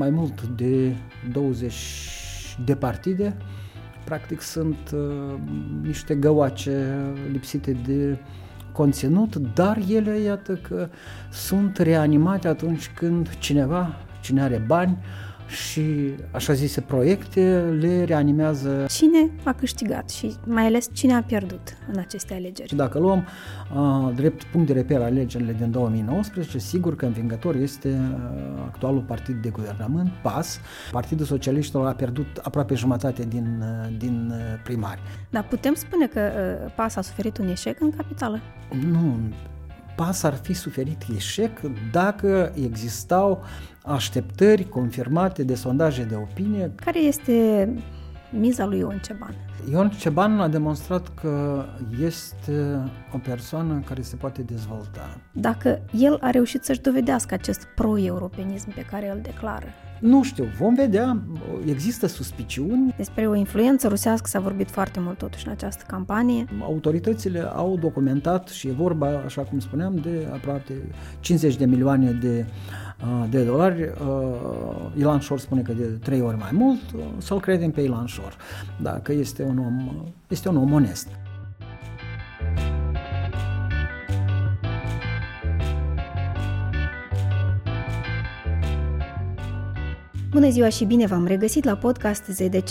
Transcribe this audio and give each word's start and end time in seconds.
mai 0.00 0.10
mult 0.10 0.42
de 0.42 0.96
20 1.32 1.74
de 2.64 2.74
partide. 2.74 3.36
Practic 4.04 4.40
sunt 4.40 4.90
uh, 4.94 5.38
niște 5.82 6.14
găoace 6.14 6.96
lipsite 7.32 7.72
de 7.86 8.18
conținut, 8.72 9.36
dar 9.36 9.78
ele, 9.88 10.18
iată 10.18 10.54
că 10.54 10.88
sunt 11.30 11.76
reanimate 11.76 12.48
atunci 12.48 12.88
când 12.88 13.38
cineva, 13.38 13.96
cine 14.20 14.42
are 14.42 14.64
bani, 14.66 14.98
și 15.50 16.14
așa 16.30 16.52
zise 16.52 16.80
proiecte 16.80 17.60
le 17.80 18.04
reanimează. 18.04 18.86
Cine 18.88 19.30
a 19.42 19.52
câștigat 19.52 20.10
și 20.10 20.34
mai 20.46 20.64
ales 20.64 20.88
cine 20.92 21.14
a 21.14 21.22
pierdut 21.22 21.76
în 21.92 21.98
aceste 21.98 22.34
alegeri? 22.34 22.68
Și 22.68 22.74
dacă 22.74 22.98
luăm 22.98 23.26
uh, 23.74 24.14
drept 24.14 24.44
punct 24.44 24.66
de 24.66 24.72
reper 24.72 25.00
alegerile 25.00 25.52
din 25.52 25.70
2019, 25.70 26.58
sigur 26.58 26.96
că 26.96 27.06
învingător 27.06 27.54
este 27.54 27.88
uh, 27.88 28.62
actualul 28.66 29.02
partid 29.02 29.42
de 29.42 29.48
guvernământ, 29.48 30.10
PAS. 30.22 30.60
Partidul 30.92 31.26
Socialiștilor 31.26 31.86
a 31.86 31.92
pierdut 31.92 32.36
aproape 32.42 32.74
jumătate 32.74 33.24
din, 33.24 33.62
uh, 33.62 33.96
din 33.98 34.32
primari. 34.64 35.00
Dar 35.30 35.44
putem 35.44 35.74
spune 35.74 36.06
că 36.06 36.20
uh, 36.20 36.72
PAS 36.76 36.96
a 36.96 37.00
suferit 37.00 37.38
un 37.38 37.48
eșec 37.48 37.80
în 37.80 37.90
capitală? 37.90 38.40
Nu, 38.90 39.18
PAS 40.00 40.22
ar 40.22 40.34
fi 40.34 40.52
suferit 40.52 41.02
eșec 41.16 41.60
dacă 41.92 42.52
existau 42.54 43.44
așteptări 43.84 44.68
confirmate 44.68 45.42
de 45.42 45.54
sondaje 45.54 46.04
de 46.04 46.14
opinie. 46.14 46.72
Care 46.74 46.98
este 46.98 47.68
miza 48.30 48.66
lui 48.66 48.78
Ion 48.78 48.98
Ceban? 49.04 49.34
Ion 49.70 49.88
Ceban 49.88 50.40
a 50.40 50.48
demonstrat 50.48 51.14
că 51.14 51.64
este 52.02 52.78
o 53.12 53.18
persoană 53.18 53.82
care 53.86 54.02
se 54.02 54.16
poate 54.16 54.42
dezvolta. 54.42 55.20
Dacă 55.32 55.80
el 55.92 56.18
a 56.20 56.30
reușit 56.30 56.64
să-și 56.64 56.80
dovedească 56.80 57.34
acest 57.34 57.64
pro-europenism 57.74 58.74
pe 58.74 58.86
care 58.90 59.10
îl 59.10 59.20
declară, 59.22 59.66
nu 60.00 60.22
știu, 60.22 60.44
vom 60.58 60.74
vedea, 60.74 61.22
există 61.66 62.06
suspiciuni. 62.06 62.94
Despre 62.96 63.28
o 63.28 63.34
influență 63.34 63.88
rusească 63.88 64.26
s-a 64.28 64.40
vorbit 64.40 64.70
foarte 64.70 65.00
mult 65.00 65.18
totuși 65.18 65.46
în 65.46 65.52
această 65.52 65.84
campanie. 65.86 66.44
Autoritățile 66.62 67.40
au 67.40 67.76
documentat 67.80 68.48
și 68.48 68.68
e 68.68 68.72
vorba, 68.72 69.22
așa 69.24 69.42
cum 69.42 69.58
spuneam, 69.58 69.96
de 70.02 70.28
aproape 70.32 70.72
50 71.20 71.56
de 71.56 71.64
milioane 71.64 72.10
de, 72.10 72.46
de 73.30 73.44
dolari. 73.44 73.92
Ilan 74.96 75.20
Shor 75.20 75.38
spune 75.38 75.62
că 75.62 75.72
de 75.72 75.84
trei 75.84 76.20
ori 76.20 76.36
mai 76.36 76.50
mult, 76.52 76.80
să-l 77.18 77.40
credem 77.40 77.70
pe 77.70 77.80
Ilan 77.80 78.06
Shor, 78.06 78.36
da, 78.82 78.90
că 78.90 79.12
este 79.12 79.42
un 79.42 79.58
om, 79.58 80.06
este 80.28 80.48
un 80.48 80.56
om 80.56 80.72
onest. 80.72 81.08
Bună 90.30 90.48
ziua 90.48 90.68
și 90.68 90.84
bine 90.84 91.06
v-am 91.06 91.26
regăsit 91.26 91.64
la 91.64 91.76
podcast 91.76 92.24
ZDC. 92.24 92.70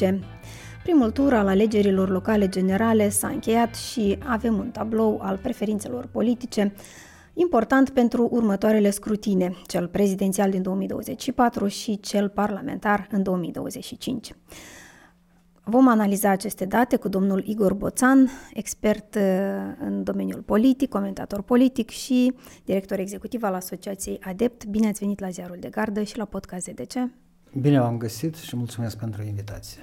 Primul 0.84 1.12
tur 1.12 1.34
al 1.34 1.48
alegerilor 1.48 2.10
locale 2.10 2.48
generale 2.48 3.10
s-a 3.10 3.28
încheiat 3.28 3.76
și 3.76 4.18
avem 4.26 4.58
un 4.58 4.70
tablou 4.70 5.20
al 5.22 5.38
preferințelor 5.38 6.06
politice 6.06 6.74
important 7.34 7.90
pentru 7.90 8.28
următoarele 8.32 8.90
scrutine, 8.90 9.54
cel 9.66 9.88
prezidențial 9.88 10.50
din 10.50 10.62
2024 10.62 11.68
și 11.68 12.00
cel 12.00 12.30
parlamentar 12.30 13.08
în 13.12 13.24
2025. 13.24 14.32
Vom 15.64 15.88
analiza 15.88 16.30
aceste 16.30 16.66
date 16.66 16.96
cu 16.96 17.08
domnul 17.08 17.44
Igor 17.46 17.74
Boțan, 17.74 18.30
expert 18.54 19.16
uh, 19.16 19.22
în 19.80 20.04
domeniul 20.04 20.42
politic, 20.42 20.90
comentator 20.90 21.42
politic 21.42 21.90
și 21.90 22.34
director 22.66 23.00
executiv 23.00 23.44
al 23.44 23.54
Asociației 23.54 24.20
Adept. 24.22 24.66
Bine 24.66 24.88
ați 24.88 25.00
venit 25.00 25.20
la 25.20 25.30
Ziarul 25.30 25.58
de 25.60 25.70
Gardă 25.70 26.04
și 26.04 26.18
la 26.18 26.26
podcast 26.26 26.66
ZDC. 26.66 27.28
Bine 27.54 27.80
v-am 27.80 27.98
găsit 27.98 28.36
și 28.36 28.56
mulțumesc 28.56 28.98
pentru 28.98 29.24
invitație. 29.24 29.82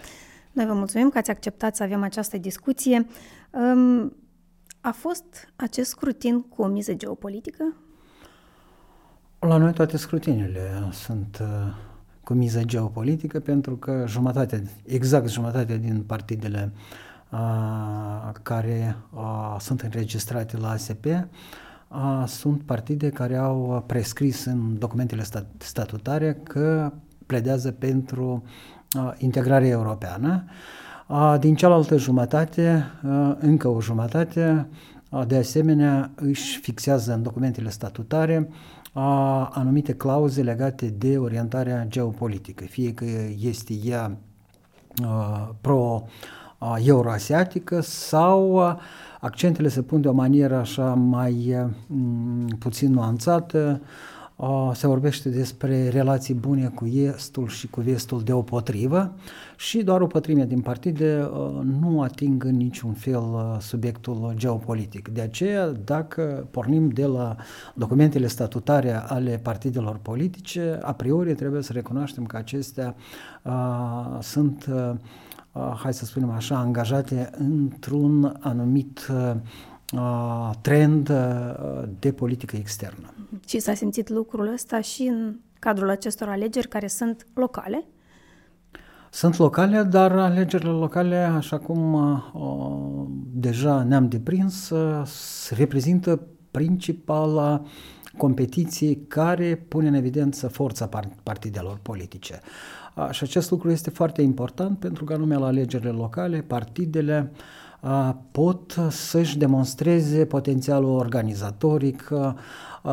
Noi 0.52 0.66
vă 0.66 0.72
mulțumim 0.72 1.08
că 1.08 1.18
ați 1.18 1.30
acceptat 1.30 1.76
să 1.76 1.82
avem 1.82 2.02
această 2.02 2.38
discuție. 2.38 3.06
A 4.80 4.90
fost 4.90 5.24
acest 5.56 5.90
scrutin 5.90 6.42
cu 6.42 6.62
o 6.62 6.66
miză 6.66 6.94
geopolitică? 6.94 7.74
La 9.38 9.56
noi 9.56 9.72
toate 9.72 9.96
scrutinile 9.96 10.88
sunt 10.92 11.38
uh, 11.40 11.46
cu 12.24 12.32
miză 12.32 12.62
geopolitică 12.64 13.40
pentru 13.40 13.76
că 13.76 14.04
jumătate, 14.06 14.70
exact 14.84 15.28
jumătate 15.28 15.76
din 15.76 16.02
partidele 16.02 16.72
uh, 17.30 18.32
care 18.42 18.96
uh, 19.14 19.56
sunt 19.58 19.80
înregistrate 19.80 20.56
la 20.56 20.70
ASP 20.70 21.06
sunt 22.26 22.62
partide 22.62 23.10
care 23.10 23.36
au 23.36 23.84
prescris 23.86 24.44
în 24.44 24.78
documentele 24.78 25.24
statutare 25.58 26.34
că 26.34 26.92
pledează 27.26 27.70
pentru 27.70 28.42
uh, 28.96 29.12
integrarea 29.18 29.68
europeană. 29.68 30.44
Uh, 31.06 31.34
din 31.38 31.54
cealaltă 31.54 31.96
jumătate, 31.96 32.84
uh, 33.04 33.34
încă 33.38 33.68
o 33.68 33.80
jumătate, 33.80 34.68
uh, 35.10 35.22
de 35.26 35.36
asemenea, 35.36 36.10
își 36.14 36.58
fixează 36.58 37.12
în 37.14 37.22
documentele 37.22 37.70
statutare 37.70 38.48
uh, 38.92 39.48
anumite 39.50 39.92
clauze 39.92 40.42
legate 40.42 40.86
de 40.86 41.18
orientarea 41.18 41.84
geopolitică, 41.88 42.64
fie 42.64 42.92
că 42.94 43.04
este 43.40 43.74
ea 43.84 44.16
uh, 45.02 45.48
pro 45.60 46.02
uh, 46.58 46.76
euroasiatică 46.84 47.80
sau 47.80 48.54
uh, 48.54 48.74
accentele 49.20 49.68
se 49.68 49.82
pun 49.82 50.00
de 50.00 50.08
o 50.08 50.12
manieră 50.12 50.56
așa 50.56 50.94
mai 50.94 51.54
uh, 51.62 52.54
puțin 52.58 52.92
nuanțată, 52.92 53.80
uh, 53.82 53.88
se 54.72 54.86
vorbește 54.86 55.28
despre 55.28 55.88
relații 55.88 56.34
bune 56.34 56.66
cu 56.66 56.86
estul 56.86 57.48
și 57.48 57.66
cu 57.66 57.80
vestul 57.80 58.22
deopotrivă 58.22 59.14
și 59.56 59.82
doar 59.82 60.00
o 60.00 60.06
pătrime 60.06 60.44
din 60.44 60.60
partide 60.60 61.30
nu 61.80 62.02
ating 62.02 62.44
în 62.44 62.56
niciun 62.56 62.92
fel 62.92 63.56
subiectul 63.60 64.32
geopolitic. 64.34 65.08
De 65.08 65.20
aceea, 65.20 65.68
dacă 65.68 66.48
pornim 66.50 66.88
de 66.88 67.06
la 67.06 67.36
documentele 67.74 68.26
statutare 68.26 68.92
ale 68.92 69.40
partidelor 69.42 69.98
politice, 70.02 70.78
a 70.82 70.92
priori 70.92 71.34
trebuie 71.34 71.62
să 71.62 71.72
recunoaștem 71.72 72.24
că 72.24 72.36
acestea 72.36 72.94
uh, 73.42 74.18
sunt 74.20 74.66
uh, 74.72 74.92
hai 75.82 75.94
să 75.94 76.04
spunem 76.04 76.30
așa, 76.30 76.56
angajate 76.56 77.30
într-un 77.38 78.36
anumit 78.40 79.08
uh, 79.12 80.50
trend 80.60 81.12
de 81.98 82.12
politică 82.12 82.56
externă. 82.56 83.15
Și 83.46 83.58
s-a 83.58 83.74
simțit 83.74 84.08
lucrul 84.08 84.52
ăsta 84.52 84.80
și 84.80 85.02
în 85.02 85.36
cadrul 85.58 85.90
acestor 85.90 86.28
alegeri 86.28 86.68
care 86.68 86.86
sunt 86.86 87.26
locale? 87.34 87.84
Sunt 89.10 89.36
locale, 89.36 89.82
dar 89.82 90.12
alegerile 90.12 90.70
locale, 90.70 91.16
așa 91.16 91.58
cum 91.58 91.92
uh, 91.94 93.06
deja 93.32 93.82
ne-am 93.82 94.08
deprins, 94.08 94.70
uh, 94.70 95.08
reprezintă 95.56 96.20
principala 96.50 97.62
competiție 98.16 98.96
care 99.08 99.64
pune 99.68 99.88
în 99.88 99.94
evidență 99.94 100.48
forța 100.48 100.88
partidelor 101.22 101.78
politice. 101.82 102.40
Uh, 102.96 103.10
și 103.10 103.22
acest 103.22 103.50
lucru 103.50 103.70
este 103.70 103.90
foarte 103.90 104.22
important 104.22 104.78
pentru 104.78 105.04
că 105.04 105.12
anume 105.12 105.36
la 105.36 105.46
alegerile 105.46 105.90
locale, 105.90 106.40
partidele 106.46 107.32
uh, 107.80 108.10
pot 108.30 108.76
să-și 108.90 109.38
demonstreze 109.38 110.24
potențialul 110.24 110.96
organizatoric, 110.96 112.10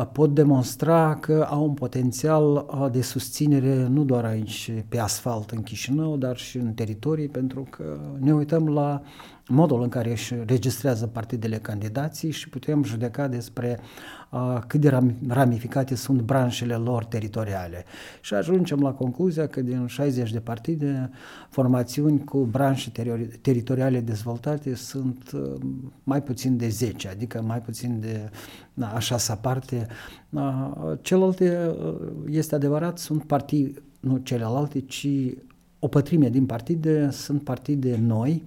pot 0.02 0.34
demonstra 0.34 1.14
că 1.14 1.46
au 1.50 1.64
un 1.64 1.74
potențial 1.74 2.66
de 2.92 3.02
susținere 3.02 3.86
nu 3.86 4.04
doar 4.04 4.24
aici 4.24 4.72
pe 4.88 4.98
asfalt 4.98 5.50
în 5.50 5.62
Chișinău, 5.62 6.16
dar 6.16 6.36
și 6.36 6.56
în 6.56 6.72
teritorii, 6.72 7.28
pentru 7.28 7.66
că 7.70 7.98
ne 8.18 8.34
uităm 8.34 8.68
la 8.68 9.02
modul 9.48 9.82
în 9.82 9.88
care 9.88 10.10
își 10.10 10.34
registrează 10.46 11.06
partidele 11.06 11.56
candidații 11.56 12.30
și 12.30 12.48
putem 12.48 12.84
judeca 12.84 13.28
despre 13.28 13.78
uh, 14.30 14.58
cât 14.66 14.80
de 14.80 14.98
ramificate 15.28 15.94
sunt 15.94 16.20
branșele 16.20 16.74
lor 16.74 17.04
teritoriale. 17.04 17.84
Și 18.20 18.34
ajungem 18.34 18.80
la 18.80 18.92
concluzia 18.92 19.46
că 19.46 19.60
din 19.60 19.86
60 19.86 20.32
de 20.32 20.40
partide, 20.40 21.10
formațiuni 21.50 22.24
cu 22.24 22.38
branșe 22.38 22.90
teri- 22.90 23.40
teritoriale 23.40 24.00
dezvoltate 24.00 24.74
sunt 24.74 25.30
uh, 25.34 25.60
mai 26.04 26.22
puțin 26.22 26.56
de 26.56 26.68
10, 26.68 27.08
adică 27.08 27.42
mai 27.42 27.60
puțin 27.60 28.00
de 28.00 28.30
na, 28.73 28.73
a 28.80 28.98
șasea 28.98 29.34
parte. 29.34 29.86
Uh, 30.30 30.98
celelalte, 31.00 31.74
uh, 31.84 31.94
este 32.30 32.54
adevărat, 32.54 32.98
sunt 32.98 33.24
partide, 33.24 33.82
nu 34.00 34.16
celelalte, 34.16 34.80
ci 34.80 35.08
o 35.78 35.88
pătrime 35.88 36.28
din 36.28 36.46
partide 36.46 37.10
sunt 37.10 37.42
partide 37.42 37.96
noi, 37.96 38.44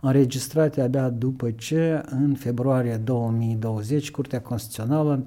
înregistrate 0.00 0.80
abia 0.80 1.08
după 1.08 1.50
ce, 1.50 2.02
în 2.10 2.34
februarie 2.34 2.96
2020, 2.96 4.10
Curtea 4.10 4.40
Constituțională 4.40 5.26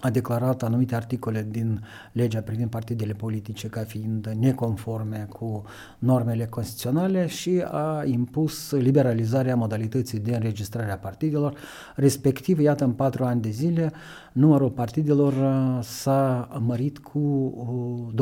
a 0.00 0.10
declarat 0.10 0.62
anumite 0.62 0.94
articole 0.94 1.46
din 1.50 1.82
legea 2.12 2.40
privind 2.40 2.70
partidele 2.70 3.12
politice 3.12 3.68
ca 3.68 3.80
fiind 3.80 4.26
neconforme 4.38 5.26
cu 5.28 5.64
normele 5.98 6.46
constituționale 6.46 7.26
și 7.26 7.64
a 7.70 8.04
impus 8.04 8.70
liberalizarea 8.70 9.56
modalității 9.56 10.18
de 10.18 10.34
înregistrare 10.34 10.92
a 10.92 10.98
partidelor, 10.98 11.58
respectiv, 11.94 12.58
iată, 12.58 12.84
în 12.84 12.92
patru 12.92 13.24
ani 13.24 13.40
de 13.40 13.50
zile, 13.50 13.92
numărul 14.36 14.70
partidelor 14.70 15.32
uh, 15.32 15.82
s-a 15.82 16.48
mărit 16.66 16.98
cu 16.98 18.12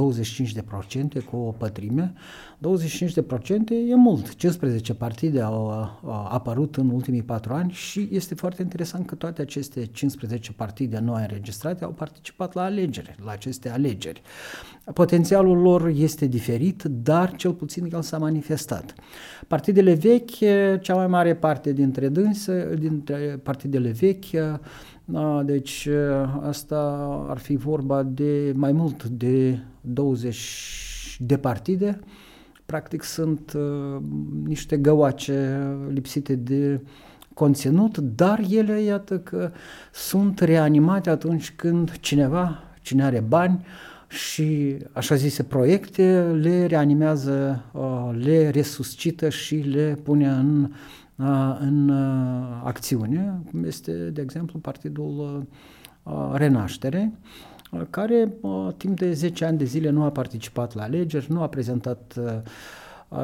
25%, 1.20 1.24
cu 1.30 1.36
o 1.36 1.50
pătrime. 1.50 2.12
25% 2.14 2.18
e 3.88 3.94
mult. 3.94 4.34
15 4.34 4.94
partide 4.94 5.40
au, 5.40 5.68
au 6.04 6.28
apărut 6.30 6.76
în 6.76 6.88
ultimii 6.88 7.22
patru 7.22 7.52
ani 7.52 7.70
și 7.70 8.08
este 8.12 8.34
foarte 8.34 8.62
interesant 8.62 9.06
că 9.06 9.14
toate 9.14 9.42
aceste 9.42 9.86
15 9.86 10.52
partide 10.52 10.98
noi 10.98 11.20
înregistrate 11.20 11.84
au 11.84 11.90
participat 11.90 12.54
la 12.54 12.62
alegeri, 12.62 13.14
la 13.24 13.30
aceste 13.30 13.70
alegeri. 13.70 14.22
Potențialul 14.92 15.58
lor 15.58 15.86
este 15.86 16.26
diferit, 16.26 16.82
dar 16.82 17.36
cel 17.36 17.52
puțin 17.52 17.88
el 17.92 18.02
s-a 18.02 18.18
manifestat. 18.18 18.94
Partidele 19.46 19.94
vechi, 19.94 20.38
cea 20.80 20.94
mai 20.94 21.06
mare 21.06 21.34
parte 21.34 21.72
dintre 21.72 22.08
dânse, 22.08 22.74
dintre 22.78 23.40
partidele 23.42 23.90
vechi, 23.90 24.60
da, 25.04 25.42
deci 25.42 25.88
asta 26.40 26.76
ar 27.28 27.38
fi 27.38 27.56
vorba 27.56 28.02
de 28.02 28.52
mai 28.56 28.72
mult 28.72 29.04
de 29.04 29.58
20 29.80 31.16
de 31.20 31.36
partide. 31.36 32.00
Practic 32.66 33.02
sunt 33.02 33.52
uh, 33.56 34.02
niște 34.44 34.76
găoace 34.76 35.66
lipsite 35.92 36.34
de 36.34 36.80
conținut, 37.34 37.98
dar 37.98 38.40
ele, 38.50 38.80
iată 38.80 39.18
că 39.18 39.50
sunt 39.92 40.40
reanimate 40.40 41.10
atunci 41.10 41.52
când 41.56 41.98
cineva, 41.98 42.58
cine 42.82 43.04
are 43.04 43.20
bani 43.20 43.64
și 44.08 44.76
așa 44.92 45.14
zise 45.14 45.42
proiecte, 45.42 46.22
le 46.40 46.66
reanimează, 46.66 47.64
uh, 47.72 48.10
le 48.24 48.48
resuscită 48.50 49.28
și 49.28 49.54
le 49.54 49.98
pune 50.02 50.28
în 50.28 50.70
în 51.58 51.90
acțiune, 52.64 53.42
cum 53.50 53.64
este, 53.64 53.92
de 53.92 54.20
exemplu, 54.20 54.58
Partidul 54.58 55.46
Renaștere, 56.32 57.12
care 57.90 58.32
timp 58.76 58.98
de 58.98 59.12
10 59.12 59.44
ani 59.44 59.58
de 59.58 59.64
zile 59.64 59.90
nu 59.90 60.02
a 60.02 60.10
participat 60.10 60.74
la 60.74 60.82
alegeri, 60.82 61.32
nu 61.32 61.42
a 61.42 61.48
prezentat 61.48 62.18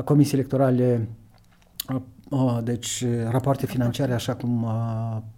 comisii 0.04 0.38
electorale 0.38 1.08
deci 2.62 3.04
rapoarte 3.30 3.66
financiare 3.66 4.12
așa 4.12 4.34
cum 4.34 4.66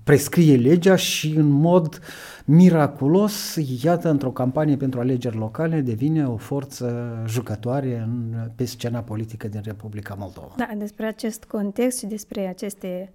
prescrie 0.04 0.56
legea 0.56 0.96
și 0.96 1.34
în 1.36 1.48
mod 1.48 1.98
miraculos, 2.44 3.56
iată, 3.82 4.08
într-o 4.10 4.30
campanie 4.30 4.76
pentru 4.76 5.00
alegeri 5.00 5.36
locale 5.36 5.80
devine 5.80 6.26
o 6.26 6.36
forță 6.36 7.16
jucătoare 7.26 7.98
în, 7.98 8.34
pe 8.54 8.64
scena 8.64 9.00
politică 9.00 9.48
din 9.48 9.60
Republica 9.64 10.14
Moldova. 10.18 10.54
Da, 10.56 10.68
despre 10.78 11.06
acest 11.06 11.44
context 11.44 11.98
și 11.98 12.06
despre 12.06 12.46
aceste 12.46 13.12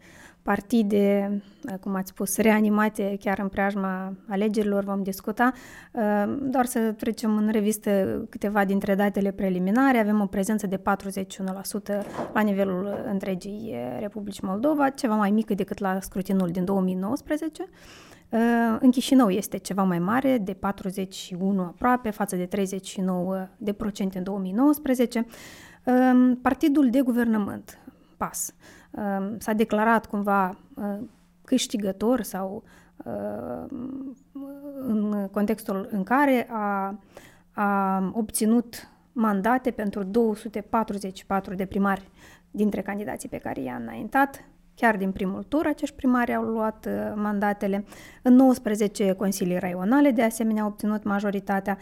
partide, 0.48 1.42
cum 1.80 1.96
ați 1.96 2.10
spus, 2.10 2.38
reanimate 2.38 3.18
chiar 3.20 3.40
în 3.40 3.48
preajma 3.48 4.14
alegerilor 4.30 4.84
vom 4.84 5.04
discuta. 5.04 5.52
Doar 6.40 6.66
să 6.66 6.80
trecem 6.80 7.38
în 7.38 7.50
revistă 7.50 8.26
câteva 8.30 8.66
dintre 8.66 8.96
datele 8.96 9.32
preliminare. 9.32 9.98
Avem 9.98 10.22
o 10.22 10.26
prezență 10.26 10.68
de 10.68 10.78
41% 10.78 10.82
la 12.34 12.42
nivelul 12.42 13.06
întregii 13.12 13.76
Republici 14.00 14.40
Moldova, 14.40 14.90
ceva 14.90 15.16
mai 15.16 15.32
mică 15.32 15.54
decât 15.54 15.80
la 15.80 16.00
scrutinul 16.00 16.50
din 16.50 16.66
2019. 16.66 17.70
În 18.80 18.92
Chișinău 18.92 19.30
este 19.30 19.58
ceva 19.58 19.84
mai 19.84 20.00
mare, 20.00 20.38
de 20.38 20.54
41 20.54 21.62
aproape, 21.62 22.10
față 22.10 22.36
de 22.36 22.46
39 22.46 23.48
de 23.58 23.74
procente 23.74 24.18
în 24.18 24.24
2019. 24.24 25.26
Partidul 26.42 26.90
de 26.90 27.02
guvernământ, 27.02 27.80
PAS, 28.18 28.54
s-a 29.38 29.54
declarat 29.54 30.06
cumva 30.06 30.58
câștigător 31.44 32.22
sau 32.22 32.64
în 34.80 35.28
contextul 35.32 35.88
în 35.92 36.04
care 36.04 36.48
a, 36.50 37.00
a 37.52 38.12
obținut 38.14 38.90
mandate 39.12 39.72
pentru 39.72 40.04
244 40.04 41.54
de 41.54 41.66
primari 41.66 42.10
dintre 42.52 42.82
candidații 42.82 43.30
pe 43.30 43.38
care 43.38 43.62
i-a 43.62 43.76
înaintat, 43.76 44.44
Chiar 44.80 44.98
din 44.98 45.12
primul 45.12 45.44
tur, 45.44 45.66
acești 45.66 45.96
primari 45.96 46.34
au 46.34 46.44
luat 46.44 46.86
uh, 46.90 47.14
mandatele. 47.16 47.86
În 48.22 48.34
19 48.34 49.14
consilii 49.14 49.58
raionale, 49.58 50.12
de 50.12 50.24
asemenea, 50.24 50.62
au 50.62 50.68
obținut 50.68 51.04
majoritatea. 51.04 51.78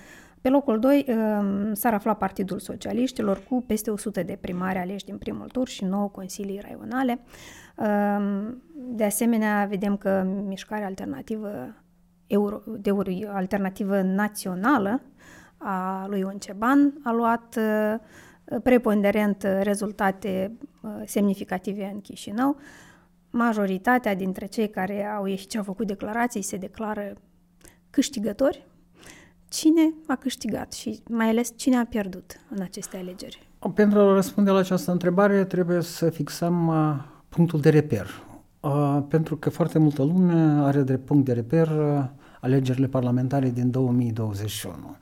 Pe 0.46 0.52
locul 0.52 0.80
2 0.80 1.06
um, 1.08 1.74
s-ar 1.74 1.94
afla 1.94 2.14
Partidul 2.14 2.60
Socialiștilor 2.60 3.44
cu 3.50 3.64
peste 3.68 3.92
100 3.92 4.24
de 4.24 4.38
primari 4.42 4.78
aleși 4.78 5.06
din 5.06 5.18
primul 5.18 5.48
tur 5.48 5.68
și 5.68 5.84
9 5.84 6.10
consilii 6.10 6.60
raionale. 6.60 7.20
Um, 7.78 8.64
de 8.74 9.04
asemenea, 9.04 9.66
vedem 9.70 9.98
că 9.98 10.28
mișcarea 10.48 10.86
alternativă 10.86 11.76
euro, 12.28 12.62
de 12.78 12.90
euro, 12.90 13.12
alternativă 13.28 14.02
națională 14.02 15.02
a 15.58 16.06
lui 16.08 16.24
Unceban 16.24 16.94
a 17.04 17.12
luat 17.12 17.58
uh, 17.58 18.60
preponderent 18.64 19.48
rezultate 19.62 20.58
uh, 20.82 20.92
semnificative 21.06 21.92
în 21.94 22.02
Chișinău 22.02 22.58
majoritatea 23.30 24.16
dintre 24.16 24.46
cei 24.46 24.70
care 24.70 25.06
au 25.06 25.26
ieșit 25.26 25.52
și 25.52 25.58
au 25.58 25.64
făcut 25.64 25.88
declarații 25.88 26.42
se 26.42 26.58
declară 26.58 27.14
câștigători. 27.90 28.74
Cine 29.56 29.94
a 30.08 30.16
câștigat 30.16 30.74
și 30.74 31.00
mai 31.10 31.28
ales 31.28 31.52
cine 31.56 31.78
a 31.78 31.86
pierdut 31.86 32.40
în 32.56 32.62
aceste 32.62 32.98
alegeri? 32.98 33.48
Pentru 33.74 34.00
a 34.00 34.14
răspunde 34.14 34.50
la 34.52 34.58
această 34.58 34.92
întrebare 34.92 35.44
trebuie 35.44 35.82
să 35.82 36.10
fixăm 36.10 36.68
uh, 36.68 37.04
punctul 37.30 37.60
de 37.60 37.70
reper. 37.70 38.08
Uh, 38.60 38.98
pentru 39.08 39.36
că 39.36 39.50
foarte 39.50 39.80
multă 39.80 40.04
lume 40.04 40.64
are 40.64 40.82
de 40.82 40.98
punct 40.98 41.26
de 41.26 41.34
reper 41.34 41.68
uh, 41.68 42.04
alegerile 42.42 42.88
parlamentare 42.88 43.50
din 43.50 43.72
2021. 43.72 44.96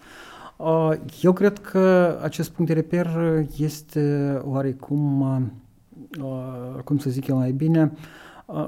Eu 1.22 1.34
cred 1.34 1.60
că 1.60 2.18
acest 2.22 2.50
punct 2.50 2.72
de 2.72 2.78
reper 2.78 3.08
este 3.58 4.42
oarecum, 4.44 5.52
cum 6.84 6.98
să 6.98 7.10
zic 7.10 7.28
eu 7.28 7.38
mai 7.38 7.52
bine, 7.52 7.92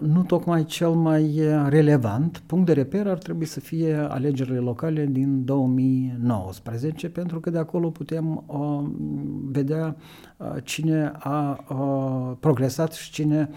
nu 0.01 0.23
tocmai 0.23 0.63
cel 0.63 0.89
mai 0.89 1.41
relevant. 1.67 2.43
Punct 2.45 2.65
de 2.65 2.73
reper 2.73 3.07
ar 3.07 3.17
trebui 3.17 3.45
să 3.45 3.59
fie 3.59 3.95
alegerile 4.09 4.57
locale 4.57 5.05
din 5.05 5.45
2019, 5.45 7.09
pentru 7.09 7.39
că 7.39 7.49
de 7.49 7.57
acolo 7.57 7.89
putem 7.89 8.43
uh, 8.47 8.83
vedea 9.51 9.95
uh, 10.37 10.47
cine 10.63 11.11
a 11.19 11.65
uh, 11.69 12.37
progresat 12.39 12.93
și 12.93 13.11
cine 13.11 13.49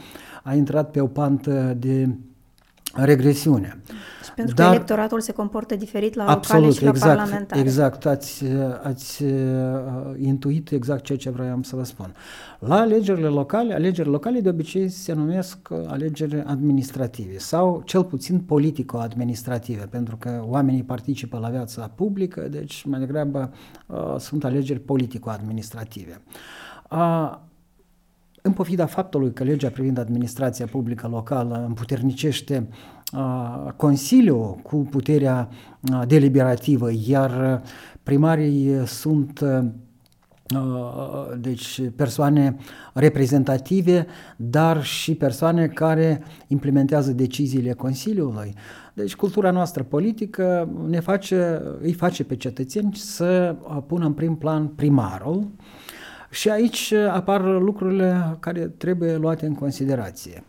a 0.42 0.54
intrat 0.54 0.90
pe 0.90 1.00
o 1.00 1.06
pantă 1.06 1.76
de 1.78 2.08
regresiune. 3.05 3.83
Și 4.25 4.33
pentru 4.35 4.55
Dar, 4.55 4.67
că 4.67 4.75
electoratul 4.75 5.21
se 5.21 5.33
comportă 5.33 5.77
diferit 5.77 6.15
la 6.15 6.25
absolut, 6.25 6.62
locale 6.62 6.79
și 6.79 6.83
la 6.83 6.91
exact, 6.91 7.17
parlamentare. 7.17 7.61
Exact, 7.61 8.06
ați, 8.06 8.45
ați 8.83 9.23
uh, 9.23 9.31
intuit 10.19 10.71
exact 10.71 11.05
ceea 11.05 11.19
ce 11.19 11.31
vreau 11.31 11.59
să 11.62 11.77
vă 11.77 11.85
spun. 11.85 12.15
La 12.59 12.76
alegerile 12.81 13.26
locale, 13.26 13.75
alegerile 13.75 14.12
locale 14.12 14.40
de 14.40 14.49
obicei 14.49 14.88
se 14.88 15.12
numesc 15.12 15.59
alegeri 15.87 16.43
administrative 16.47 17.38
sau 17.38 17.83
cel 17.85 18.05
puțin 18.05 18.40
politico-administrative, 18.40 19.87
pentru 19.90 20.17
că 20.17 20.43
oamenii 20.45 20.83
participă 20.83 21.38
la 21.38 21.49
viața 21.49 21.90
publică, 21.95 22.40
deci 22.40 22.85
mai 22.85 22.99
degrabă 22.99 23.52
uh, 23.87 24.14
sunt 24.19 24.45
alegeri 24.45 24.81
politico-administrative. 24.81 26.21
Uh, 26.90 27.38
în 28.49 28.55
pofida 28.55 28.87
faptului 28.87 29.33
că 29.33 29.45
legea 29.45 29.69
privind 29.69 29.99
administrația 29.99 30.67
publică 30.67 31.09
locală 31.09 31.64
împuternicește 31.67 32.69
uh, 33.12 33.73
Consiliul 33.76 34.59
cu 34.62 34.76
puterea 34.76 35.49
uh, 35.93 36.02
deliberativă, 36.07 36.88
iar 37.07 37.62
primarii 38.02 38.87
sunt 38.87 39.40
uh, 39.40 39.64
deci 41.40 41.83
persoane 41.97 42.57
reprezentative, 42.95 44.07
dar 44.37 44.85
și 44.85 45.14
persoane 45.14 45.67
care 45.67 46.23
implementează 46.47 47.12
deciziile 47.12 47.73
Consiliului. 47.73 48.55
Deci 48.95 49.17
cultura 49.17 49.50
noastră 49.50 49.83
politică 49.83 50.71
ne 50.88 51.00
face, 51.00 51.62
îi 51.81 51.93
face 51.93 52.25
pe 52.25 52.37
cetățeni 52.37 52.95
să 52.95 53.57
pună 53.87 54.05
în 54.05 54.12
prim 54.12 54.37
plan 54.37 54.67
primarul, 54.67 55.47
și 56.30 56.50
aici 56.50 56.92
uh, 56.97 57.11
apar 57.12 57.44
lucrurile 57.44 58.37
care 58.40 58.61
trebuie 58.61 59.16
luate 59.16 59.47
în 59.47 59.54
considerație. 59.54 60.44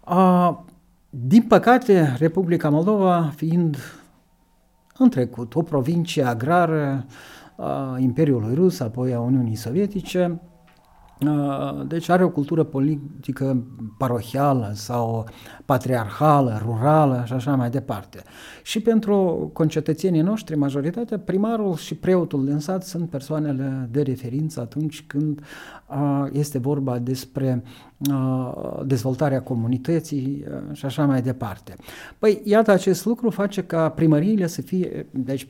A, 0.00 0.64
din 1.10 1.42
păcate, 1.42 2.16
Republica 2.18 2.68
Moldova, 2.68 3.32
fiind 3.36 3.76
în 4.98 5.08
trecut 5.08 5.54
o 5.54 5.62
provincie 5.62 6.22
agrară 6.22 7.06
a 7.56 7.96
Imperiului 7.98 8.54
Rus, 8.54 8.80
apoi 8.80 9.14
a 9.14 9.20
Uniunii 9.20 9.54
Sovietice, 9.54 10.40
Deci 11.86 12.08
are 12.08 12.24
o 12.24 12.28
cultură 12.28 12.62
politică 12.64 13.64
parohială 13.98 14.70
sau 14.74 15.28
patriarhală, 15.64 16.60
rurală 16.64 17.22
și 17.26 17.32
așa 17.32 17.56
mai 17.56 17.70
departe. 17.70 18.22
Și 18.62 18.80
pentru 18.80 19.50
concetățenii 19.52 20.20
noștri, 20.20 20.56
majoritatea, 20.56 21.18
primarul 21.18 21.76
și 21.76 21.94
preotul 21.94 22.44
din 22.44 22.58
sat 22.58 22.84
sunt 22.84 23.10
persoanele 23.10 23.88
de 23.90 24.02
referință 24.02 24.60
atunci 24.60 25.04
când 25.06 25.40
este 26.32 26.58
vorba 26.58 26.98
despre 26.98 27.62
dezvoltarea 28.84 29.42
comunității 29.42 30.44
și 30.72 30.84
așa 30.84 31.06
mai 31.06 31.22
departe. 31.22 31.76
Păi, 32.18 32.40
iată, 32.44 32.70
acest 32.70 33.04
lucru 33.04 33.30
face 33.30 33.62
ca 33.62 33.88
primăriile 33.88 34.46
să 34.46 34.62
fie, 34.62 35.06
deci 35.10 35.48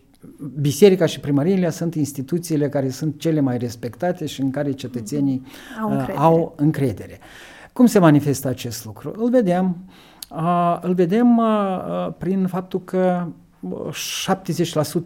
biserica 0.60 1.06
și 1.06 1.20
primăriile 1.20 1.70
sunt 1.70 1.94
instituțiile 1.94 2.68
care 2.68 2.88
sunt 2.88 3.20
cele 3.20 3.40
mai 3.40 3.58
respectate 3.58 4.26
și 4.26 4.40
în 4.40 4.50
care 4.50 4.72
cetățenii 4.72 5.42
au 5.80 5.90
încredere. 5.90 6.18
au 6.18 6.54
încredere. 6.56 7.18
Cum 7.72 7.86
se 7.86 7.98
manifestă 7.98 8.48
acest 8.48 8.84
lucru? 8.84 9.12
Îl 9.16 9.30
vedem, 9.30 9.76
uh, 10.30 10.78
îl 10.80 10.94
vedem 10.94 11.38
uh, 11.38 12.08
prin 12.18 12.46
faptul 12.46 12.84
că 12.84 13.26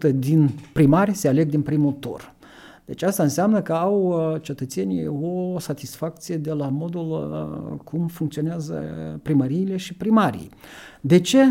70% 0.09 0.14
din 0.14 0.50
primari 0.73 1.14
se 1.14 1.28
aleg 1.28 1.49
din 1.49 1.62
primul 1.62 1.92
tur. 1.92 2.35
Deci 2.85 3.02
asta 3.02 3.23
înseamnă 3.23 3.62
că 3.62 3.73
au 3.73 4.31
uh, 4.33 4.42
cetățenii 4.42 5.07
o 5.07 5.59
satisfacție 5.59 6.37
de 6.37 6.52
la 6.52 6.69
modul 6.69 7.11
uh, 7.11 7.78
cum 7.85 8.07
funcționează 8.07 8.83
primăriile 9.23 9.76
și 9.76 9.95
primarii. 9.95 10.50
De 11.00 11.21
ce? 11.21 11.45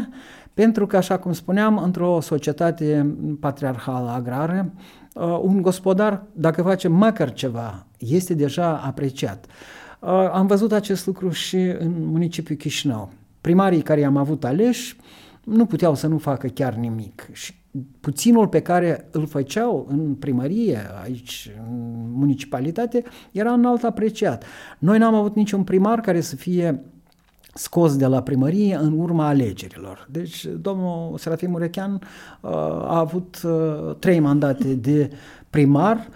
Pentru 0.54 0.88
că, 0.88 0.98
așa 0.98 1.18
cum 1.18 1.34
spuneam, 1.34 1.78
într-o 1.78 2.20
societate 2.22 3.16
patriarhală 3.40 4.10
agrară, 4.10 4.72
uh, 5.14 5.40
un 5.42 5.62
gospodar, 5.62 6.24
dacă 6.34 6.62
face 6.62 6.88
măcar 6.88 7.34
ceva, 7.34 7.86
este 7.98 8.34
deja 8.34 8.78
apreciat. 8.78 9.46
Am 10.32 10.48
văzut 10.48 10.72
acest 10.72 11.06
lucru 11.06 11.30
și 11.30 11.58
în 11.58 12.06
municipiul 12.06 12.58
Chișinău. 12.58 13.12
Primarii 13.42 13.82
care 13.82 14.00
i-am 14.00 14.18
avut 14.18 14.44
aleși 14.44 14.96
nu 15.44 15.66
puteau 15.66 15.96
să 15.96 16.08
nu 16.08 16.18
facă 16.18 16.48
chiar 16.48 16.74
nimic. 16.74 17.30
Și 17.32 17.54
puținul 18.00 18.48
pe 18.48 18.62
care 18.62 19.08
îl 19.12 19.28
făceau 19.28 19.88
în 19.90 20.16
primărie, 20.16 20.80
aici, 21.04 21.52
în 21.70 21.76
municipalitate, 22.12 23.04
era 23.32 23.52
înalt 23.54 23.84
apreciat. 23.84 24.44
Noi 24.80 24.98
n-am 24.98 25.14
avut 25.14 25.36
niciun 25.36 25.64
primar 25.64 26.00
care 26.00 26.22
să 26.22 26.36
fie 26.36 26.84
scos 27.54 27.96
de 27.98 28.06
la 28.06 28.22
primărie 28.22 28.76
în 28.76 29.00
urma 29.00 29.28
alegerilor. 29.28 30.08
Deci 30.12 30.46
domnul 30.46 31.18
Serafim 31.18 31.54
Urechean 31.54 31.94
uh, 31.94 32.52
a 32.52 32.98
avut 32.98 33.42
uh, 33.44 33.96
trei 34.00 34.20
mandate 34.20 34.74
de 34.74 35.12
primar, 35.50 36.08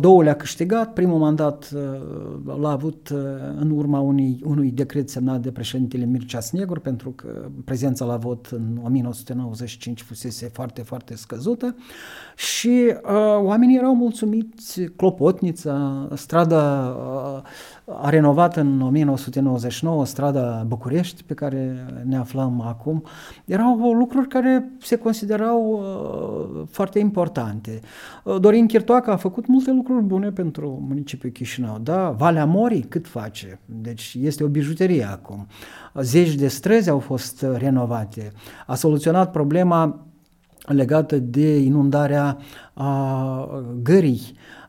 două 0.00 0.22
le-a 0.22 0.36
câștigat, 0.36 0.92
primul 0.92 1.18
mandat 1.18 1.70
uh, 1.74 2.58
l-a 2.60 2.70
avut 2.70 3.08
uh, 3.08 3.18
în 3.56 3.70
urma 3.70 4.00
unui, 4.00 4.40
unui 4.44 4.70
decret 4.70 5.10
semnat 5.10 5.40
de 5.40 5.50
președintele 5.50 6.04
Mircea 6.04 6.40
Snegur, 6.40 6.78
pentru 6.78 7.10
că 7.10 7.48
prezența 7.64 8.04
la 8.04 8.16
vot 8.16 8.46
în 8.46 8.80
1995 8.84 10.02
fusese 10.02 10.50
foarte, 10.52 10.82
foarte 10.82 11.16
scăzută 11.16 11.76
și 12.36 12.94
uh, 13.02 13.42
oamenii 13.42 13.76
erau 13.76 13.94
mulțumiți, 13.94 14.82
Clopotnița, 14.96 16.08
strada 16.14 16.86
uh, 16.88 17.42
a 17.98 18.08
renovat 18.08 18.56
în 18.56 18.80
1999 18.80 20.06
strada 20.06 20.64
București, 20.66 21.22
pe 21.22 21.34
care 21.34 21.86
ne 22.04 22.16
aflăm 22.16 22.60
acum. 22.60 23.04
Erau 23.44 23.92
lucruri 23.92 24.28
care 24.28 24.70
se 24.80 24.96
considerau 24.96 25.72
uh, 25.72 26.66
foarte 26.70 26.98
importante. 26.98 27.80
Uh, 28.24 28.40
Dorin 28.40 28.66
Chirtoacă 28.66 29.10
a 29.10 29.16
făcut 29.16 29.46
multe 29.46 29.70
lucruri 29.72 30.02
bune 30.02 30.30
pentru 30.30 30.84
municipiul 30.88 31.32
Chișinău. 31.32 31.78
Da, 31.82 32.10
Valea 32.10 32.44
Morii 32.44 32.82
cât 32.82 33.06
face? 33.06 33.60
Deci 33.64 34.16
este 34.20 34.44
o 34.44 34.48
bijuterie 34.48 35.04
acum. 35.04 35.46
Zeci 35.94 36.34
de 36.34 36.48
străzi 36.48 36.90
au 36.90 36.98
fost 36.98 37.46
renovate. 37.56 38.32
A 38.66 38.74
soluționat 38.74 39.30
problema 39.30 40.04
legată 40.66 41.18
de 41.18 41.58
inundarea 41.58 42.38
a 42.74 43.62
gării 43.82 44.20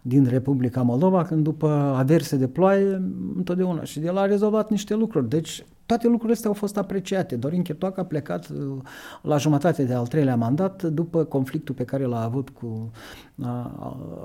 din 0.02 0.26
Republica 0.26 0.82
Moldova, 0.82 1.24
când 1.24 1.44
după 1.44 1.68
averse 1.98 2.36
de 2.36 2.48
ploaie, 2.48 3.02
întotdeauna. 3.36 3.84
Și 3.84 4.00
el 4.00 4.18
a 4.18 4.26
rezolvat 4.26 4.70
niște 4.70 4.96
lucruri. 4.96 5.30
Deci 5.30 5.66
toate 5.86 6.08
lucrurile 6.08 6.34
astea 6.34 6.50
au 6.50 6.56
fost 6.56 6.78
apreciate. 6.78 7.36
Dorin 7.36 7.62
Chirtoac 7.62 7.98
a 7.98 8.04
plecat 8.04 8.48
uh, 8.50 8.78
la 9.22 9.38
jumătate 9.38 9.84
de 9.84 9.94
al 9.94 10.08
treilea 10.08 10.36
mandat 10.36 10.84
după 10.84 11.24
conflictul 11.24 11.76
pe 11.76 11.84
care 11.84 12.04
l-a 12.04 12.24
avut 12.24 12.50
cu 12.50 12.92
uh, 13.36 13.46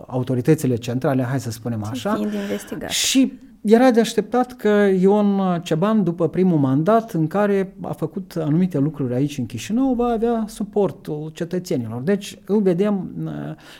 autoritățile 0.06 0.76
centrale, 0.76 1.22
hai 1.22 1.40
să 1.40 1.50
spunem 1.50 1.84
așa. 1.84 2.14
Fiind 2.14 2.32
investigat. 2.32 2.90
Și 2.90 3.32
era 3.66 3.90
de 3.90 4.00
așteptat 4.00 4.52
că 4.52 4.68
Ion 5.00 5.60
Ceban, 5.62 6.04
după 6.04 6.28
primul 6.28 6.58
mandat 6.58 7.12
în 7.12 7.26
care 7.26 7.74
a 7.80 7.92
făcut 7.92 8.36
anumite 8.38 8.78
lucruri 8.78 9.14
aici 9.14 9.38
în 9.38 9.46
Chișinău, 9.46 9.94
va 9.94 10.06
avea 10.06 10.44
suportul 10.48 11.30
cetățenilor. 11.34 12.00
Deci 12.00 12.38
îl 12.44 12.62
vedem 12.62 13.10
uh, 13.24 13.32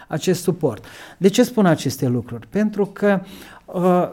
acest 0.09 0.43
suport. 0.43 0.85
De 1.19 1.29
ce 1.29 1.43
spun 1.43 1.67
aceste 1.67 2.09
lucruri? 2.09 2.47
Pentru 2.51 2.87
că 2.87 3.21
uh, 3.67 4.09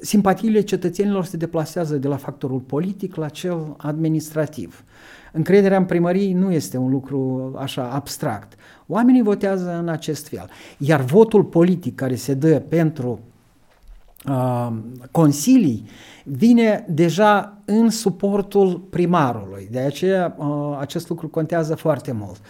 simpatiile 0.00 0.60
cetățenilor 0.60 1.24
se 1.24 1.36
deplasează 1.36 1.96
de 1.96 2.08
la 2.08 2.16
factorul 2.16 2.60
politic 2.60 3.14
la 3.14 3.28
cel 3.28 3.74
administrativ. 3.76 4.84
Încrederea 5.32 5.78
în 5.78 5.84
primării 5.84 6.32
nu 6.32 6.52
este 6.52 6.76
un 6.76 6.90
lucru 6.90 7.52
așa 7.58 7.90
abstract. 7.90 8.58
Oamenii 8.86 9.22
votează 9.22 9.78
în 9.80 9.88
acest 9.88 10.28
fel. 10.28 10.48
Iar 10.78 11.00
votul 11.00 11.44
politic 11.44 11.94
care 11.94 12.14
se 12.14 12.34
dă 12.34 12.62
pentru 12.68 13.20
uh, 14.26 14.68
consilii 15.10 15.84
vine 16.24 16.84
deja 16.88 17.58
în 17.64 17.90
suportul 17.90 18.78
primarului. 18.90 19.68
De 19.70 19.78
aceea 19.78 20.36
uh, 20.38 20.76
acest 20.80 21.08
lucru 21.08 21.28
contează 21.28 21.74
foarte 21.74 22.12
mult. 22.12 22.40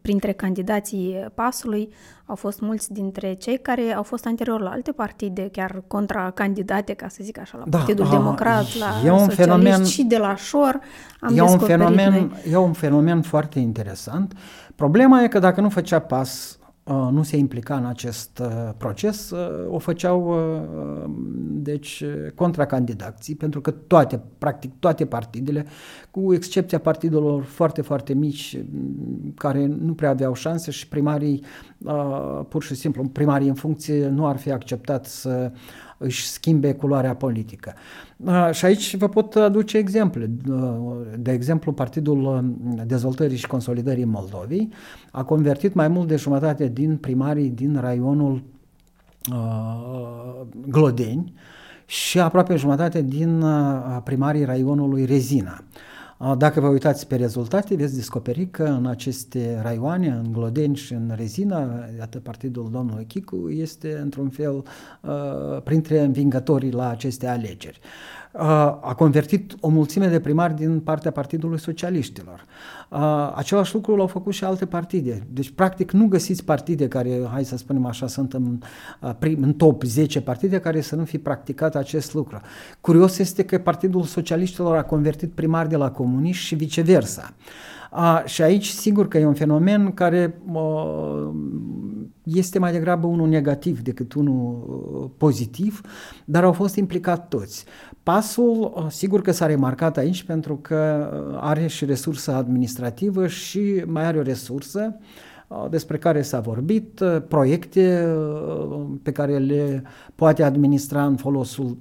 printre 0.00 0.32
candidații 0.32 1.26
pasului 1.34 1.88
au 2.28 2.34
fost 2.34 2.60
mulți 2.60 2.92
dintre 2.92 3.34
cei 3.34 3.58
care 3.58 3.82
au 3.96 4.02
fost 4.02 4.26
anterior 4.26 4.60
la 4.60 4.70
alte 4.70 4.92
partide, 4.92 5.48
chiar 5.52 5.82
contracandidate, 5.86 6.92
ca 6.92 7.08
să 7.08 7.18
zic 7.22 7.38
așa, 7.38 7.58
la 7.58 7.64
da, 7.68 7.76
Partidul 7.76 8.06
a, 8.06 8.10
Democrat, 8.10 8.64
la 8.78 8.86
e 9.04 9.10
un 9.10 9.28
fenomen, 9.28 9.84
și 9.84 10.02
de 10.02 10.16
la 10.16 10.36
Șor 10.36 10.80
am 11.20 11.36
e 11.36 11.40
un 11.40 11.58
fenomen, 11.58 12.12
noi. 12.12 12.30
E 12.50 12.56
un 12.56 12.72
fenomen 12.72 13.22
foarte 13.22 13.58
interesant. 13.58 14.32
Problema 14.76 15.22
e 15.22 15.28
că 15.28 15.38
dacă 15.38 15.60
nu 15.60 15.68
făcea 15.68 15.98
pas 15.98 16.58
Uh, 16.86 17.08
nu 17.10 17.22
se 17.22 17.36
implica 17.36 17.76
în 17.76 17.84
acest 17.84 18.38
uh, 18.38 18.70
proces, 18.76 19.30
uh, 19.30 19.66
o 19.68 19.78
făceau 19.78 20.36
deci 21.50 22.04
contracandidații, 22.34 23.34
pentru 23.34 23.60
că 23.60 23.70
toate, 23.70 24.20
practic 24.38 24.72
toate 24.78 25.06
partidele, 25.06 25.66
cu 26.10 26.34
excepția 26.34 26.78
partidelor 26.78 27.42
foarte, 27.42 27.82
foarte 27.82 28.14
mici, 28.14 28.58
care 29.34 29.66
nu 29.66 29.94
prea 29.94 30.10
aveau 30.10 30.34
șanse 30.34 30.70
și 30.70 30.88
primarii, 30.88 31.42
pur 32.48 32.62
și 32.62 32.74
simplu, 32.74 33.04
primarii 33.04 33.48
în 33.48 33.54
funcție 33.54 34.08
nu 34.08 34.26
ar 34.26 34.36
fi 34.36 34.50
acceptat 34.50 35.06
să 35.06 35.52
își 35.98 36.26
schimbe 36.26 36.72
culoarea 36.72 37.14
politică. 37.14 37.74
Și 38.52 38.64
aici 38.64 38.96
vă 38.96 39.08
pot 39.08 39.34
aduce 39.34 39.78
exemple. 39.78 40.30
De 41.18 41.32
exemplu, 41.32 41.72
Partidul 41.72 42.54
Dezvoltării 42.86 43.36
și 43.36 43.46
Consolidării 43.46 44.04
Moldovei 44.04 44.72
a 45.10 45.24
convertit 45.24 45.74
mai 45.74 45.88
mult 45.88 46.08
de 46.08 46.16
jumătate 46.16 46.68
din 46.68 46.96
primarii 46.96 47.48
din 47.48 47.80
raionul 47.80 48.42
Glodeni 50.68 51.32
și 51.86 52.20
aproape 52.20 52.56
jumătate 52.56 53.02
din 53.02 53.44
primarii 54.04 54.44
raionului 54.44 55.04
Rezina. 55.04 55.62
Dacă 56.38 56.60
vă 56.60 56.68
uitați 56.68 57.06
pe 57.06 57.16
rezultate, 57.16 57.74
veți 57.74 57.94
descoperi 57.94 58.46
că 58.46 58.64
în 58.64 58.86
aceste 58.86 59.60
raioane, 59.62 60.08
în 60.08 60.32
Glodeni 60.32 60.76
și 60.76 60.92
în 60.92 61.12
Rezina, 61.14 61.88
iată 61.98 62.18
partidul 62.18 62.70
domnului 62.70 63.04
Chicu 63.04 63.48
este 63.50 63.98
într-un 64.02 64.28
fel 64.28 64.64
printre 65.64 66.00
învingătorii 66.00 66.70
la 66.70 66.88
aceste 66.88 67.26
alegeri 67.26 67.80
a 68.80 68.94
convertit 68.96 69.54
o 69.60 69.68
mulțime 69.68 70.06
de 70.06 70.20
primari 70.20 70.54
din 70.54 70.80
partea 70.80 71.10
Partidului 71.10 71.58
Socialiștilor. 71.58 72.44
Același 73.34 73.74
lucru 73.74 73.96
l-au 73.96 74.06
făcut 74.06 74.32
și 74.32 74.44
alte 74.44 74.66
partide. 74.66 75.26
Deci, 75.32 75.50
practic, 75.50 75.92
nu 75.92 76.06
găsiți 76.06 76.44
partide 76.44 76.88
care, 76.88 77.20
hai 77.32 77.44
să 77.44 77.56
spunem 77.56 77.86
așa, 77.86 78.06
sunt 78.06 78.32
în, 78.32 78.58
în 79.20 79.52
top 79.52 79.82
10 79.82 80.20
partide 80.20 80.60
care 80.60 80.80
să 80.80 80.96
nu 80.96 81.04
fi 81.04 81.18
practicat 81.18 81.74
acest 81.74 82.14
lucru. 82.14 82.40
Curios 82.80 83.18
este 83.18 83.44
că 83.44 83.58
Partidul 83.58 84.02
Socialiștilor 84.02 84.76
a 84.76 84.82
convertit 84.82 85.32
primari 85.32 85.68
de 85.68 85.76
la 85.76 85.90
comuniști 85.90 86.44
și 86.44 86.54
viceversa. 86.54 87.32
A, 87.98 88.22
și 88.24 88.42
aici, 88.42 88.66
sigur 88.66 89.08
că 89.08 89.18
e 89.18 89.26
un 89.26 89.34
fenomen 89.34 89.92
care 89.92 90.40
uh, 90.52 91.28
este 92.22 92.58
mai 92.58 92.72
degrabă 92.72 93.06
unul 93.06 93.28
negativ 93.28 93.80
decât 93.80 94.12
unul 94.12 94.64
uh, 95.02 95.10
pozitiv, 95.16 95.80
dar 96.24 96.44
au 96.44 96.52
fost 96.52 96.76
implicați 96.76 97.28
toți. 97.28 97.64
Pasul, 98.02 98.72
uh, 98.76 98.86
sigur 98.88 99.22
că 99.22 99.30
s-a 99.30 99.46
remarcat 99.46 99.96
aici 99.96 100.22
pentru 100.22 100.56
că 100.56 101.10
uh, 101.30 101.38
are 101.40 101.66
și 101.66 101.84
resursă 101.84 102.32
administrativă 102.32 103.26
și 103.26 103.82
mai 103.86 104.04
are 104.04 104.18
o 104.18 104.22
resursă 104.22 104.96
despre 105.70 105.98
care 105.98 106.22
s-a 106.22 106.40
vorbit, 106.40 107.02
proiecte 107.28 108.16
pe 109.02 109.12
care 109.12 109.38
le 109.38 109.82
poate 110.14 110.42
administra 110.42 111.06
în 111.06 111.16
folosul 111.16 111.76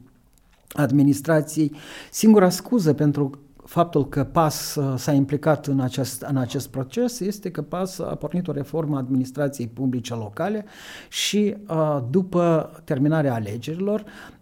administrației. 0.74 1.72
Singura 2.12 2.50
scuză 2.50 2.94
pentru 2.94 3.45
faptul 3.66 4.10
că 4.10 4.24
PAS 4.24 4.76
uh, 4.76 4.94
s-a 4.98 5.12
implicat 5.12 5.68
în 5.68 5.80
acest, 5.80 6.22
în 6.22 6.38
acest 6.38 6.68
proces 6.68 7.20
este 7.20 7.52
că 7.52 7.62
PAS 7.62 8.00
a 8.00 8.16
pornit 8.16 8.48
o 8.48 8.52
reformă 8.52 8.96
a 8.96 9.00
administrației 9.00 9.68
publice 9.68 10.14
locale 10.14 10.66
și 11.10 11.56
uh, 11.68 12.00
după 12.10 12.72
terminarea 12.84 13.34
alegerilor 13.34 14.00
uh, 14.00 14.35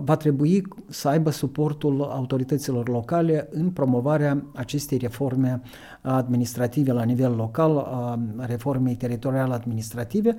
va 0.00 0.16
trebui 0.18 0.68
să 0.88 1.08
aibă 1.08 1.30
suportul 1.30 2.02
autorităților 2.02 2.88
locale 2.88 3.48
în 3.50 3.70
promovarea 3.70 4.42
acestei 4.54 4.98
reforme 4.98 5.60
administrative 6.02 6.92
la 6.92 7.02
nivel 7.02 7.34
local, 7.34 7.76
a 7.76 8.18
reformei 8.38 8.94
teritoriale 8.94 9.54
administrative. 9.54 10.34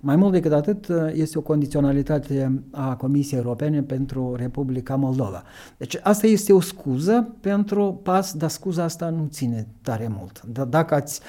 Mai 0.00 0.16
mult 0.16 0.32
decât 0.32 0.52
atât, 0.52 0.88
este 1.12 1.38
o 1.38 1.42
condiționalitate 1.42 2.62
a 2.70 2.96
Comisiei 2.96 3.40
Europene 3.40 3.82
pentru 3.82 4.34
Republica 4.34 4.96
Moldova. 4.96 5.42
Deci 5.76 5.98
asta 6.02 6.26
este 6.26 6.52
o 6.52 6.60
scuză 6.60 7.34
pentru 7.40 8.00
pas, 8.02 8.34
dar 8.34 8.50
scuza 8.50 8.82
asta 8.82 9.08
nu 9.08 9.26
ține 9.30 9.66
tare 9.82 10.12
mult. 10.18 10.42
Dar 10.42 10.66
dacă 10.66 10.94
ați 10.94 11.20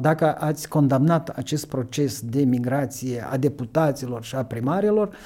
dacă 0.00 0.34
ați 0.38 0.68
condamnat 0.68 1.28
acest 1.28 1.66
proces 1.66 2.20
de 2.20 2.44
migrație 2.44 3.26
a 3.30 3.36
deputaților 3.36 4.24
și 4.24 4.34
a 4.34 4.44
primarilor 4.44 5.16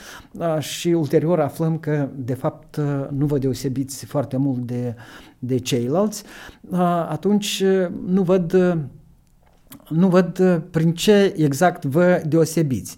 și 0.59 0.89
ulterior 0.89 1.41
aflăm 1.41 1.79
că 1.79 2.09
de 2.15 2.35
fapt 2.35 2.77
nu 3.11 3.27
vă 3.27 3.39
deosebiți 3.39 4.05
foarte 4.05 4.37
mult 4.37 4.59
de, 4.59 4.95
de 5.39 5.59
ceilalți, 5.59 6.25
atunci 7.09 7.65
nu 8.07 8.23
văd, 8.23 8.77
nu 9.89 10.09
văd 10.09 10.63
prin 10.71 10.95
ce 10.95 11.35
exact 11.37 11.85
vă 11.85 12.23
deosebiți. 12.27 12.97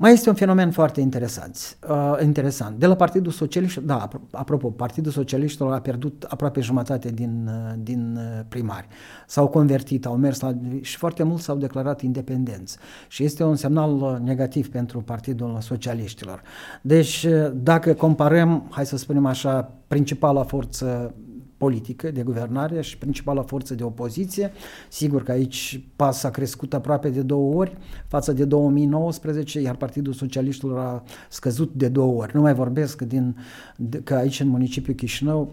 Mai 0.00 0.12
este 0.12 0.28
un 0.28 0.34
fenomen 0.34 0.70
foarte 0.70 1.00
interesant. 1.00 1.78
Uh, 1.88 2.18
interesant. 2.22 2.78
De 2.78 2.86
la 2.86 2.94
Partidul 2.94 3.32
Socialist, 3.32 3.76
da, 3.76 4.08
apropo, 4.30 4.70
Partidul 4.70 5.12
Socialiștilor 5.12 5.72
a 5.72 5.80
pierdut 5.80 6.26
aproape 6.28 6.60
jumătate 6.60 7.10
din, 7.10 7.48
uh, 7.48 7.74
din 7.78 8.16
uh, 8.16 8.44
primari. 8.48 8.86
S-au 9.26 9.48
convertit, 9.48 10.06
au 10.06 10.16
mers 10.16 10.40
la, 10.40 10.54
și 10.80 10.96
foarte 10.96 11.22
mulți 11.22 11.44
s-au 11.44 11.56
declarat 11.56 12.00
independenți. 12.00 12.76
Și 13.08 13.24
este 13.24 13.44
un 13.44 13.56
semnal 13.56 13.92
uh, 14.00 14.16
negativ 14.22 14.70
pentru 14.70 15.00
Partidul 15.00 15.58
Socialiștilor. 15.60 16.42
Deci, 16.82 17.26
dacă 17.54 17.92
comparăm, 17.92 18.66
hai 18.70 18.86
să 18.86 18.96
spunem 18.96 19.26
așa, 19.26 19.72
principala 19.86 20.42
forță 20.42 21.14
politică 21.58 22.10
de 22.10 22.22
guvernare 22.22 22.80
și 22.80 22.98
principala 22.98 23.42
forță 23.42 23.74
de 23.74 23.82
opoziție. 23.82 24.52
Sigur 24.88 25.22
că 25.22 25.32
aici 25.32 25.80
PAS 25.96 26.22
a 26.22 26.30
crescut 26.30 26.74
aproape 26.74 27.08
de 27.08 27.22
două 27.22 27.54
ori 27.54 27.76
față 28.06 28.32
de 28.32 28.44
2019, 28.44 29.60
iar 29.60 29.76
Partidul 29.76 30.12
Socialiștilor 30.12 30.78
a 30.78 31.02
scăzut 31.28 31.72
de 31.72 31.88
două 31.88 32.22
ori. 32.22 32.34
Nu 32.34 32.40
mai 32.40 32.54
vorbesc 32.54 33.02
din, 33.02 33.36
de, 33.76 33.98
că 33.98 34.14
aici 34.14 34.40
în 34.40 34.48
municipiul 34.48 34.96
Chișinău 34.96 35.50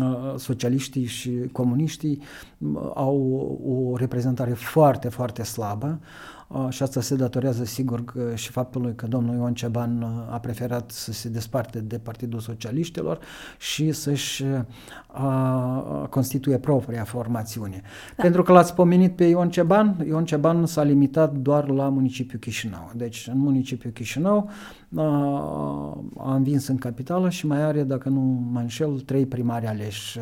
uh, 0.00 0.34
socialiștii 0.36 1.04
și 1.04 1.30
comuniștii 1.52 2.22
uh, 2.58 2.90
au 2.94 3.18
o 3.66 3.96
reprezentare 3.96 4.52
foarte, 4.52 5.08
foarte 5.08 5.42
slabă 5.42 6.00
și 6.68 6.82
asta 6.82 7.00
se 7.00 7.16
datorează 7.16 7.64
sigur 7.64 8.04
că 8.04 8.34
și 8.34 8.50
faptului 8.50 8.94
că 8.94 9.06
domnul 9.06 9.34
Ion 9.34 9.54
Ceban 9.54 10.02
a 10.30 10.38
preferat 10.38 10.90
să 10.90 11.12
se 11.12 11.28
desparte 11.28 11.80
de 11.80 11.98
Partidul 11.98 12.40
Socialiștilor 12.40 13.18
și 13.58 13.92
să-și 13.92 14.44
constituie 16.10 16.58
propria 16.58 17.04
formațiune. 17.04 17.82
Da. 18.16 18.22
Pentru 18.22 18.42
că 18.42 18.52
l-ați 18.52 18.74
pomenit 18.74 19.16
pe 19.16 19.24
Ion 19.24 19.50
Ceban, 19.50 20.04
Ion 20.06 20.24
Ceban 20.24 20.66
s-a 20.66 20.82
limitat 20.82 21.34
doar 21.34 21.68
la 21.68 21.88
municipiul 21.88 22.40
Chișinău. 22.40 22.90
Deci 22.94 23.28
în 23.32 23.38
municipiul 23.38 23.92
Chișinău 23.92 24.50
a, 24.96 25.02
a 26.16 26.34
învins 26.34 26.66
în 26.66 26.76
capitală 26.76 27.28
și 27.28 27.46
mai 27.46 27.62
are, 27.62 27.82
dacă 27.82 28.08
nu 28.08 28.20
mă 28.52 28.60
înșel, 28.60 29.00
trei 29.00 29.26
primari 29.26 29.66
aleși 29.66 30.18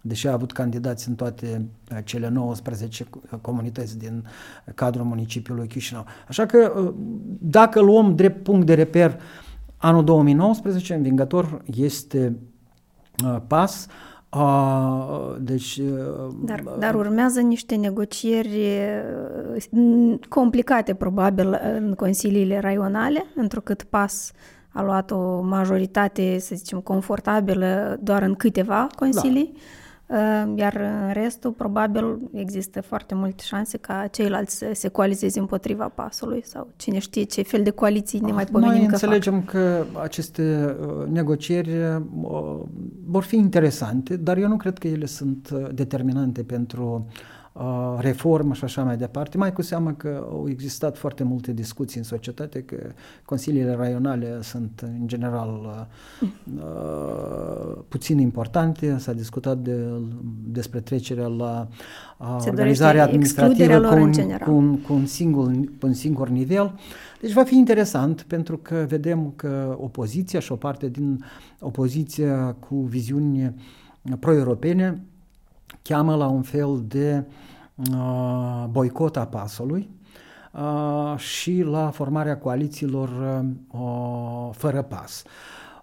deși 0.00 0.28
a 0.28 0.32
avut 0.32 0.52
candidați 0.52 1.08
în 1.08 1.14
toate 1.14 1.68
uh, 1.92 1.98
cele 2.04 2.28
19 2.28 3.06
comunități 3.40 3.98
din 3.98 4.24
cadrul 4.74 5.04
municipiului 5.04 5.66
Chișinău. 5.66 6.04
Așa 6.28 6.46
că 6.46 6.72
uh, 6.76 6.92
dacă 7.40 7.80
luăm 7.80 8.14
drept 8.14 8.42
punct 8.42 8.66
de 8.66 8.74
reper 8.74 9.20
anul 9.76 10.04
2019, 10.04 10.94
învingător 10.94 11.62
este 11.76 12.36
uh, 13.24 13.36
PAS, 13.46 13.86
a, 14.30 15.36
deci, 15.40 15.80
dar, 16.44 16.64
dar 16.78 16.94
urmează 16.94 17.40
niște 17.40 17.74
negocieri 17.74 18.78
complicate, 20.28 20.94
probabil, 20.94 21.60
în 21.74 21.94
consiliile 21.94 22.58
raionale, 22.58 23.24
întrucât 23.34 23.82
PAS 23.82 24.32
a 24.78 24.82
luat 24.82 25.10
o 25.10 25.40
majoritate, 25.40 26.38
să 26.38 26.54
zicem, 26.54 26.80
confortabilă 26.80 27.98
doar 28.02 28.22
în 28.22 28.34
câteva 28.34 28.86
consilii. 28.96 29.52
Da. 29.54 29.60
Ă, 30.10 30.52
iar 30.56 30.74
în 30.76 31.12
restul, 31.12 31.50
probabil, 31.50 32.18
există 32.32 32.80
foarte 32.80 33.14
multe 33.14 33.42
șanse 33.42 33.76
ca 33.76 34.06
ceilalți 34.10 34.56
să 34.56 34.70
se 34.72 34.88
coalizeze 34.88 35.38
împotriva 35.38 35.88
pasului 35.88 36.42
sau 36.44 36.68
cine 36.76 36.98
știe 36.98 37.22
ce 37.22 37.42
fel 37.42 37.62
de 37.62 37.70
coaliții 37.70 38.20
ne 38.20 38.32
mai 38.32 38.44
pomenim 38.44 38.76
Noi 38.76 38.86
că 38.86 38.92
înțelegem 38.92 39.40
fac. 39.40 39.50
că 39.50 39.84
aceste 40.02 40.76
ă, 40.82 41.06
negocieri 41.10 41.82
ă, 41.82 42.02
vor 43.06 43.22
fi 43.22 43.36
interesante, 43.36 44.16
dar 44.16 44.36
eu 44.36 44.48
nu 44.48 44.56
cred 44.56 44.78
că 44.78 44.88
ele 44.88 45.06
sunt 45.06 45.50
determinante 45.72 46.42
pentru 46.42 47.06
uh, 47.08 47.37
reformă 47.98 48.54
și 48.54 48.64
așa 48.64 48.82
mai 48.82 48.96
departe, 48.96 49.36
mai 49.36 49.52
cu 49.52 49.62
seamă 49.62 49.92
că 49.92 50.26
au 50.30 50.46
existat 50.48 50.96
foarte 50.96 51.24
multe 51.24 51.52
discuții 51.52 51.98
în 51.98 52.04
societate, 52.04 52.62
că 52.62 52.76
consiliile 53.24 53.74
raionale 53.74 54.38
sunt 54.42 54.80
în 54.84 55.06
general 55.06 55.86
uh, 56.56 56.64
puțin 57.88 58.18
importante, 58.18 58.98
s-a 58.98 59.12
discutat 59.12 59.58
de, 59.58 59.76
despre 60.44 60.80
trecerea 60.80 61.26
la 61.26 61.68
uh, 62.18 62.36
organizarea 62.46 63.04
administrativă 63.04 63.80
cu 63.80 63.94
un, 63.94 64.12
cu, 64.44 64.50
un, 64.50 64.80
cu, 64.80 64.92
un 64.92 65.06
singur, 65.06 65.50
cu 65.80 65.86
un 65.86 65.92
singur 65.92 66.28
nivel. 66.28 66.74
Deci 67.20 67.32
va 67.32 67.44
fi 67.44 67.56
interesant 67.56 68.22
pentru 68.22 68.56
că 68.56 68.84
vedem 68.88 69.32
că 69.36 69.76
opoziția 69.80 70.40
și 70.40 70.52
o 70.52 70.56
parte 70.56 70.88
din 70.88 71.24
opoziția 71.60 72.52
cu 72.52 72.74
viziuni 72.76 73.54
pro-europene 74.18 75.02
cheamă 75.82 76.14
la 76.14 76.26
un 76.26 76.42
fel 76.42 76.84
de 76.86 77.24
uh, 77.92 78.64
boicot 78.70 79.16
a 79.16 79.26
pasului 79.26 79.90
uh, 80.52 81.18
și 81.18 81.62
la 81.62 81.90
formarea 81.90 82.38
coalițiilor 82.38 83.08
uh, 83.70 84.48
fără 84.52 84.82
pas. 84.82 85.22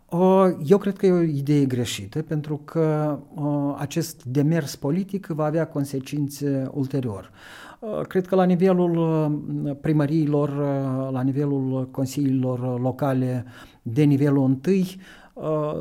Uh, 0.09 0.47
eu 0.65 0.77
cred 0.77 0.97
că 0.97 1.05
e 1.05 1.11
o 1.11 1.21
idee 1.21 1.65
greșită 1.65 2.21
pentru 2.21 2.57
că 2.57 3.19
uh, 3.33 3.75
acest 3.77 4.23
demers 4.23 4.75
politic 4.75 5.25
va 5.25 5.45
avea 5.45 5.67
consecințe 5.67 6.69
ulterior. 6.73 7.31
Uh, 7.79 8.01
cred 8.01 8.27
că 8.27 8.35
la 8.35 8.43
nivelul 8.43 8.97
uh, 8.97 9.75
primăriilor, 9.81 10.49
uh, 10.49 11.11
la 11.11 11.21
nivelul 11.21 11.89
consiliilor 11.91 12.79
locale 12.79 13.45
de 13.81 14.03
nivelul 14.03 14.43
întâi, 14.45 14.99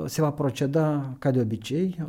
se 0.07 0.21
va 0.21 0.31
proceda 0.31 1.15
ca 1.19 1.31
de 1.31 1.41
obicei. 1.41 2.07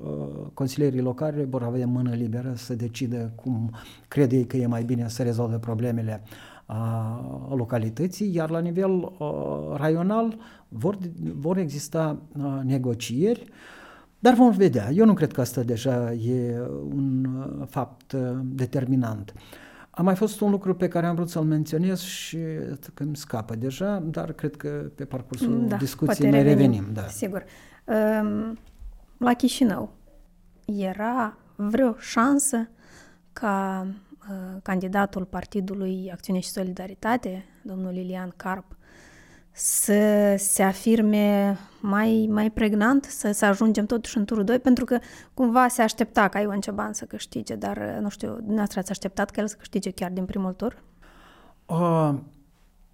Consilierii 0.53 1.01
locale 1.01 1.43
vor 1.43 1.63
avea 1.63 1.87
mână 1.87 2.13
liberă 2.13 2.53
să 2.55 2.75
decidă 2.75 3.31
cum 3.35 3.71
crede 4.07 4.35
ei 4.35 4.45
că 4.45 4.57
e 4.57 4.67
mai 4.67 4.83
bine 4.83 5.09
să 5.09 5.23
rezolve 5.23 5.57
problemele 5.57 6.23
a 6.65 7.49
localității, 7.55 8.35
iar 8.35 8.49
la 8.49 8.59
nivel 8.59 9.11
raional 9.75 10.37
vor, 10.67 10.97
vor 11.35 11.57
exista 11.57 12.17
negocieri, 12.63 13.43
dar 14.19 14.33
vom 14.33 14.51
vedea. 14.51 14.91
Eu 14.91 15.05
nu 15.05 15.13
cred 15.13 15.31
că 15.31 15.41
asta 15.41 15.61
deja 15.61 16.13
e 16.13 16.59
un 16.95 17.27
fapt 17.69 18.13
determinant. 18.43 19.33
A 19.95 20.01
mai 20.01 20.15
fost 20.15 20.41
un 20.41 20.51
lucru 20.51 20.75
pe 20.75 20.87
care 20.87 21.05
am 21.05 21.15
vrut 21.15 21.29
să-l 21.29 21.43
menționez 21.43 22.01
și 22.01 22.37
că 22.93 23.03
îmi 23.03 23.15
scapă 23.15 23.55
deja, 23.55 23.99
dar 23.99 24.31
cred 24.31 24.55
că 24.55 24.67
pe 24.95 25.05
parcursul 25.05 25.67
da, 25.67 25.75
discuției 25.75 26.29
mai 26.29 26.43
revenim. 26.43 26.69
revenim 26.69 26.93
da. 26.93 27.07
Sigur. 27.07 27.45
Um, 27.85 28.59
la 29.17 29.33
Chișinău 29.33 29.93
era 30.65 31.37
vreo 31.55 31.95
șansă 31.99 32.69
ca 33.33 33.87
uh, 34.29 34.61
candidatul 34.63 35.25
Partidului 35.25 36.09
Acțiune 36.11 36.39
și 36.39 36.49
Solidaritate, 36.49 37.45
domnul 37.61 37.91
Lilian 37.91 38.33
Carp, 38.35 38.75
să 39.55 40.35
se 40.37 40.63
afirme 40.63 41.57
mai, 41.81 42.27
mai 42.31 42.51
pregnant, 42.51 43.03
să, 43.03 43.31
să 43.31 43.45
ajungem 43.45 43.85
totuși 43.85 44.17
în 44.17 44.25
turul 44.25 44.43
2, 44.43 44.59
pentru 44.59 44.85
că 44.85 44.99
cumva 45.33 45.67
se 45.67 45.81
aștepta 45.81 46.27
ca 46.27 46.39
Ion 46.39 46.59
Ceban 46.59 46.93
să 46.93 47.05
câștige, 47.05 47.55
dar 47.55 47.97
nu 48.01 48.09
știu, 48.09 48.27
dumneavoastră 48.27 48.79
ați 48.79 48.91
așteptat 48.91 49.29
că 49.29 49.39
el 49.39 49.47
să 49.47 49.55
câștige 49.57 49.91
chiar 49.91 50.11
din 50.11 50.25
primul 50.25 50.53
tur? 50.53 50.83
Uh, 51.65 52.13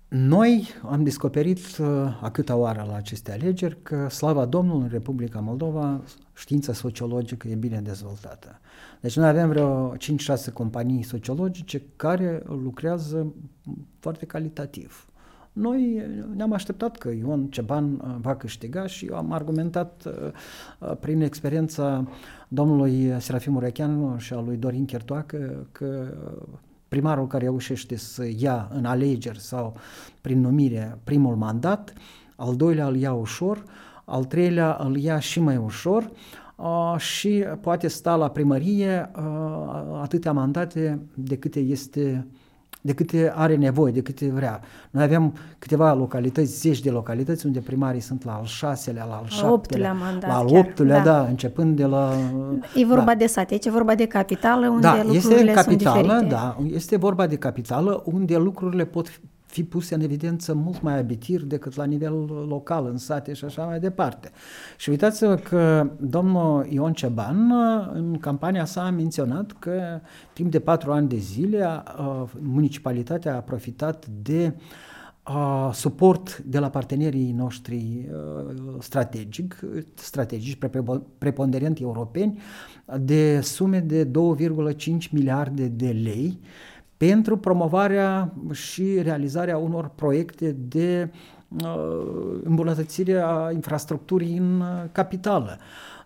noi 0.07 0.67
am 0.89 1.03
descoperit 1.03 1.77
uh, 1.77 1.87
a 2.21 2.29
câta 2.31 2.55
oară 2.55 2.85
la 2.87 2.95
aceste 2.95 3.31
alegeri 3.31 3.81
că, 3.81 4.09
slava 4.09 4.45
Domnului, 4.45 4.83
în 4.83 4.89
Republica 4.89 5.39
Moldova, 5.39 6.01
știința 6.33 6.73
sociologică 6.73 7.47
e 7.47 7.55
bine 7.55 7.81
dezvoltată. 7.81 8.59
Deci 8.99 9.15
noi 9.15 9.27
avem 9.27 9.49
vreo 9.49 9.93
5-6 9.95 9.97
companii 10.53 11.03
sociologice 11.03 11.83
care 11.95 12.43
lucrează 12.45 13.33
foarte 13.99 14.25
calitativ. 14.25 15.10
Noi 15.53 16.01
ne-am 16.35 16.53
așteptat 16.53 16.97
că 16.97 17.09
Ion 17.09 17.47
Ceban 17.47 17.93
uh, 17.93 18.15
va 18.21 18.35
câștiga 18.35 18.87
și 18.87 19.05
eu 19.05 19.15
am 19.15 19.31
argumentat 19.31 20.03
uh, 20.05 20.13
uh, 20.79 20.97
prin 20.99 21.21
experiența 21.21 22.07
domnului 22.47 23.15
Serafim 23.19 23.55
Urecheanu 23.55 24.17
și 24.17 24.33
a 24.33 24.39
lui 24.39 24.57
Dorin 24.57 24.85
Chertoacă 24.85 25.67
că 25.71 26.13
primarul 26.87 27.27
care 27.27 27.43
reușește 27.43 27.95
să 27.95 28.27
ia 28.37 28.69
în 28.73 28.85
alegeri 28.85 29.39
sau 29.39 29.75
prin 30.21 30.39
numire 30.39 30.97
primul 31.03 31.35
mandat, 31.35 31.93
al 32.35 32.55
doilea 32.55 32.87
îl 32.87 32.95
ia 32.95 33.13
ușor, 33.13 33.63
al 34.05 34.23
treilea 34.23 34.77
îl 34.79 34.97
ia 34.97 35.19
și 35.19 35.39
mai 35.39 35.57
ușor 35.57 36.11
uh, 36.55 36.95
și 36.97 37.45
poate 37.61 37.87
sta 37.87 38.15
la 38.15 38.29
primărie 38.29 39.11
uh, 39.15 39.99
atâtea 40.01 40.31
mandate 40.31 40.99
de 41.13 41.37
câte 41.37 41.59
este 41.59 42.27
de 42.81 42.93
câte 42.93 43.33
are 43.35 43.55
nevoie, 43.55 43.91
de 43.91 44.01
câte 44.01 44.31
vrea. 44.33 44.61
Noi 44.91 45.03
avem 45.03 45.33
câteva 45.59 45.93
localități, 45.93 46.59
zeci 46.59 46.79
de 46.79 46.89
localități 46.89 47.45
unde 47.45 47.59
primarii 47.59 47.99
sunt 47.99 48.25
la 48.25 48.33
al 48.33 48.45
șaselea, 48.45 49.05
la 49.05 49.13
al 49.13 49.25
șaptelea, 49.27 49.93
mandat 49.93 50.29
la 50.29 50.37
al 50.37 50.55
optulea, 50.55 51.03
da. 51.03 51.11
da, 51.11 51.21
începând 51.21 51.75
de 51.75 51.85
la... 51.85 52.13
E 52.75 52.85
vorba 52.85 53.03
da. 53.03 53.15
de 53.15 53.25
sat, 53.25 53.51
aici 53.51 53.65
e 53.65 53.69
vorba 53.69 53.95
de 53.95 54.05
capitală 54.05 54.67
unde 54.67 54.81
da, 54.81 55.03
lucrurile 55.03 55.51
este 55.51 55.53
capitală, 55.53 55.95
sunt 55.95 56.07
diferite. 56.07 56.35
Da, 56.35 56.57
este 56.73 56.97
vorba 56.97 57.27
de 57.27 57.35
capitală 57.35 58.01
unde 58.05 58.37
lucrurile 58.37 58.85
pot 58.85 59.19
fi 59.51 59.63
puse 59.63 59.95
în 59.95 60.01
evidență 60.01 60.53
mult 60.53 60.81
mai 60.81 60.97
abitir 60.97 61.43
decât 61.43 61.75
la 61.75 61.83
nivel 61.83 62.13
local, 62.47 62.85
în 62.85 62.97
sate 62.97 63.33
și 63.33 63.45
așa 63.45 63.65
mai 63.65 63.79
departe. 63.79 64.31
Și 64.77 64.89
uitați-vă 64.89 65.35
că 65.35 65.91
domnul 65.99 66.65
Ion 66.69 66.93
Ceban 66.93 67.51
în 67.93 68.17
campania 68.17 68.65
sa 68.65 68.85
a 68.85 68.89
menționat 68.89 69.51
că 69.59 69.99
timp 70.33 70.51
de 70.51 70.59
patru 70.59 70.91
ani 70.91 71.07
de 71.07 71.17
zile 71.17 71.83
municipalitatea 72.39 73.35
a 73.35 73.39
profitat 73.39 74.07
de 74.07 74.55
a, 75.23 75.71
suport 75.73 76.37
de 76.37 76.59
la 76.59 76.69
partenerii 76.69 77.31
noștri 77.31 78.09
strategic, 78.79 79.59
strategici, 79.93 80.59
preponderent 81.17 81.79
europeni, 81.79 82.39
de 82.99 83.39
sume 83.41 83.79
de 83.79 84.05
2,5 84.05 85.09
miliarde 85.11 85.67
de 85.67 85.99
lei 86.03 86.39
pentru 87.07 87.37
promovarea 87.37 88.33
și 88.51 89.01
realizarea 89.01 89.57
unor 89.57 89.91
proiecte 89.95 90.55
de 90.67 91.11
uh, 91.63 92.39
îmbunătățire 92.43 93.21
a 93.25 93.51
infrastructurii 93.51 94.37
în 94.37 94.59
uh, 94.59 94.89
capitală. 94.91 95.57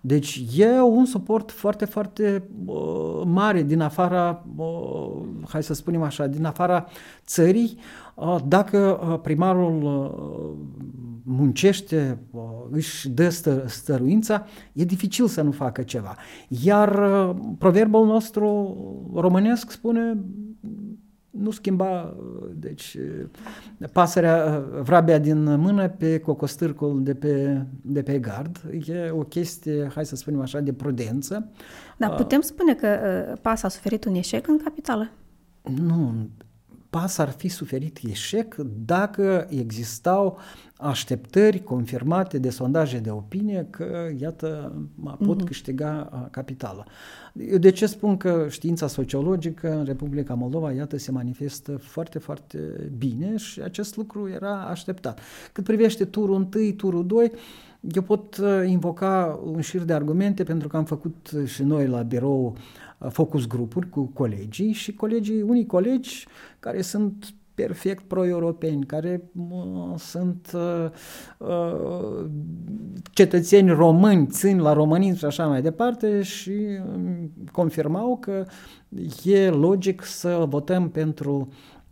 Deci 0.01 0.45
e 0.55 0.81
un 0.81 1.05
suport 1.05 1.51
foarte, 1.51 1.85
foarte 1.85 2.43
uh, 2.65 3.21
mare 3.25 3.63
din 3.63 3.81
afara, 3.81 4.45
uh, 4.55 5.21
hai 5.47 5.63
să 5.63 5.73
spunem 5.73 6.01
așa, 6.01 6.27
din 6.27 6.45
afara 6.45 6.85
țării. 7.25 7.77
Uh, 8.13 8.35
dacă 8.47 8.99
uh, 9.09 9.19
primarul 9.21 9.83
uh, 9.83 10.85
muncește, 11.23 12.17
uh, 12.31 12.41
își 12.71 13.09
dă 13.09 13.29
stă, 13.29 13.63
stăruința, 13.67 14.45
e 14.73 14.83
dificil 14.83 15.27
să 15.27 15.41
nu 15.41 15.51
facă 15.51 15.81
ceva. 15.81 16.15
Iar 16.47 16.95
uh, 16.95 17.35
proverbul 17.57 18.05
nostru 18.05 18.75
românesc 19.13 19.71
spune 19.71 20.17
nu 21.37 21.51
schimba, 21.51 22.15
deci, 22.53 22.97
pasărea, 23.91 24.63
vrabia 24.81 25.17
din 25.17 25.55
mână 25.55 25.89
pe 25.89 26.19
cocostârcul 26.19 27.03
de 27.03 27.13
pe, 27.13 27.65
de 27.81 28.01
pe 28.01 28.19
gard. 28.19 28.61
E 28.87 29.09
o 29.09 29.23
chestie, 29.23 29.91
hai 29.93 30.05
să 30.05 30.15
spunem 30.15 30.41
așa, 30.41 30.59
de 30.59 30.73
prudență. 30.73 31.49
Da, 31.97 32.09
putem 32.09 32.41
spune 32.41 32.73
că 32.73 32.87
uh, 33.31 33.37
PAS 33.41 33.63
a 33.63 33.67
suferit 33.67 34.05
un 34.05 34.15
eșec 34.15 34.47
în 34.47 34.57
capitală? 34.63 35.09
Nu, 35.81 36.13
PAS 36.95 37.17
ar 37.17 37.29
fi 37.29 37.47
suferit 37.47 37.99
eșec 38.09 38.55
dacă 38.85 39.47
existau 39.49 40.37
așteptări 40.77 41.63
confirmate 41.63 42.37
de 42.37 42.49
sondaje 42.49 42.97
de 42.97 43.09
opinie 43.09 43.67
că, 43.69 44.09
iată, 44.19 44.75
pot 45.25 45.41
mm-hmm. 45.41 45.45
câștiga 45.45 46.09
capitala. 46.31 46.83
Eu 47.49 47.57
de 47.57 47.69
ce 47.69 47.85
spun 47.85 48.17
că 48.17 48.47
știința 48.49 48.87
sociologică 48.87 49.77
în 49.77 49.85
Republica 49.85 50.33
Moldova, 50.33 50.71
iată, 50.71 50.97
se 50.97 51.11
manifestă 51.11 51.77
foarte, 51.77 52.19
foarte 52.19 52.57
bine 52.97 53.37
și 53.37 53.61
acest 53.61 53.95
lucru 53.95 54.29
era 54.29 54.61
așteptat. 54.61 55.19
Cât 55.51 55.63
privește 55.63 56.05
turul 56.05 56.47
1, 56.55 56.71
turul 56.71 57.05
2, 57.05 57.31
eu 57.79 58.01
pot 58.01 58.41
invoca 58.65 59.39
un 59.45 59.61
șir 59.61 59.81
de 59.81 59.93
argumente 59.93 60.43
pentru 60.43 60.67
că 60.67 60.77
am 60.77 60.85
făcut 60.85 61.31
și 61.45 61.63
noi 61.63 61.87
la 61.87 62.01
birou 62.01 62.55
focus 63.09 63.47
grupuri 63.47 63.89
cu 63.89 64.03
colegii 64.13 64.71
și 64.71 64.93
colegii, 64.93 65.41
unii 65.41 65.65
colegi 65.65 66.25
care 66.59 66.81
sunt 66.81 67.33
perfect 67.55 68.03
pro-europeni, 68.03 68.85
care 68.85 69.29
uh, 69.49 69.93
sunt 69.97 70.51
uh, 70.53 70.89
uh, 71.37 72.25
cetățeni 73.11 73.69
români, 73.69 74.27
țin 74.27 74.59
la 74.59 74.73
românism 74.73 75.17
și 75.17 75.25
așa 75.25 75.47
mai 75.47 75.61
departe 75.61 76.21
și 76.21 76.51
uh, 76.51 77.23
confirmau 77.51 78.17
că 78.17 78.45
e 79.23 79.49
logic 79.49 80.03
să 80.03 80.45
votăm 80.49 80.89
pentru, 80.89 81.49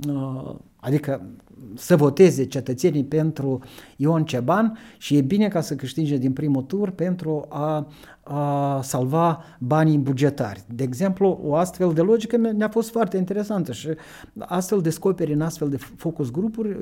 uh, 0.08 0.56
adică 0.76 1.28
să 1.76 1.96
voteze 1.96 2.46
cetățenii 2.46 3.04
pentru 3.04 3.60
Ion 3.96 4.26
Ceban 4.26 4.78
și 4.98 5.18
e 5.18 5.22
bine 5.22 5.48
ca 5.48 5.62
să 5.62 5.76
câștige 5.76 6.18
din 6.18 6.34
primul 6.34 6.62
tur 6.62 6.90
pentru 6.90 7.46
a, 7.50 7.88
a 8.24 8.80
salva 8.82 9.44
banii 9.60 9.98
bugetari. 9.98 10.64
De 10.68 10.84
exemplu, 10.84 11.40
o 11.44 11.56
astfel 11.56 11.94
de 11.94 12.02
logică 12.02 12.38
ne-a 12.38 12.70
fost 12.70 12.90
foarte 12.90 13.18
interesantă 13.18 13.72
și 13.72 13.90
astfel 14.40 14.82
descoperi 14.82 15.34
în 15.34 15.42
astfel 15.42 15.70
de 15.70 15.78
focus 15.78 16.32
grupuri, 16.32 16.78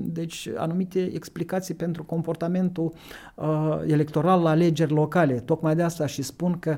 deci 0.00 0.48
anumite 0.56 1.10
explicații 1.14 1.74
pentru 1.74 2.04
comportamentul 2.04 2.92
uh, 3.34 3.78
electoral 3.86 4.42
la 4.42 4.50
alegeri 4.50 4.92
locale. 4.92 5.34
Tocmai 5.34 5.74
de 5.74 5.82
asta 5.82 6.06
și 6.06 6.22
spun 6.22 6.58
că 6.58 6.76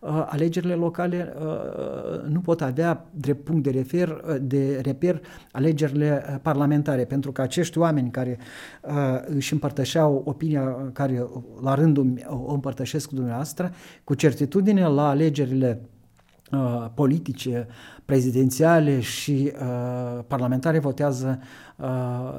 uh, 0.00 0.26
alegerile 0.28 0.74
locale 0.74 1.34
uh, 1.38 2.28
nu 2.28 2.40
pot 2.40 2.60
avea 2.60 3.06
drept 3.10 3.44
punct 3.44 3.62
de 3.62 3.70
refer, 3.70 4.08
uh, 4.08 4.36
de 4.40 4.80
reper 4.82 5.20
alegerile 5.52 6.40
parlamentare, 6.42 7.04
pentru 7.04 7.32
că 7.32 7.42
acești 7.42 7.78
oameni 7.78 8.10
care 8.10 8.38
uh, 8.82 8.92
își 9.34 9.52
împărtășeau 9.52 10.22
opinia 10.24 10.90
care 10.92 11.26
la 11.62 11.74
rândul 11.74 12.12
o 12.46 12.52
împărtășesc 12.52 13.08
cu 13.08 13.14
dumneavoastră, 13.14 13.59
cu 14.04 14.14
certitudine 14.14 14.86
la 14.86 15.08
alegerile 15.08 15.80
uh, 16.52 16.86
politice, 16.94 17.66
prezidențiale 18.04 19.00
și 19.00 19.52
uh, 19.52 20.24
parlamentare 20.26 20.78
votează 20.78 21.38
uh, 21.76 21.86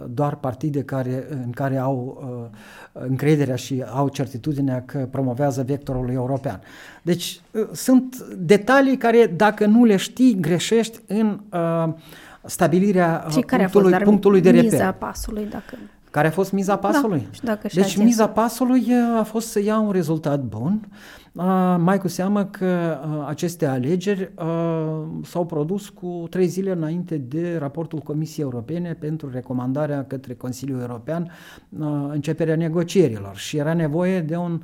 doar 0.10 0.36
partide 0.36 0.84
care, 0.84 1.26
în 1.30 1.52
care 1.52 1.78
au 1.78 2.24
uh, 2.44 3.04
încrederea 3.08 3.56
și 3.56 3.84
au 3.94 4.10
certitudinea 4.10 4.84
că 4.86 5.08
promovează 5.12 5.64
vectorul 5.64 6.10
european. 6.10 6.62
Deci 7.02 7.42
uh, 7.52 7.68
sunt 7.72 8.18
detalii 8.38 8.98
care 8.98 9.34
dacă 9.36 9.66
nu 9.66 9.84
le 9.84 9.96
știi, 9.96 10.38
greșești 10.40 11.00
în 11.08 11.40
uh, 11.52 11.94
stabilirea 12.44 13.26
și 13.30 13.40
care 13.40 13.62
punctului, 13.62 13.94
a 13.94 13.96
fost, 13.96 14.10
punctului 14.10 14.42
de 14.42 14.50
reper. 14.50 14.72
miza 14.72 14.92
pasului, 14.92 15.48
dacă... 15.50 15.78
Care 16.12 16.28
a 16.28 16.32
fost 16.32 16.52
miza 16.52 16.78
pasului? 16.78 17.20
Da, 17.20 17.32
și 17.32 17.42
dacă 17.42 17.68
și 17.68 17.76
deci 17.76 17.98
miza 17.98 18.28
pasului 18.28 18.86
a 19.20 19.24
fost 19.24 19.48
să 19.48 19.62
ia 19.64 19.80
un 19.80 19.92
rezultat 19.92 20.44
bun, 20.44 20.88
mai 21.78 21.98
cu 22.00 22.08
seamă 22.08 22.46
că 22.46 23.00
aceste 23.28 23.66
alegeri 23.66 24.32
s-au 25.24 25.46
produs 25.46 25.90
cu 25.90 26.28
trei 26.30 26.48
zile 26.48 26.72
înainte 26.72 27.18
de 27.18 27.58
raportul 27.60 28.00
Comisiei 28.00 28.46
Europene 28.46 28.94
pentru 28.94 29.30
recomandarea 29.30 30.06
către 30.06 30.34
Consiliul 30.34 30.80
European 30.80 31.32
începerea 32.10 32.56
negocierilor. 32.56 33.36
Și 33.36 33.58
era 33.58 33.74
nevoie 33.74 34.22
de 34.22 34.36
un 34.36 34.62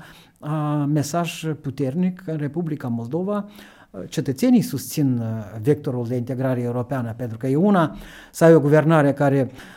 mesaj 0.87 1.43
puternic 1.61 2.23
în 2.25 2.37
Republica 2.37 2.87
Moldova. 2.87 3.45
Cetățenii 4.07 4.61
susțin 4.61 5.21
vectorul 5.61 6.07
de 6.07 6.15
integrare 6.15 6.61
europeană, 6.61 7.13
pentru 7.17 7.37
că 7.37 7.47
e 7.47 7.55
una. 7.55 7.95
Să 8.31 8.43
ai 8.43 8.53
o 8.53 8.59
guvernare 8.59 9.13
care 9.13 9.51
uh, 9.51 9.76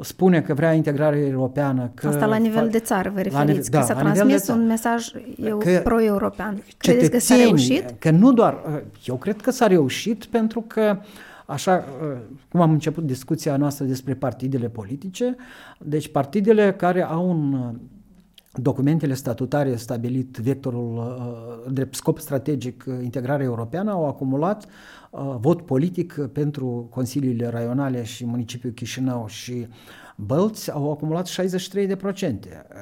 spune 0.00 0.40
că 0.40 0.54
vrea 0.54 0.72
integrare 0.72 1.18
europeană. 1.18 1.90
Că 1.94 2.08
Asta 2.08 2.26
la 2.26 2.36
nivel 2.36 2.68
de 2.68 2.78
țară, 2.78 3.10
vă 3.14 3.20
referiți, 3.20 3.46
nivel, 3.46 3.62
că 3.70 3.76
da, 3.76 3.82
s-a 3.82 3.94
transmis 3.94 4.48
un 4.48 4.66
mesaj 4.66 5.06
eu, 5.44 5.62
pro-european. 5.82 6.62
Credeți 6.76 7.10
că 7.10 7.18
s-a 7.18 7.36
reușit? 7.36 7.94
Că 7.98 8.10
nu 8.10 8.32
doar, 8.32 8.82
eu 9.04 9.14
cred 9.14 9.40
că 9.40 9.50
s-a 9.50 9.66
reușit 9.66 10.24
pentru 10.24 10.64
că 10.66 10.96
Așa 11.50 11.84
cum 12.48 12.60
am 12.60 12.70
început 12.70 13.04
discuția 13.04 13.56
noastră 13.56 13.84
despre 13.84 14.14
partidele 14.14 14.68
politice, 14.68 15.36
deci 15.78 16.08
partidele 16.08 16.72
care 16.72 17.02
au 17.02 17.28
un 17.28 17.74
documentele 18.52 19.14
statutare 19.14 19.76
stabilit 19.76 20.36
vectorul 20.36 20.96
uh, 20.96 21.72
drept 21.72 21.94
scop 21.94 22.18
strategic 22.18 22.84
uh, 22.86 22.94
integrarea 23.02 23.46
europeană 23.46 23.90
au 23.90 24.06
acumulat 24.08 24.64
uh, 25.10 25.36
vot 25.40 25.62
politic 25.62 26.12
pentru 26.32 26.88
consiliile 26.90 27.48
raionale 27.48 28.02
și 28.04 28.26
municipiul 28.26 28.72
Chișinău 28.72 29.26
și 29.26 29.66
Bălți 30.26 30.70
au 30.70 30.90
acumulat 30.90 31.28
63%. 31.28 31.32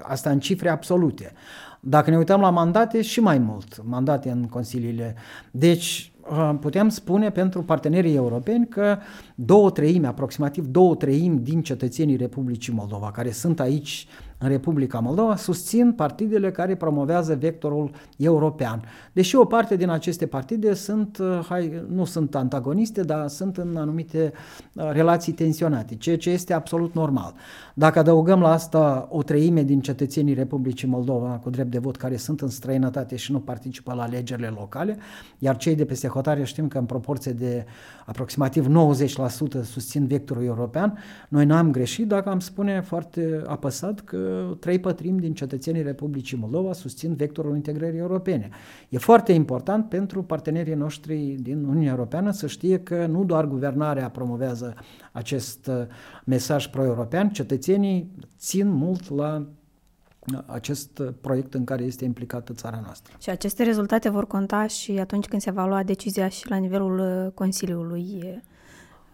Asta 0.02 0.30
în 0.30 0.40
cifre 0.40 0.68
absolute. 0.68 1.32
Dacă 1.80 2.10
ne 2.10 2.16
uităm 2.16 2.40
la 2.40 2.50
mandate, 2.50 3.02
și 3.02 3.20
mai 3.20 3.38
mult, 3.38 3.82
mandate 3.84 4.30
în 4.30 4.44
consiliile. 4.44 5.14
Deci, 5.50 6.12
uh, 6.30 6.54
putem 6.60 6.88
spune 6.88 7.30
pentru 7.30 7.62
partenerii 7.62 8.14
europeni 8.14 8.68
că 8.68 8.98
două 9.34 9.70
treimi, 9.70 10.06
aproximativ 10.06 10.66
două 10.66 10.94
treimi 10.94 11.38
din 11.38 11.62
cetățenii 11.62 12.16
Republicii 12.16 12.72
Moldova, 12.72 13.10
care 13.10 13.30
sunt 13.30 13.60
aici 13.60 14.06
în 14.38 14.48
Republica 14.48 14.98
Moldova 14.98 15.36
susțin 15.36 15.92
partidele 15.92 16.50
care 16.50 16.74
promovează 16.74 17.34
vectorul 17.34 17.90
european. 18.16 18.82
Deși 19.12 19.36
o 19.36 19.44
parte 19.44 19.76
din 19.76 19.88
aceste 19.88 20.26
partide 20.26 20.74
sunt, 20.74 21.18
uh, 21.18 21.40
hai, 21.48 21.82
nu 21.88 22.04
sunt 22.04 22.34
antagoniste, 22.34 23.02
dar 23.02 23.28
sunt 23.28 23.56
în 23.56 23.76
anumite 23.76 24.32
uh, 24.72 24.90
relații 24.92 25.32
tensionate, 25.32 25.94
ceea 25.94 26.16
ce 26.16 26.30
este 26.30 26.52
absolut 26.52 26.94
normal. 26.94 27.34
Dacă 27.74 27.98
adăugăm 27.98 28.40
la 28.40 28.52
asta 28.52 29.08
o 29.10 29.22
treime 29.22 29.62
din 29.62 29.80
cetățenii 29.80 30.34
Republicii 30.34 30.88
Moldova 30.88 31.28
cu 31.42 31.50
drept 31.50 31.70
de 31.70 31.78
vot 31.78 31.96
care 31.96 32.16
sunt 32.16 32.40
în 32.40 32.48
străinătate 32.48 33.16
și 33.16 33.32
nu 33.32 33.40
participă 33.40 33.94
la 33.94 34.02
alegerile 34.02 34.48
locale, 34.48 34.98
iar 35.38 35.56
cei 35.56 35.74
de 35.74 35.84
peste 35.84 36.08
hotare 36.08 36.44
știm 36.44 36.68
că 36.68 36.78
în 36.78 36.84
proporție 36.84 37.32
de 37.32 37.64
aproximativ 38.06 38.66
90% 38.66 39.62
susțin 39.62 40.06
vectorul 40.06 40.44
european, 40.44 40.98
noi 41.28 41.44
n-am 41.44 41.70
greșit 41.70 42.06
dacă 42.06 42.28
am 42.28 42.40
spune 42.40 42.80
foarte 42.80 43.42
apăsat 43.46 44.00
că 44.00 44.27
trei 44.60 44.78
pătrimi 44.78 45.20
din 45.20 45.34
cetățenii 45.34 45.82
Republicii 45.82 46.36
Moldova 46.36 46.72
susțin 46.72 47.14
vectorul 47.14 47.54
integrării 47.54 47.98
europene. 47.98 48.48
E 48.88 48.98
foarte 48.98 49.32
important 49.32 49.88
pentru 49.88 50.22
partenerii 50.22 50.74
noștri 50.74 51.16
din 51.40 51.64
Uniunea 51.64 51.90
Europeană 51.90 52.30
să 52.30 52.46
știe 52.46 52.78
că 52.78 53.06
nu 53.06 53.24
doar 53.24 53.46
guvernarea 53.46 54.10
promovează 54.10 54.74
acest 55.12 55.66
uh, 55.66 55.74
mesaj 56.24 56.66
pro-european, 56.66 57.28
cetățenii 57.30 58.10
țin 58.38 58.68
mult 58.68 59.10
la 59.10 59.46
uh, 60.32 60.38
acest 60.46 61.02
proiect 61.20 61.54
în 61.54 61.64
care 61.64 61.82
este 61.82 62.04
implicată 62.04 62.52
țara 62.52 62.80
noastră. 62.82 63.16
Și 63.20 63.30
aceste 63.30 63.62
rezultate 63.62 64.08
vor 64.08 64.26
conta 64.26 64.66
și 64.66 64.92
atunci 64.92 65.26
când 65.26 65.42
se 65.42 65.50
va 65.50 65.66
lua 65.66 65.82
decizia 65.82 66.28
și 66.28 66.48
la 66.48 66.56
nivelul 66.56 66.98
uh, 66.98 67.32
Consiliului 67.34 68.40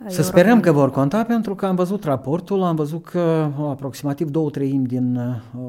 să 0.07 0.23
sperăm 0.23 0.61
că 0.61 0.73
vor 0.73 0.91
conta 0.91 1.25
pentru 1.25 1.55
că 1.55 1.67
am 1.67 1.75
văzut 1.75 2.05
raportul, 2.05 2.63
am 2.63 2.77
văzut 2.77 3.05
că 3.05 3.51
uh, 3.59 3.67
aproximativ 3.69 4.31
două 4.31 4.51
treimi 4.51 4.87
din 4.87 5.17
uh, 5.17 5.65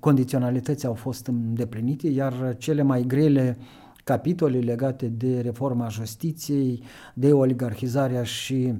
condiționalități 0.00 0.86
au 0.86 0.94
fost 0.94 1.26
îndeplinite, 1.26 2.08
iar 2.08 2.54
cele 2.58 2.82
mai 2.82 3.04
grele 3.06 3.58
capitole 4.04 4.58
legate 4.58 5.06
de 5.06 5.40
reforma 5.40 5.88
justiției, 5.88 6.82
de 7.14 7.32
oligarhizarea 7.32 8.22
și 8.22 8.74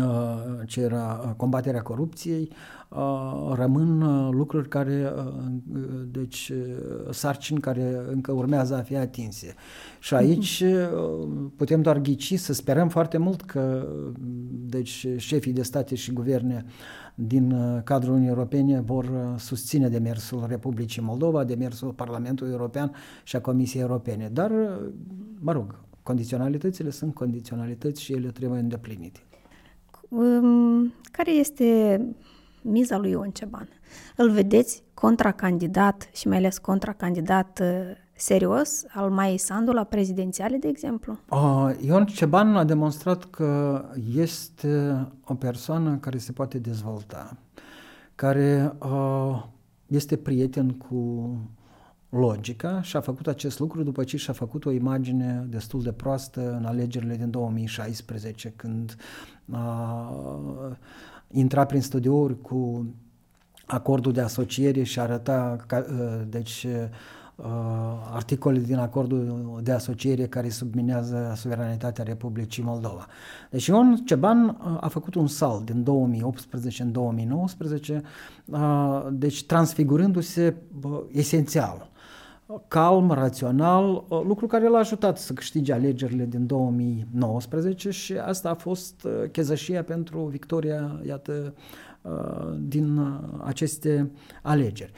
uh, 0.00 0.06
ce 0.66 0.80
era 0.80 1.20
uh, 1.24 1.30
combaterea 1.36 1.82
corupției, 1.82 2.48
Uh, 2.50 2.77
rămân 3.54 4.00
uh, 4.00 4.28
lucruri 4.32 4.68
care, 4.68 5.12
uh, 5.16 5.22
deci 6.10 6.52
sarcini 7.10 7.60
care 7.60 8.02
încă 8.10 8.32
urmează 8.32 8.76
a 8.76 8.82
fi 8.82 8.96
atinse. 8.96 9.54
Și 9.98 10.14
aici 10.14 10.64
putem 11.56 11.82
doar 11.82 11.98
ghici 11.98 12.34
să 12.34 12.52
sperăm 12.52 12.88
foarte 12.88 13.18
mult 13.18 13.42
că 13.42 13.88
deci 14.50 15.06
șefii 15.16 15.52
de 15.52 15.62
state 15.62 15.94
și 15.94 16.12
guverne 16.12 16.64
din 17.14 17.54
cadrul 17.84 18.12
Uniunii 18.12 18.32
Europene 18.34 18.80
vor 18.80 19.34
susține 19.38 19.88
demersul 19.88 20.44
Republicii 20.48 21.02
Moldova, 21.02 21.44
demersul 21.44 21.92
Parlamentului 21.92 22.52
European 22.52 22.92
și 23.24 23.36
a 23.36 23.40
Comisiei 23.40 23.82
Europene. 23.82 24.28
Dar, 24.32 24.52
mă 25.40 25.52
rog, 25.52 25.80
condiționalitățile 26.02 26.90
sunt 26.90 27.14
condiționalități 27.14 28.02
și 28.02 28.12
ele 28.12 28.28
trebuie 28.28 28.60
îndeplinite. 28.60 29.20
Um, 30.08 30.92
care 31.12 31.30
este 31.30 32.00
miza 32.62 32.96
lui 32.96 33.10
Ion 33.10 33.30
Ceban. 33.30 33.68
Îl 34.16 34.30
vedeți 34.30 34.82
contracandidat 34.94 36.08
și 36.12 36.28
mai 36.28 36.36
ales 36.36 36.58
contracandidat 36.58 37.60
uh, 37.62 37.68
serios 38.14 38.84
al 38.88 39.10
Mai 39.10 39.36
Sandu 39.36 39.72
la 39.72 39.84
prezidențiale, 39.84 40.56
de 40.56 40.68
exemplu? 40.68 41.18
Uh, 41.30 41.70
Ion 41.80 42.06
Ceban 42.06 42.56
a 42.56 42.64
demonstrat 42.64 43.24
că 43.24 43.84
este 44.14 45.06
o 45.24 45.34
persoană 45.34 45.96
care 45.96 46.18
se 46.18 46.32
poate 46.32 46.58
dezvolta, 46.58 47.36
care 48.14 48.72
uh, 48.78 49.44
este 49.86 50.16
prieten 50.16 50.70
cu 50.70 51.32
logica 52.08 52.82
și 52.82 52.96
a 52.96 53.00
făcut 53.00 53.26
acest 53.26 53.58
lucru 53.58 53.82
după 53.82 54.04
ce 54.04 54.16
și-a 54.16 54.32
făcut 54.32 54.64
o 54.64 54.70
imagine 54.70 55.46
destul 55.48 55.82
de 55.82 55.92
proastă 55.92 56.56
în 56.56 56.64
alegerile 56.64 57.16
din 57.16 57.30
2016, 57.30 58.52
când 58.56 58.96
uh, 59.44 60.76
intra 61.30 61.64
prin 61.64 61.80
studiouri 61.80 62.40
cu 62.40 62.86
acordul 63.66 64.12
de 64.12 64.20
asociere 64.20 64.82
și 64.82 65.00
arăta, 65.00 65.56
uh, 65.72 65.84
deci, 66.28 66.66
uh, 66.68 67.44
articole 68.12 68.58
din 68.58 68.76
acordul 68.76 69.60
de 69.62 69.72
asociere 69.72 70.26
care 70.26 70.48
subminează 70.48 71.32
suveranitatea 71.36 72.04
Republicii 72.04 72.62
Moldova. 72.62 73.06
Deci 73.50 73.66
Ion 73.66 74.02
Ceban 74.06 74.44
uh, 74.44 74.76
a 74.80 74.88
făcut 74.88 75.14
un 75.14 75.26
salt 75.26 75.64
din 75.64 75.82
2018 75.82 76.82
în 76.82 76.92
2019, 76.92 78.02
deci 79.10 79.46
transfigurându-se 79.46 80.56
esențial 81.12 81.90
calm, 82.68 83.10
rațional, 83.10 84.04
lucru 84.08 84.46
care 84.46 84.68
l-a 84.68 84.78
ajutat 84.78 85.18
să 85.18 85.32
câștige 85.32 85.72
alegerile 85.72 86.24
din 86.24 86.46
2019 86.46 87.90
și 87.90 88.12
asta 88.12 88.50
a 88.50 88.54
fost 88.54 89.06
chezășia 89.32 89.82
pentru 89.84 90.24
victoria, 90.24 91.00
iată, 91.06 91.54
din 92.58 93.00
aceste 93.44 94.10
alegeri. 94.42 94.92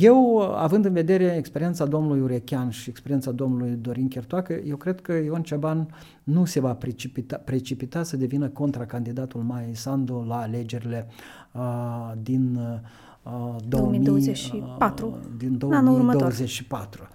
Eu, 0.00 0.38
având 0.38 0.84
în 0.84 0.92
vedere 0.92 1.36
experiența 1.36 1.86
domnului 1.86 2.20
Urechean 2.20 2.70
și 2.70 2.90
experiența 2.90 3.30
domnului 3.30 3.70
Dorin 3.70 4.08
Chertoacă, 4.08 4.52
eu 4.52 4.76
cred 4.76 5.00
că 5.00 5.12
Ion 5.12 5.42
Ceban 5.42 5.94
nu 6.24 6.44
se 6.44 6.60
va 6.60 6.74
precipita, 6.74 7.36
precipita 7.36 8.02
să 8.02 8.16
devină 8.16 8.48
contracandidatul 8.48 9.42
Mai 9.42 9.70
Sandu 9.72 10.24
la 10.28 10.36
alegerile 10.36 11.06
uh, 11.52 12.12
din 12.22 12.54
uh, 12.56 12.78
2024. 13.68 15.06
Uh, 15.06 15.14
din 15.36 15.58
2024. 15.58 17.08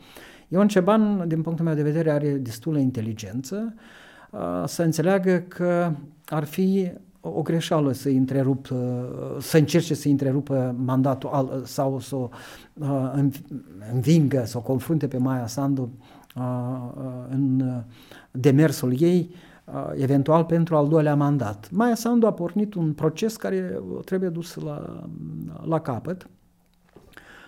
Ion 0.47 0.67
Ceban, 0.67 1.27
din 1.27 1.41
punctul 1.41 1.65
meu 1.65 1.73
de 1.73 1.83
vedere, 1.83 2.11
are 2.11 2.29
destulă 2.29 2.79
inteligență 2.79 3.73
uh, 4.29 4.39
să 4.65 4.83
înțeleagă 4.83 5.37
că 5.47 5.91
ar 6.25 6.43
fi 6.43 6.91
o 7.25 7.41
greșeală 7.41 7.91
să 7.91 8.09
întrerup, 8.09 8.69
uh, 8.71 8.77
să 9.39 9.57
încerce 9.57 9.93
să 9.93 10.07
întrerupă 10.07 10.75
mandatul 10.85 11.61
sau 11.65 11.99
să 11.99 12.15
o 12.15 12.29
uh, 12.73 13.23
învingă, 13.93 14.43
să 14.45 14.57
o 14.57 14.61
confrunte 14.61 15.07
pe 15.07 15.17
Maia 15.17 15.47
Sandu 15.47 15.91
uh, 16.35 16.43
în 17.29 17.63
demersul 18.31 19.01
ei, 19.01 19.29
eventual 19.95 20.43
pentru 20.43 20.75
al 20.75 20.87
doilea 20.87 21.15
mandat. 21.15 21.69
Maia 21.71 21.95
Sandu 21.95 22.25
a 22.25 22.33
pornit 22.33 22.73
un 22.73 22.93
proces 22.93 23.35
care 23.35 23.81
trebuie 24.05 24.29
dus 24.29 24.55
la, 24.55 25.07
la 25.65 25.79
capăt. 25.79 26.27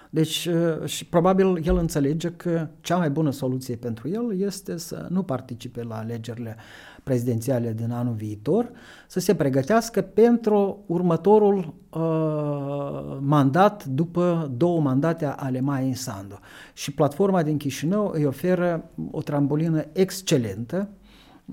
Deci, 0.10 0.50
și 0.86 1.06
probabil 1.06 1.62
el 1.68 1.78
înțelege 1.78 2.32
că 2.32 2.68
cea 2.82 2.98
mai 2.98 3.10
bună 3.10 3.32
soluție 3.32 3.76
pentru 3.76 4.10
el 4.10 4.40
este 4.40 4.78
să 4.78 5.08
nu 5.10 5.24
participe 5.24 5.84
la 5.84 5.98
alegerile 5.98 6.56
prezidențiale 7.04 7.74
din 7.74 7.92
anul 7.92 8.14
viitor, 8.14 8.72
să 9.08 9.20
se 9.20 9.36
pregătească 9.36 10.02
pentru 10.02 10.84
următorul 10.86 11.74
uh, 11.90 13.18
mandat 13.20 13.86
după 13.86 14.52
două 14.58 14.82
mandate 14.82 15.26
ale 15.26 15.60
Mai 15.60 15.94
Sandu. 15.94 16.40
Și 16.74 16.94
platforma 16.94 17.44
din 17.44 17.58
Chișinău 17.58 18.12
îi 18.14 18.26
oferă 18.26 18.90
o 19.12 19.22
trambulină 19.22 19.86
excelentă, 19.92 20.90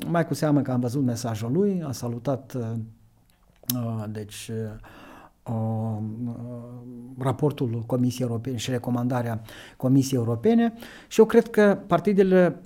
mai 0.07 0.26
cu 0.26 0.35
seamă 0.35 0.61
că 0.61 0.72
am 0.72 0.81
văzut 0.81 1.02
mesajul 1.02 1.52
lui, 1.52 1.83
a 1.87 1.92
salutat 1.92 2.55
uh, 2.55 2.62
uh 3.74 4.05
deci 4.11 4.50
uh, 4.55 4.92
raportul 7.18 7.83
Comisiei 7.87 8.26
Europene 8.26 8.57
și 8.57 8.70
recomandarea 8.70 9.40
Comisiei 9.76 10.18
Europene 10.18 10.72
și 11.09 11.20
eu 11.20 11.26
cred 11.26 11.50
că 11.50 11.78
partidele, 11.87 12.61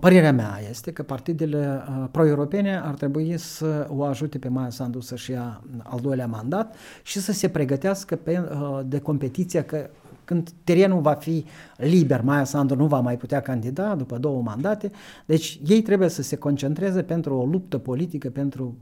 părerea 0.00 0.32
mea 0.32 0.58
este 0.70 0.92
că 0.92 1.02
partidele 1.02 1.82
pro-europene 2.10 2.80
ar 2.84 2.94
trebui 2.94 3.38
să 3.38 3.86
o 3.90 4.04
ajute 4.04 4.38
pe 4.38 4.48
Maia 4.48 4.70
Sandu 4.70 5.00
să-și 5.00 5.30
ia 5.30 5.62
al 5.82 6.00
doilea 6.00 6.26
mandat 6.26 6.76
și 7.02 7.20
să 7.20 7.32
se 7.32 7.48
pregătească 7.48 8.16
pe, 8.16 8.48
de 8.84 8.98
competiția 8.98 9.64
că 9.64 9.90
când 10.32 10.50
terenul 10.64 11.00
va 11.00 11.12
fi 11.12 11.44
liber, 11.76 12.22
Maia 12.22 12.44
Sandu 12.44 12.74
nu 12.74 12.86
va 12.86 13.00
mai 13.00 13.16
putea 13.16 13.40
candida 13.40 13.94
după 13.94 14.18
două 14.18 14.42
mandate, 14.42 14.90
deci 15.26 15.60
ei 15.66 15.82
trebuie 15.82 16.08
să 16.08 16.22
se 16.22 16.36
concentreze 16.36 17.02
pentru 17.02 17.34
o 17.34 17.44
luptă 17.44 17.78
politică, 17.78 18.30
pentru 18.30 18.76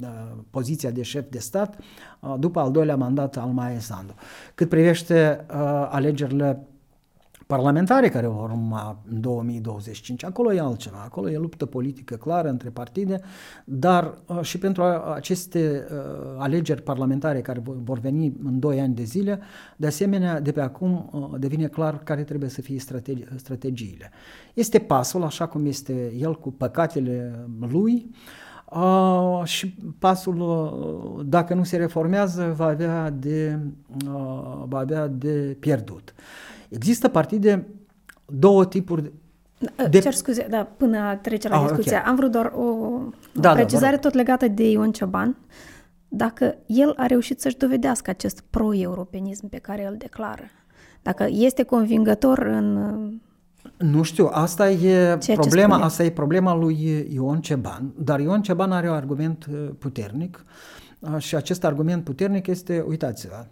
uh, 0.00 0.08
poziția 0.50 0.90
de 0.90 1.02
șef 1.02 1.24
de 1.30 1.38
stat, 1.38 1.78
uh, 2.20 2.34
după 2.38 2.60
al 2.60 2.70
doilea 2.70 2.96
mandat 2.96 3.36
al 3.36 3.48
Maia 3.48 3.78
Sandu. 3.78 4.14
Cât 4.54 4.68
privește 4.68 5.46
uh, 5.50 5.88
alegerile 5.90 6.66
parlamentare 7.46 8.08
care 8.08 8.26
vor 8.26 8.50
urma 8.50 9.02
în 9.10 9.20
2025. 9.20 10.24
Acolo 10.24 10.52
e 10.52 10.60
altceva, 10.60 11.02
acolo 11.04 11.30
e 11.30 11.38
luptă 11.38 11.66
politică 11.66 12.14
clară 12.14 12.48
între 12.48 12.70
partide, 12.70 13.20
dar 13.64 14.14
uh, 14.26 14.40
și 14.40 14.58
pentru 14.58 14.82
aceste 15.14 15.86
uh, 15.90 16.34
alegeri 16.38 16.82
parlamentare 16.82 17.40
care 17.40 17.62
vor 17.64 17.98
veni 17.98 18.36
în 18.44 18.58
2 18.58 18.80
ani 18.80 18.94
de 18.94 19.02
zile, 19.02 19.40
de 19.76 19.86
asemenea, 19.86 20.40
de 20.40 20.52
pe 20.52 20.60
acum 20.60 21.10
uh, 21.12 21.40
devine 21.40 21.66
clar 21.66 22.02
care 22.02 22.22
trebuie 22.22 22.48
să 22.48 22.60
fie 22.60 22.78
strategi- 22.78 23.36
strategiile. 23.36 24.10
Este 24.54 24.78
pasul, 24.78 25.22
așa 25.22 25.46
cum 25.46 25.66
este 25.66 26.12
el 26.18 26.34
cu 26.34 26.52
păcatele 26.52 27.46
lui, 27.68 28.10
Uh, 28.70 29.40
și 29.44 29.74
pasul, 29.98 30.40
uh, 30.40 31.24
dacă 31.26 31.54
nu 31.54 31.64
se 31.64 31.76
reformează, 31.76 32.54
va 32.56 32.66
avea 32.66 33.10
de, 33.10 33.58
uh, 34.06 34.62
va 34.64 34.78
avea 34.78 35.06
de 35.06 35.56
pierdut. 35.60 36.14
Există 36.76 37.08
partide, 37.08 37.66
două 38.26 38.66
tipuri 38.66 39.02
de 39.02 39.12
de... 39.90 39.98
Cer 39.98 40.12
scuze, 40.12 40.46
da, 40.50 40.68
până 40.76 40.98
a 40.98 41.16
trece 41.16 41.48
la 41.48 41.56
ah, 41.56 41.62
discuția. 41.66 41.98
Okay. 41.98 42.10
Am 42.10 42.16
vrut 42.16 42.30
doar 42.30 42.52
o, 42.56 42.62
o 42.62 43.00
da, 43.32 43.40
da 43.40 43.52
precizare 43.52 43.94
da, 43.94 44.00
tot 44.00 44.14
legată 44.14 44.48
de 44.48 44.70
Ion 44.70 44.92
Cioban. 44.92 45.36
Dacă 46.08 46.56
el 46.66 46.94
a 46.96 47.06
reușit 47.06 47.40
să-și 47.40 47.56
dovedească 47.56 48.10
acest 48.10 48.42
pro-europenism 48.50 49.48
pe 49.48 49.58
care 49.58 49.86
îl 49.86 49.96
declară, 49.98 50.42
dacă 51.02 51.26
este 51.30 51.62
convingător 51.62 52.38
în 52.38 52.78
nu 53.76 54.02
știu, 54.02 54.28
asta 54.32 54.70
e 54.70 55.18
Ceea 55.18 55.36
problema, 55.36 55.76
asta 55.76 56.02
e 56.02 56.10
problema 56.10 56.54
lui 56.54 57.06
Ion 57.12 57.40
Ceban, 57.40 57.92
dar 57.98 58.20
Ion 58.20 58.42
Ceban 58.42 58.72
are 58.72 58.88
un 58.88 58.94
argument 58.94 59.46
uh, 59.50 59.68
puternic 59.78 60.44
uh, 60.98 61.18
și 61.18 61.36
acest 61.36 61.64
argument 61.64 62.04
puternic 62.04 62.46
este, 62.46 62.84
uitați-vă, 62.88 63.46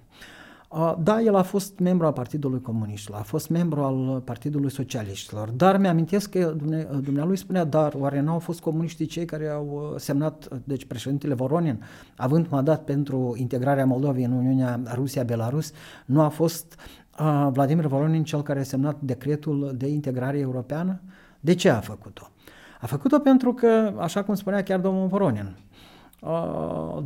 da, 1.02 1.20
el 1.20 1.34
a 1.34 1.42
fost 1.42 1.78
membru 1.78 2.06
al 2.06 2.12
Partidului 2.12 2.60
Comuniștilor, 2.60 3.20
a 3.20 3.22
fost 3.22 3.48
membru 3.48 3.80
al 3.80 4.22
Partidului 4.24 4.70
Socialiștilor, 4.70 5.50
dar 5.50 5.76
mi-amintesc 5.76 6.30
că 6.30 6.54
dumnealui 7.02 7.36
spunea, 7.36 7.64
dar 7.64 7.94
oare 7.96 8.20
nu 8.20 8.32
au 8.32 8.38
fost 8.38 8.60
comuniștii 8.60 9.06
cei 9.06 9.24
care 9.24 9.48
au 9.48 9.90
uh, 9.92 10.00
semnat, 10.00 10.48
deci 10.64 10.84
președintele 10.84 11.34
Voronin, 11.34 11.82
având 12.16 12.46
mandat 12.50 12.84
pentru 12.84 13.34
integrarea 13.36 13.86
Moldovei 13.86 14.24
în 14.24 14.32
Uniunea 14.32 14.80
Rusia-Belarus, 14.94 15.72
nu 16.06 16.20
a 16.20 16.28
fost 16.28 16.78
uh, 17.20 17.48
Vladimir 17.52 17.86
Voronin 17.86 18.24
cel 18.24 18.42
care 18.42 18.60
a 18.60 18.64
semnat 18.64 19.00
decretul 19.00 19.74
de 19.76 19.86
integrare 19.86 20.38
europeană? 20.38 21.00
De 21.40 21.54
ce 21.54 21.68
a 21.68 21.80
făcut-o? 21.80 22.28
A 22.80 22.86
făcut-o 22.86 23.18
pentru 23.18 23.54
că, 23.54 23.92
așa 23.98 24.22
cum 24.24 24.34
spunea 24.34 24.62
chiar 24.62 24.80
domnul 24.80 25.06
Voronin, 25.06 25.46
Uh, 25.46 25.73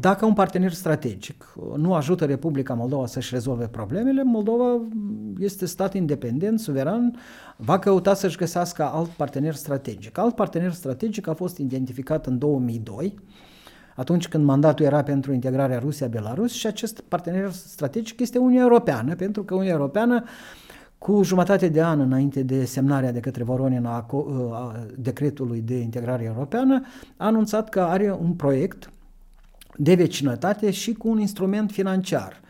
dacă 0.00 0.24
un 0.24 0.32
partener 0.32 0.72
strategic 0.72 1.54
nu 1.76 1.94
ajută 1.94 2.24
Republica 2.24 2.74
Moldova 2.74 3.06
să-și 3.06 3.34
rezolve 3.34 3.66
problemele, 3.66 4.22
Moldova 4.22 4.80
este 5.38 5.66
stat 5.66 5.94
independent, 5.94 6.60
suveran, 6.60 7.16
va 7.56 7.78
căuta 7.78 8.14
să-și 8.14 8.36
găsească 8.36 8.82
alt 8.82 9.08
partener 9.08 9.54
strategic. 9.54 10.18
Alt 10.18 10.34
partener 10.34 10.72
strategic 10.72 11.26
a 11.26 11.34
fost 11.34 11.58
identificat 11.58 12.26
în 12.26 12.38
2002, 12.38 13.14
atunci 13.96 14.28
când 14.28 14.44
mandatul 14.44 14.84
era 14.84 15.02
pentru 15.02 15.32
integrarea 15.32 15.78
Rusia-Belarus 15.78 16.52
și 16.52 16.66
acest 16.66 17.00
partener 17.00 17.50
strategic 17.50 18.20
este 18.20 18.38
Uniunea 18.38 18.62
Europeană, 18.62 19.14
pentru 19.14 19.44
că 19.44 19.54
Uniunea 19.54 19.76
Europeană 19.76 20.24
cu 20.98 21.22
jumătate 21.22 21.68
de 21.68 21.82
an 21.82 22.00
înainte 22.00 22.42
de 22.42 22.64
semnarea 22.64 23.12
de 23.12 23.20
către 23.20 23.44
Voronin 23.44 23.84
a, 23.84 24.06
a 24.52 24.74
decretului 24.96 25.60
de 25.60 25.78
integrare 25.78 26.24
europeană, 26.24 26.82
a 27.16 27.26
anunțat 27.26 27.68
că 27.68 27.80
are 27.80 28.16
un 28.20 28.32
proiect 28.32 28.90
de 29.80 29.94
vecinătate 29.94 30.70
și 30.70 30.92
cu 30.92 31.08
un 31.08 31.18
instrument 31.18 31.70
financiar. 31.70 32.40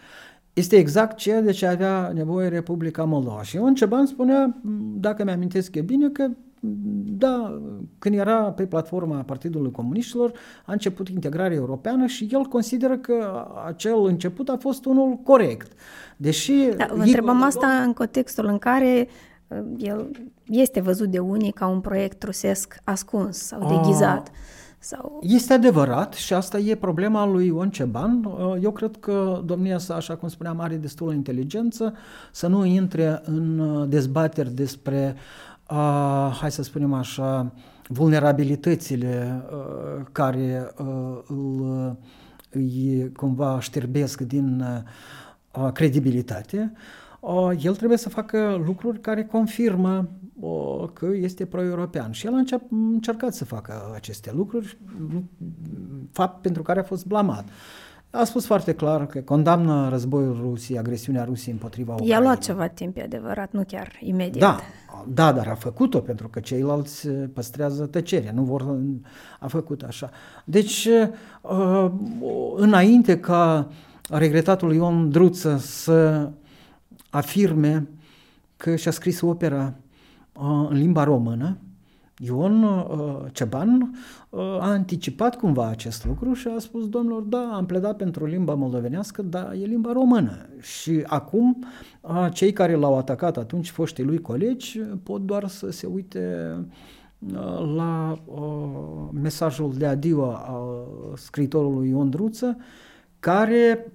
Este 0.53 0.77
exact 0.77 1.17
ceea 1.17 1.41
de 1.41 1.51
ce 1.51 1.67
avea 1.67 2.11
nevoie 2.15 2.49
Republica 2.49 3.05
Moldova. 3.05 3.43
Și 3.43 3.57
Ion 3.57 3.75
Ceban 3.75 4.07
spunea, 4.07 4.61
dacă 4.95 5.25
mi-amintesc 5.25 5.75
e 5.75 5.81
bine, 5.81 6.09
că 6.09 6.29
da, 7.19 7.61
când 7.99 8.15
era 8.15 8.43
pe 8.43 8.67
platforma 8.67 9.17
Partidului 9.17 9.71
Comuniștilor, 9.71 10.33
a 10.67 10.73
început 10.73 11.09
integrarea 11.09 11.57
europeană 11.57 12.07
și 12.07 12.29
el 12.33 12.43
consideră 12.43 12.97
că 12.97 13.47
acel 13.67 14.05
început 14.05 14.49
a 14.49 14.57
fost 14.61 14.85
unul 14.85 15.17
corect. 15.17 15.73
Deși... 16.17 16.53
Da, 16.77 16.89
vă 16.95 17.03
întrebam 17.03 17.43
asta 17.43 17.67
în 17.67 17.93
contextul 17.93 18.47
în 18.47 18.59
care 18.59 19.09
uh, 19.49 19.59
el 19.77 20.11
este 20.47 20.81
văzut 20.81 21.09
de 21.09 21.19
unii 21.19 21.53
ca 21.53 21.67
un 21.67 21.81
proiect 21.81 22.23
rusesc 22.23 22.77
ascuns 22.85 23.39
sau 23.39 23.69
deghizat. 23.69 24.29
A, 24.29 24.33
sau... 24.89 25.19
Este 25.23 25.53
adevărat 25.53 26.13
și 26.13 26.35
asta 26.35 26.59
e 26.59 26.75
problema 26.75 27.27
lui 27.27 27.47
Ion 27.47 27.71
Ceban. 27.71 28.25
Uh, 28.25 28.57
eu 28.63 28.71
cred 28.71 28.97
că 29.01 29.43
domnia 29.45 29.79
sa, 29.79 29.95
așa 29.95 30.17
cum 30.17 30.29
spuneam, 30.29 30.61
are 30.61 30.77
destulă 30.77 31.13
inteligență 31.13 31.95
să 32.33 32.47
nu 32.47 32.65
intre 32.65 33.21
în 33.25 33.59
uh, 33.59 33.89
dezbateri 33.89 34.55
despre, 34.55 35.15
uh, 35.71 36.37
hai 36.41 36.51
să 36.51 36.63
spunem 36.63 36.93
așa, 36.93 37.53
vulnerabilitățile 37.87 39.43
uh, 39.51 40.05
care 40.13 40.73
uh, 40.79 41.19
îl, 41.27 41.97
îi 42.51 43.11
cumva 43.17 43.61
șterbesc 43.61 44.21
din 44.21 44.65
uh, 45.53 45.73
credibilitate. 45.73 46.73
Uh, 47.21 47.51
el 47.63 47.77
trebuie 47.77 47.99
să 47.99 48.09
facă 48.09 48.63
lucruri 48.67 49.01
care 49.01 49.25
confirmă 49.25 50.09
că 50.93 51.07
este 51.13 51.47
pro-european. 51.47 52.11
Și 52.13 52.27
el 52.27 52.33
a 52.35 52.59
încercat 52.71 53.35
să 53.35 53.45
facă 53.45 53.93
aceste 53.95 54.33
lucruri, 54.35 54.79
fapt 56.13 56.43
pentru 56.43 56.63
care 56.63 56.81
a 56.81 56.83
fost 56.83 57.07
blamat. 57.07 57.49
A 58.11 58.25
spus 58.25 58.47
foarte 58.47 58.73
clar 58.73 59.07
că 59.07 59.21
condamnă 59.21 59.89
războiul 59.89 60.39
Rusiei, 60.41 60.79
agresiunea 60.79 61.25
Rusiei 61.25 61.53
împotriva 61.53 61.93
Ucrainei. 61.93 62.17
I-a 62.17 62.23
luat 62.23 62.39
ceva 62.39 62.67
timp, 62.67 62.97
e 62.97 63.03
adevărat, 63.03 63.53
nu 63.53 63.65
chiar 63.67 63.97
imediat. 64.01 64.41
Da, 64.41 64.61
Da, 65.07 65.33
dar 65.33 65.47
a 65.49 65.55
făcut-o 65.55 66.01
pentru 66.01 66.29
că 66.29 66.41
ceilalți 66.41 67.09
păstrează 67.09 67.87
tăcerea, 67.87 68.33
nu 68.33 68.43
vor, 68.43 68.77
a 69.41 69.47
făcut 69.47 69.83
așa. 69.83 70.11
Deci, 70.45 70.89
uh, 71.43 71.91
înainte 72.57 73.21
ca 73.21 73.69
regretatul 74.11 74.75
Ion 74.75 75.11
Druță 75.11 75.57
să 75.57 76.31
afirme 77.11 77.89
că 78.57 78.77
și-a 78.77 78.91
scris 78.91 79.21
opera 79.21 79.75
uh, 79.77 79.88
în 80.39 80.77
limba 80.77 81.05
română, 81.05 81.59
Ion 82.19 82.63
uh, 82.63 83.25
Ceban 83.33 83.81
uh, 84.31 84.41
a 84.41 84.71
anticipat 84.71 85.37
cumva 85.37 85.69
acest 85.69 86.07
lucru 86.07 86.33
și 86.33 86.49
a 86.49 86.59
spus, 86.59 86.89
domnilor, 86.89 87.23
da, 87.23 87.51
am 87.55 87.67
pledat 87.67 87.97
pentru 87.97 88.27
limba 88.27 88.55
moldovenească, 88.55 89.23
dar 89.23 89.53
e 89.53 89.65
limba 89.65 89.93
română. 89.93 90.47
Și 90.61 91.03
acum 91.07 91.65
uh, 92.01 92.27
cei 92.33 92.53
care 92.53 92.75
l-au 92.75 92.97
atacat 92.97 93.37
atunci, 93.37 93.71
foștii 93.71 94.05
lui 94.05 94.21
colegi, 94.21 94.79
pot 94.79 95.21
doar 95.21 95.49
să 95.49 95.71
se 95.71 95.87
uite 95.87 96.55
la 97.77 98.19
mesajul 99.13 99.73
de 99.77 99.87
adio 99.87 100.33
al 100.33 100.87
scriitorului 101.17 101.89
Ion 101.89 102.11
Druță, 102.11 102.57
care 103.21 103.93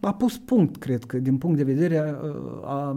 a 0.00 0.14
pus 0.14 0.38
punct, 0.38 0.76
cred 0.76 1.04
că, 1.04 1.18
din 1.18 1.38
punct 1.38 1.56
de 1.56 1.62
vedere 1.62 2.16
a 2.64 2.96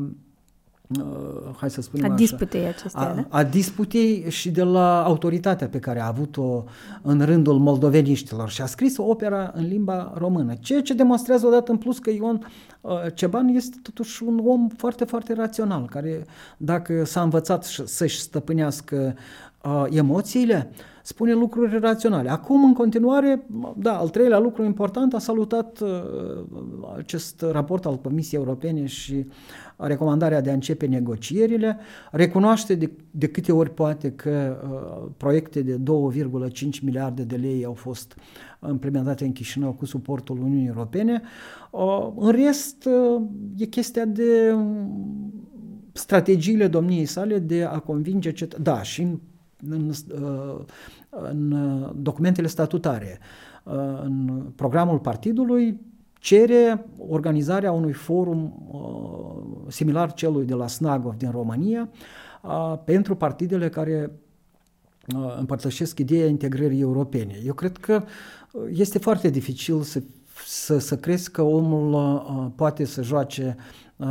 Uh, 0.98 1.56
hai 1.58 1.70
să 1.70 1.82
spunem 1.82 2.12
a 2.12 2.16
disputei 2.16 2.66
acestea, 2.66 3.02
a, 3.02 3.14
da? 3.14 3.26
a 3.30 3.44
disputei 3.44 4.26
și 4.30 4.52
de 4.52 4.64
la 4.64 5.04
autoritatea 5.04 5.68
pe 5.68 5.80
care 5.80 6.00
a 6.00 6.08
avut-o 6.08 6.64
în 7.02 7.22
rândul 7.26 7.60
moldoveniștilor 7.60 8.50
și 8.50 8.62
a 8.62 8.66
scris 8.66 8.98
o 8.98 9.04
opera 9.04 9.52
în 9.56 9.68
limba 9.68 10.14
română, 10.18 10.54
ceea 10.60 10.82
ce 10.82 10.94
demonstrează 10.94 11.48
odată 11.48 11.72
în 11.72 11.78
plus 11.78 12.00
că 12.00 12.10
Ion 12.10 12.48
uh, 12.82 12.92
Ceban 13.14 13.48
este 13.48 13.78
totuși 13.82 14.24
un 14.24 14.42
om 14.46 14.68
foarte, 14.68 15.06
foarte 15.06 15.34
rațional, 15.34 15.86
care 15.90 16.26
dacă 16.58 17.06
s-a 17.06 17.22
învățat 17.22 17.64
să-și 17.86 18.20
stăpânească 18.20 19.16
uh, 19.64 19.86
emoțiile, 19.90 20.72
spune 21.10 21.34
lucruri 21.34 21.80
raționale. 21.80 22.30
Acum, 22.30 22.64
în 22.64 22.74
continuare, 22.74 23.45
da, 23.76 23.97
al 23.97 24.10
treilea 24.10 24.39
lucru 24.39 24.64
important, 24.64 25.14
a 25.14 25.20
salutat 25.20 25.80
uh, 25.80 25.89
acest 26.97 27.41
raport 27.51 27.86
al 27.86 27.95
Comisiei 27.95 28.39
Europene 28.39 28.86
și 28.86 29.26
recomandarea 29.76 30.41
de 30.41 30.49
a 30.49 30.53
începe 30.53 30.86
negocierile, 30.86 31.78
recunoaște 32.12 32.76
de, 32.76 32.91
de 33.12 33.28
câte 33.28 33.51
ori 33.51 33.74
poate 33.74 34.12
că 34.12 34.62
uh, 34.64 35.12
proiecte 35.18 35.62
de 35.62 35.78
2,5 35.78 36.82
miliarde 36.82 37.24
de 37.24 37.36
lei 37.36 37.66
au 37.66 37.74
fost 37.74 38.16
implementate 38.70 39.26
în 39.26 39.32
Chișinău 39.32 39.72
cu 39.72 39.86
suportul 39.86 40.38
Uniunii 40.38 40.68
Europene. 40.68 41.22
Uh, 41.72 42.07
în 42.16 42.32
rest, 42.32 42.86
uh, 42.86 43.22
e 43.57 43.66
chestia 43.66 44.05
de 44.05 44.55
strategiile 45.91 46.68
domniei 46.68 47.05
sale 47.05 47.39
de 47.39 47.64
a 47.64 47.80
convinge 47.80 48.32
cet- 48.32 48.57
da, 48.62 48.82
și 48.82 49.01
în, 49.01 49.20
în, 49.68 49.91
uh, 50.22 50.66
în 51.10 51.55
documentele 51.95 52.47
statutare, 52.47 53.20
uh, 53.64 53.74
în 54.03 54.45
programul 54.55 54.99
partidului 54.99 55.80
cere 56.20 56.86
organizarea 57.07 57.72
unui 57.72 57.93
forum 57.93 58.68
uh, 58.72 59.72
similar 59.72 60.14
celui 60.14 60.45
de 60.45 60.53
la 60.53 60.68
Snagov 60.68 61.16
din 61.16 61.32
România 61.32 61.89
uh, 62.41 62.74
pentru 62.84 63.16
partidele 63.16 63.70
care 63.70 64.12
uh, 65.16 65.36
împărtășesc 65.39 65.99
ideea 65.99 66.28
integrării 66.28 66.82
europene. 66.82 67.41
Eu 67.45 67.53
cred 67.53 67.78
că 67.78 68.03
uh, 68.51 68.62
este 68.72 68.97
foarte 68.97 69.30
dificil 69.30 69.82
să, 69.82 70.01
să, 70.45 70.78
să 70.78 70.97
crezi 70.97 71.32
că 71.32 71.41
omul 71.41 71.93
uh, 71.93 72.51
poate 72.55 72.86
să 72.86 73.01
joace 73.01 73.55
uh, 73.95 74.07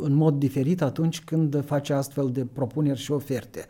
în 0.00 0.14
mod 0.14 0.38
diferit 0.38 0.82
atunci 0.82 1.20
când 1.20 1.64
face 1.64 1.92
astfel 1.92 2.30
de 2.30 2.44
propuneri 2.52 2.98
și 2.98 3.12
oferte. 3.12 3.66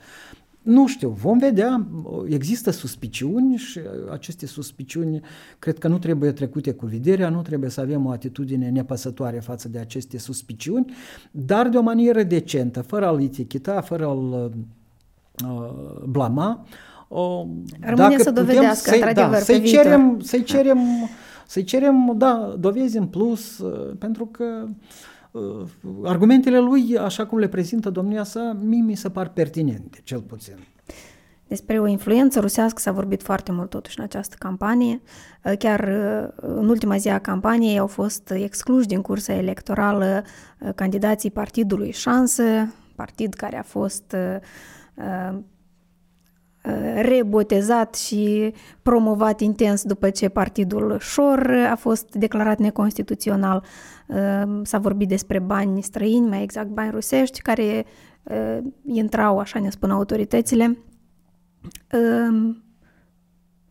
Nu 0.63 0.87
știu, 0.87 1.09
vom 1.09 1.39
vedea, 1.39 1.87
există 2.29 2.71
suspiciuni 2.71 3.57
și 3.57 3.81
aceste 4.11 4.47
suspiciuni 4.47 5.21
cred 5.59 5.79
că 5.79 5.89
nu 5.89 5.99
trebuie 5.99 6.33
trecute 6.33 6.73
cu 6.73 6.87
vederea, 6.87 7.29
nu 7.29 7.43
trebuie 7.43 7.71
să 7.71 7.81
avem 7.81 8.07
o 8.07 8.11
atitudine 8.11 8.69
nepăsătoare 8.69 9.39
față 9.39 9.69
de 9.69 9.79
aceste 9.79 10.19
suspiciuni, 10.19 10.93
dar 11.31 11.69
de 11.69 11.77
o 11.77 11.83
manieră 11.83 12.23
decentă, 12.23 12.83
fără 12.83 13.07
a-l 13.07 13.23
eticheta, 13.23 13.81
fără 13.81 14.07
a-l 14.07 14.53
uh, 15.45 16.03
blama. 16.09 16.67
Uh, 17.09 17.19
Rămâne 17.81 18.09
dacă 18.09 18.23
să 18.23 18.31
dovedească, 18.31 18.91
să 18.91 19.13
da, 19.15 19.35
să-i 19.35 19.63
cerem, 19.63 20.21
să-i 20.21 20.43
cerem, 20.43 20.79
să-i 21.47 21.65
cerem, 21.65 22.15
da, 22.17 22.57
dovezi 22.59 22.99
în 22.99 23.07
plus, 23.07 23.59
uh, 23.59 23.97
pentru 23.99 24.27
că 24.27 24.45
uh, 24.65 24.71
Uh, 24.71 25.18
argumentele 26.05 26.59
lui, 26.59 26.99
așa 26.99 27.27
cum 27.27 27.39
le 27.39 27.49
prezintă 27.49 27.91
domnia 27.91 28.25
sa, 28.25 28.57
mie 28.63 28.83
mi 28.83 28.95
se 28.95 29.09
par 29.11 29.29
pertinente, 29.29 30.01
cel 30.05 30.21
puțin. 30.21 30.57
Despre 31.47 31.81
o 31.81 31.87
influență 31.87 32.41
rusească 32.41 32.81
s-a 32.81 32.93
vorbit 32.93 33.23
foarte 33.23 33.53
mult 33.53 33.71
totuși 33.71 33.99
în 33.99 34.05
această 34.05 34.37
campanie. 34.39 35.01
Uh, 35.45 35.53
chiar 35.59 35.81
uh, 35.81 36.29
în 36.37 36.69
ultima 36.69 36.97
zi 36.97 37.09
a 37.09 37.19
campaniei 37.19 37.79
au 37.79 37.87
fost 37.87 38.31
excluși 38.31 38.87
din 38.87 39.01
cursa 39.01 39.33
electorală 39.33 40.25
candidații 40.75 41.31
partidului 41.31 41.91
Șansă, 41.91 42.43
partid 42.95 43.35
care 43.35 43.59
a 43.59 43.63
fost 43.63 44.17
rebotezat 47.01 47.95
și 47.95 48.55
promovat 48.83 49.41
intens 49.41 49.83
după 49.83 50.11
ce 50.11 50.29
partidul 50.29 50.99
Șor 51.01 51.51
a 51.71 51.77
fost 51.77 52.15
declarat 52.15 52.59
neconstituțional. 52.59 53.65
Ehm, 54.09 54.65
s-a 54.65 54.79
vorbit 54.79 55.09
despre 55.09 55.39
bani 55.39 55.83
străini, 55.83 56.29
mai 56.29 56.43
exact 56.43 56.69
bani 56.69 56.91
rusești, 56.91 57.43
care 57.43 57.85
ehm, 58.25 58.75
intrau, 58.85 59.39
așa 59.39 59.61
ne 59.61 59.71
spun 59.71 59.91
autoritățile. 59.91 60.79
Ehm, 61.89 62.63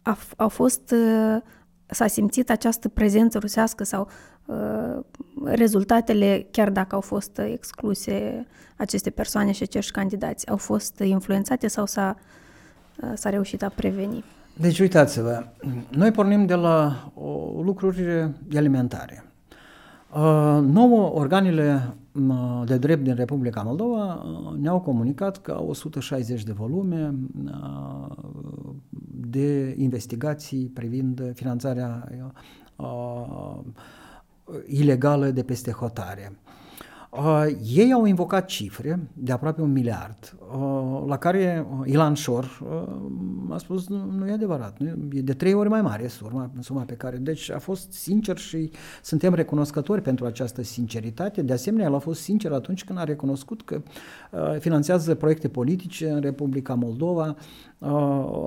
a, 0.01 0.17
a 0.35 0.47
fost, 0.47 0.93
s-a 1.85 2.07
simțit 2.07 2.49
această 2.49 2.89
prezență 2.89 3.37
rusească 3.37 3.83
sau 3.83 4.07
rezultatele, 5.43 6.47
chiar 6.51 6.69
dacă 6.69 6.95
au 6.95 7.01
fost 7.01 7.39
excluse 7.39 8.45
aceste 8.77 9.09
persoane 9.09 9.51
și 9.51 9.63
acești 9.63 9.91
candidați, 9.91 10.49
au 10.49 10.57
fost 10.57 10.99
influențate 10.99 11.67
sau 11.67 11.85
s-a, 11.85 12.15
s-a 13.13 13.29
reușit 13.29 13.63
a 13.63 13.71
preveni? 13.75 14.23
Deci 14.59 14.79
uitați-vă, 14.79 15.43
noi 15.89 16.11
pornim 16.11 16.45
de 16.45 16.55
la 16.55 17.09
o, 17.13 17.61
lucruri 17.61 18.31
elementare. 18.51 19.23
Uh, 20.13 20.59
nouă, 20.61 21.13
organele 21.13 21.95
uh, 22.11 22.61
de 22.65 22.77
drept 22.77 23.03
din 23.03 23.15
Republica 23.15 23.61
Moldova 23.61 24.13
uh, 24.13 24.57
ne-au 24.59 24.79
comunicat 24.79 25.41
că 25.41 25.51
au 25.51 25.67
160 25.67 26.43
de 26.43 26.51
volume 26.51 27.13
de 29.11 29.75
investigații 29.77 30.65
privind 30.73 31.31
finanțarea 31.33 32.11
ilegală 34.65 35.29
de 35.29 35.43
peste 35.43 35.71
hotare. 35.71 36.37
Uh, 37.09 37.45
ei 37.75 37.93
au 37.93 38.05
invocat 38.05 38.45
cifre 38.45 38.99
de 39.13 39.31
aproape 39.31 39.61
un 39.61 39.71
miliard, 39.71 40.37
uh, 40.39 40.46
la 41.07 41.17
care 41.17 41.67
uh, 41.79 41.87
Ilan 41.87 42.13
Șor 42.13 42.61
uh, 42.61 43.53
a 43.53 43.57
spus 43.57 43.87
nu, 43.87 44.11
nu 44.17 44.27
e 44.27 44.31
adevărat, 44.31 44.77
nu, 44.77 44.87
e 45.11 45.21
de 45.21 45.33
trei 45.33 45.53
ori 45.53 45.69
mai 45.69 45.81
mare 45.81 46.07
suma, 46.07 46.51
suma 46.59 46.81
pe 46.81 46.93
care... 46.93 47.17
Deci 47.17 47.51
a 47.51 47.59
fost 47.59 47.91
sincer 47.91 48.37
și 48.37 48.71
suntem 49.03 49.33
recunoscători 49.33 50.01
pentru 50.01 50.25
această 50.25 50.63
sinceritate. 50.63 51.41
De 51.41 51.53
asemenea, 51.53 51.85
el 51.87 51.95
a 51.95 51.99
fost 51.99 52.21
sincer 52.21 52.51
atunci 52.51 52.83
când 52.83 52.99
a 52.99 53.03
recunoscut 53.03 53.61
că 53.61 53.81
uh, 54.31 54.59
finanțează 54.59 55.15
proiecte 55.15 55.47
politice 55.47 56.09
în 56.09 56.21
Republica 56.21 56.73
Moldova, 56.73 57.35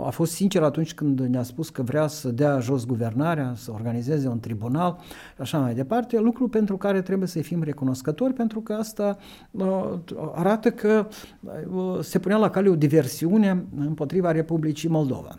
a 0.04 0.10
fost 0.10 0.32
sincer 0.32 0.62
atunci 0.62 0.94
când 0.94 1.20
ne-a 1.20 1.42
spus 1.42 1.68
că 1.68 1.82
vrea 1.82 2.06
să 2.06 2.30
dea 2.30 2.58
jos 2.58 2.86
guvernarea, 2.86 3.52
să 3.56 3.70
organizeze 3.72 4.28
un 4.28 4.40
tribunal 4.40 4.98
și 5.34 5.40
așa 5.40 5.58
mai 5.58 5.74
departe, 5.74 6.18
lucru 6.18 6.48
pentru 6.48 6.76
care 6.76 7.02
trebuie 7.02 7.28
să 7.28 7.40
fim 7.40 7.62
recunoscători, 7.62 8.32
pentru 8.32 8.60
că 8.60 8.72
asta 8.72 9.16
arată 10.34 10.70
că 10.70 11.06
se 12.00 12.18
punea 12.18 12.36
la 12.36 12.50
cale 12.50 12.68
o 12.68 12.74
diversiune 12.74 13.64
împotriva 13.78 14.30
Republicii 14.30 14.88
Moldova. 14.88 15.38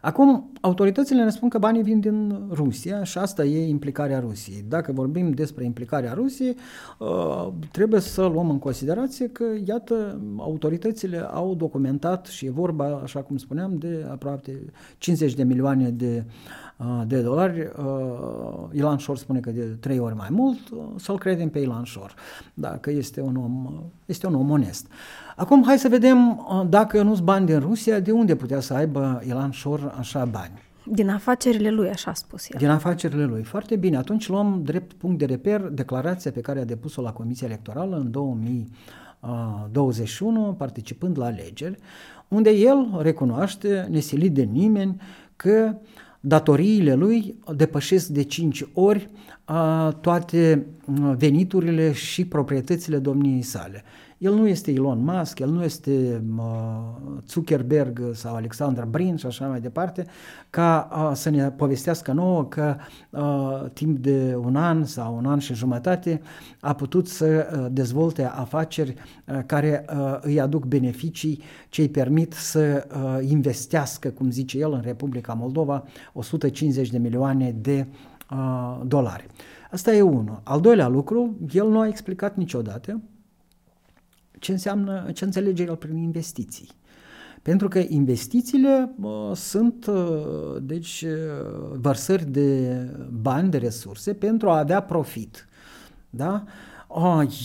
Acum, 0.00 0.50
autoritățile 0.60 1.24
ne 1.24 1.30
spun 1.30 1.48
că 1.48 1.58
banii 1.58 1.82
vin 1.82 2.00
din 2.00 2.46
Rusia 2.50 3.04
și 3.04 3.18
asta 3.18 3.44
e 3.44 3.68
implicarea 3.68 4.20
Rusiei. 4.20 4.64
Dacă 4.68 4.92
vorbim 4.92 5.30
despre 5.30 5.64
implicarea 5.64 6.12
Rusiei, 6.12 6.56
uh, 6.98 7.48
trebuie 7.72 8.00
să 8.00 8.26
luăm 8.26 8.50
în 8.50 8.58
considerație 8.58 9.28
că, 9.28 9.44
iată, 9.64 10.20
autoritățile 10.36 11.18
au 11.18 11.54
documentat 11.54 12.26
și 12.26 12.46
e 12.46 12.50
vorba, 12.50 13.00
așa 13.02 13.20
cum 13.20 13.36
spuneam, 13.36 13.76
de 13.78 14.06
aproape 14.10 14.72
50 14.98 15.34
de 15.34 15.42
milioane 15.42 15.90
de 15.90 16.24
uh, 16.76 17.02
de 17.06 17.20
dolari. 17.20 17.60
Uh, 17.60 18.68
Ilan 18.72 18.96
Șor 18.96 19.18
spune 19.18 19.40
că 19.40 19.50
de 19.50 19.62
trei 19.80 19.98
ori 19.98 20.14
mai 20.14 20.28
mult, 20.30 20.58
să-l 20.96 21.18
credem 21.18 21.48
pe 21.48 21.58
Ilan 21.58 21.84
Șor, 21.84 22.14
dacă 22.54 22.90
este 22.90 23.20
un 23.20 23.36
om, 23.36 23.82
este 24.06 24.26
un 24.26 24.34
om 24.34 24.50
onest. 24.50 24.86
Acum 25.38 25.64
hai 25.64 25.78
să 25.78 25.88
vedem 25.88 26.28
uh, 26.28 26.62
dacă 26.68 27.02
nu 27.02 27.14
sunt 27.14 27.26
bani 27.26 27.46
din 27.46 27.58
Rusia, 27.58 28.00
de 28.00 28.10
unde 28.10 28.36
putea 28.36 28.60
să 28.60 28.74
aibă 28.74 29.22
Ilan 29.26 29.50
Șor 29.50 29.94
așa 29.98 30.24
bani. 30.24 30.52
Din 30.84 31.08
afacerile 31.08 31.70
lui, 31.70 31.88
așa 31.88 32.10
a 32.10 32.14
spus 32.14 32.48
el. 32.48 32.58
Din 32.58 32.68
afacerile 32.68 33.24
lui. 33.24 33.42
Foarte 33.42 33.76
bine. 33.76 33.96
Atunci 33.96 34.28
luăm 34.28 34.60
drept 34.64 34.92
punct 34.92 35.18
de 35.18 35.24
reper 35.24 35.60
declarația 35.60 36.30
pe 36.30 36.40
care 36.40 36.60
a 36.60 36.64
depus-o 36.64 37.02
la 37.02 37.12
Comisia 37.12 37.46
Electorală 37.46 37.96
în 37.96 38.10
2021, 38.10 40.54
participând 40.58 41.18
la 41.18 41.26
alegeri, 41.26 41.78
unde 42.28 42.50
el 42.50 42.98
recunoaște, 43.00 43.86
nesilit 43.90 44.34
de 44.34 44.42
nimeni, 44.42 45.00
că 45.36 45.74
datoriile 46.20 46.94
lui 46.94 47.34
depășesc 47.56 48.06
de 48.06 48.22
5 48.22 48.64
ori 48.72 49.08
a, 49.10 49.37
toate 50.00 50.66
veniturile 51.16 51.92
și 51.92 52.26
proprietățile 52.26 52.98
domniei 52.98 53.42
sale. 53.42 53.84
El 54.18 54.34
nu 54.34 54.48
este 54.48 54.70
Elon 54.70 55.04
Musk, 55.04 55.38
el 55.38 55.48
nu 55.48 55.64
este 55.64 56.22
uh, 56.36 56.44
Zuckerberg 57.28 58.10
sau 58.12 58.34
Alexandra 58.34 58.84
Brin 58.84 59.16
și 59.16 59.26
așa 59.26 59.46
mai 59.46 59.60
departe, 59.60 60.06
ca 60.50 60.88
uh, 60.92 61.10
să 61.14 61.30
ne 61.30 61.50
povestească 61.50 62.12
nouă 62.12 62.44
că 62.44 62.76
uh, 63.10 63.70
timp 63.72 63.98
de 63.98 64.36
un 64.36 64.56
an 64.56 64.84
sau 64.84 65.16
un 65.16 65.26
an 65.26 65.38
și 65.38 65.54
jumătate 65.54 66.20
a 66.60 66.74
putut 66.74 67.08
să 67.08 67.48
uh, 67.52 67.66
dezvolte 67.70 68.24
afaceri 68.24 68.94
uh, 68.94 69.38
care 69.46 69.84
uh, 69.92 70.18
îi 70.20 70.40
aduc 70.40 70.64
beneficii 70.64 71.42
ce 71.68 71.80
îi 71.80 71.88
permit 71.88 72.32
să 72.32 72.86
uh, 72.92 73.28
investească, 73.30 74.08
cum 74.08 74.30
zice 74.30 74.58
el, 74.58 74.72
în 74.72 74.80
Republica 74.84 75.32
Moldova 75.32 75.84
150 76.12 76.90
de 76.90 76.98
milioane 76.98 77.56
de 77.60 77.86
uh, 78.30 78.80
dolari. 78.86 79.26
Asta 79.70 79.94
e 79.94 80.00
unul. 80.00 80.40
Al 80.44 80.60
doilea 80.60 80.88
lucru, 80.88 81.36
el 81.52 81.68
nu 81.68 81.80
a 81.80 81.86
explicat 81.86 82.36
niciodată 82.36 83.00
ce 84.38 84.52
înseamnă, 84.52 85.10
ce 85.14 85.24
înțelege 85.24 85.62
el 85.62 85.76
prin 85.76 85.96
investiții. 85.96 86.68
Pentru 87.42 87.68
că 87.68 87.78
investițiile 87.88 88.94
uh, 89.00 89.30
sunt, 89.34 89.86
uh, 89.86 90.56
deci, 90.62 91.04
uh, 91.06 91.78
vărsări 91.80 92.24
de 92.24 92.80
bani, 93.20 93.50
de 93.50 93.58
resurse 93.58 94.12
pentru 94.12 94.50
a 94.50 94.58
avea 94.58 94.80
profit. 94.80 95.48
Da? 96.10 96.42
Uh, 96.44 96.50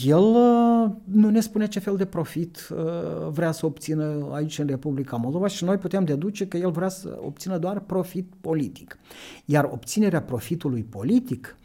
el 0.06 0.24
uh, 0.24 0.92
nu 1.04 1.30
ne 1.30 1.40
spune 1.40 1.68
ce 1.68 1.80
fel 1.80 1.96
de 1.96 2.06
profit 2.06 2.70
uh, 2.72 3.30
vrea 3.32 3.52
să 3.52 3.66
obțină 3.66 4.30
aici 4.32 4.60
în 4.60 4.68
Republica 4.68 5.16
Moldova 5.16 5.48
și 5.48 5.64
noi 5.64 5.78
putem 5.78 6.04
deduce 6.04 6.48
că 6.48 6.58
el 6.58 6.72
vrea 6.72 6.90
să 6.90 7.20
obțină 7.26 7.58
doar 7.58 7.80
profit 7.80 8.34
politic. 8.42 8.98
Iar 9.46 9.70
obținerea 9.72 10.22
profitului 10.22 10.84
politic 10.84 11.58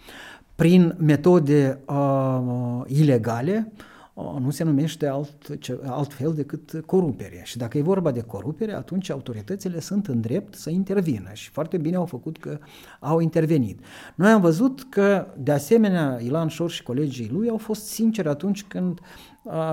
prin 0.54 0.94
metode 0.98 1.80
uh, 1.86 2.80
ilegale 2.86 3.72
uh, 3.76 3.87
nu 4.22 4.50
se 4.50 4.64
numește 4.64 5.06
alt, 5.06 5.60
ce, 5.60 5.80
altfel 5.84 6.34
decât 6.34 6.82
corupere. 6.86 7.40
Și 7.44 7.56
dacă 7.56 7.78
e 7.78 7.82
vorba 7.82 8.10
de 8.10 8.20
corupere, 8.20 8.72
atunci 8.72 9.10
autoritățile 9.10 9.80
sunt 9.80 10.06
în 10.06 10.20
drept 10.20 10.54
să 10.54 10.70
intervină 10.70 11.30
și 11.32 11.50
foarte 11.50 11.76
bine 11.76 11.96
au 11.96 12.06
făcut 12.06 12.38
că 12.38 12.58
au 13.00 13.20
intervenit. 13.20 13.80
Noi 14.14 14.30
am 14.30 14.40
văzut 14.40 14.86
că, 14.88 15.26
de 15.38 15.52
asemenea, 15.52 16.18
Ilan 16.20 16.48
Șor 16.48 16.70
și 16.70 16.82
colegii 16.82 17.30
lui 17.30 17.48
au 17.48 17.56
fost 17.56 17.86
sinceri 17.86 18.28
atunci 18.28 18.64
când 18.64 19.00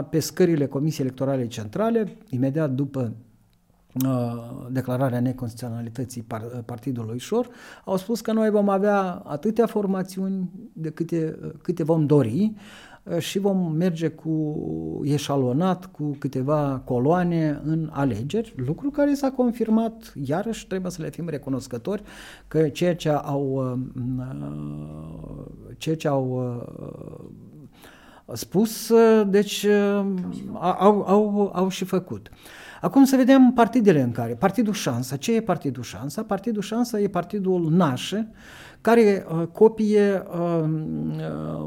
pe 0.09 0.19
scările 0.19 0.65
Comisiei 0.65 1.05
Electorale 1.05 1.47
Centrale, 1.47 2.17
imediat 2.29 2.71
după 2.71 3.13
declararea 4.69 5.19
neconstituționalității 5.19 6.25
partidului 6.65 7.19
Șor, 7.19 7.49
au 7.85 7.97
spus 7.97 8.21
că 8.21 8.31
noi 8.31 8.49
vom 8.49 8.69
avea 8.69 9.01
atâtea 9.11 9.65
formațiuni 9.65 10.49
de 10.73 10.89
câte, 10.89 11.39
câte 11.61 11.83
vom 11.83 12.05
dori, 12.05 12.53
Uh, 12.53 12.61
și 13.17 13.39
vom 13.39 13.71
merge 13.71 14.07
cu 14.07 15.01
eșalonat, 15.03 15.85
cu 15.85 16.15
câteva 16.19 16.81
coloane 16.85 17.61
în 17.63 17.89
alegeri, 17.91 18.53
lucru 18.55 18.89
care 18.89 19.13
s-a 19.13 19.31
confirmat, 19.31 20.13
iarăși 20.23 20.67
trebuie 20.67 20.91
să 20.91 21.01
le 21.01 21.09
fim 21.09 21.29
recunoscători 21.29 22.03
că 22.47 22.69
ceea 22.69 22.95
ce 22.95 23.09
au, 23.09 23.75
uh, 23.95 24.03
uh, 24.29 25.45
ceea 25.77 25.95
ce 25.95 26.07
au 26.07 26.53
spus, 28.33 28.91
deci 29.27 29.65
au, 30.59 31.03
au, 31.07 31.51
au 31.53 31.69
și 31.69 31.85
făcut. 31.85 32.29
Acum 32.81 33.03
să 33.03 33.15
vedem 33.15 33.51
partidele 33.55 34.01
în 34.01 34.11
care. 34.11 34.33
Partidul 34.33 34.73
Șansa. 34.73 35.15
Ce 35.15 35.35
e 35.35 35.41
Partidul 35.41 35.83
Șansa? 35.83 36.23
Partidul 36.23 36.61
Șansa 36.61 36.99
e 36.99 37.07
partidul 37.07 37.67
nașe, 37.71 38.31
care 38.81 39.25
uh, 39.29 39.47
copie 39.51 40.23
uh, 40.31 40.63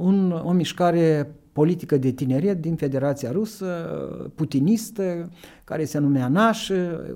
un, 0.01 0.41
o 0.45 0.53
mișcare 0.53 1.35
politică 1.59 1.97
de 1.97 2.11
tineret 2.11 2.61
din 2.61 2.77
Federația 2.77 3.31
Rusă, 3.31 3.67
putinistă, 4.35 5.31
care 5.65 5.85
se 5.85 5.99
numea 5.99 6.29
Naș, 6.29 6.71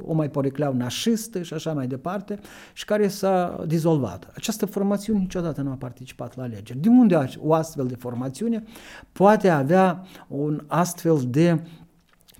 o 0.05 0.13
mai 0.13 0.31
porecleau 0.31 0.75
nașistă 0.75 1.43
și 1.43 1.55
așa 1.55 1.73
mai 1.73 1.87
departe, 1.87 2.39
și 2.73 2.85
care 2.85 3.09
s-a 3.09 3.65
dizolvat. 3.67 4.33
Această 4.35 4.67
formațiune 4.67 5.19
niciodată 5.19 5.61
nu 5.61 5.71
a 5.71 5.75
participat 5.75 6.37
la 6.37 6.43
alegeri. 6.43 6.79
De 6.79 6.89
unde 6.89 7.29
o 7.39 7.53
astfel 7.55 7.87
de 7.87 7.95
formațiune 7.95 8.65
poate 9.13 9.49
avea 9.49 10.07
un 10.29 10.65
astfel 10.67 11.19
de 11.29 11.61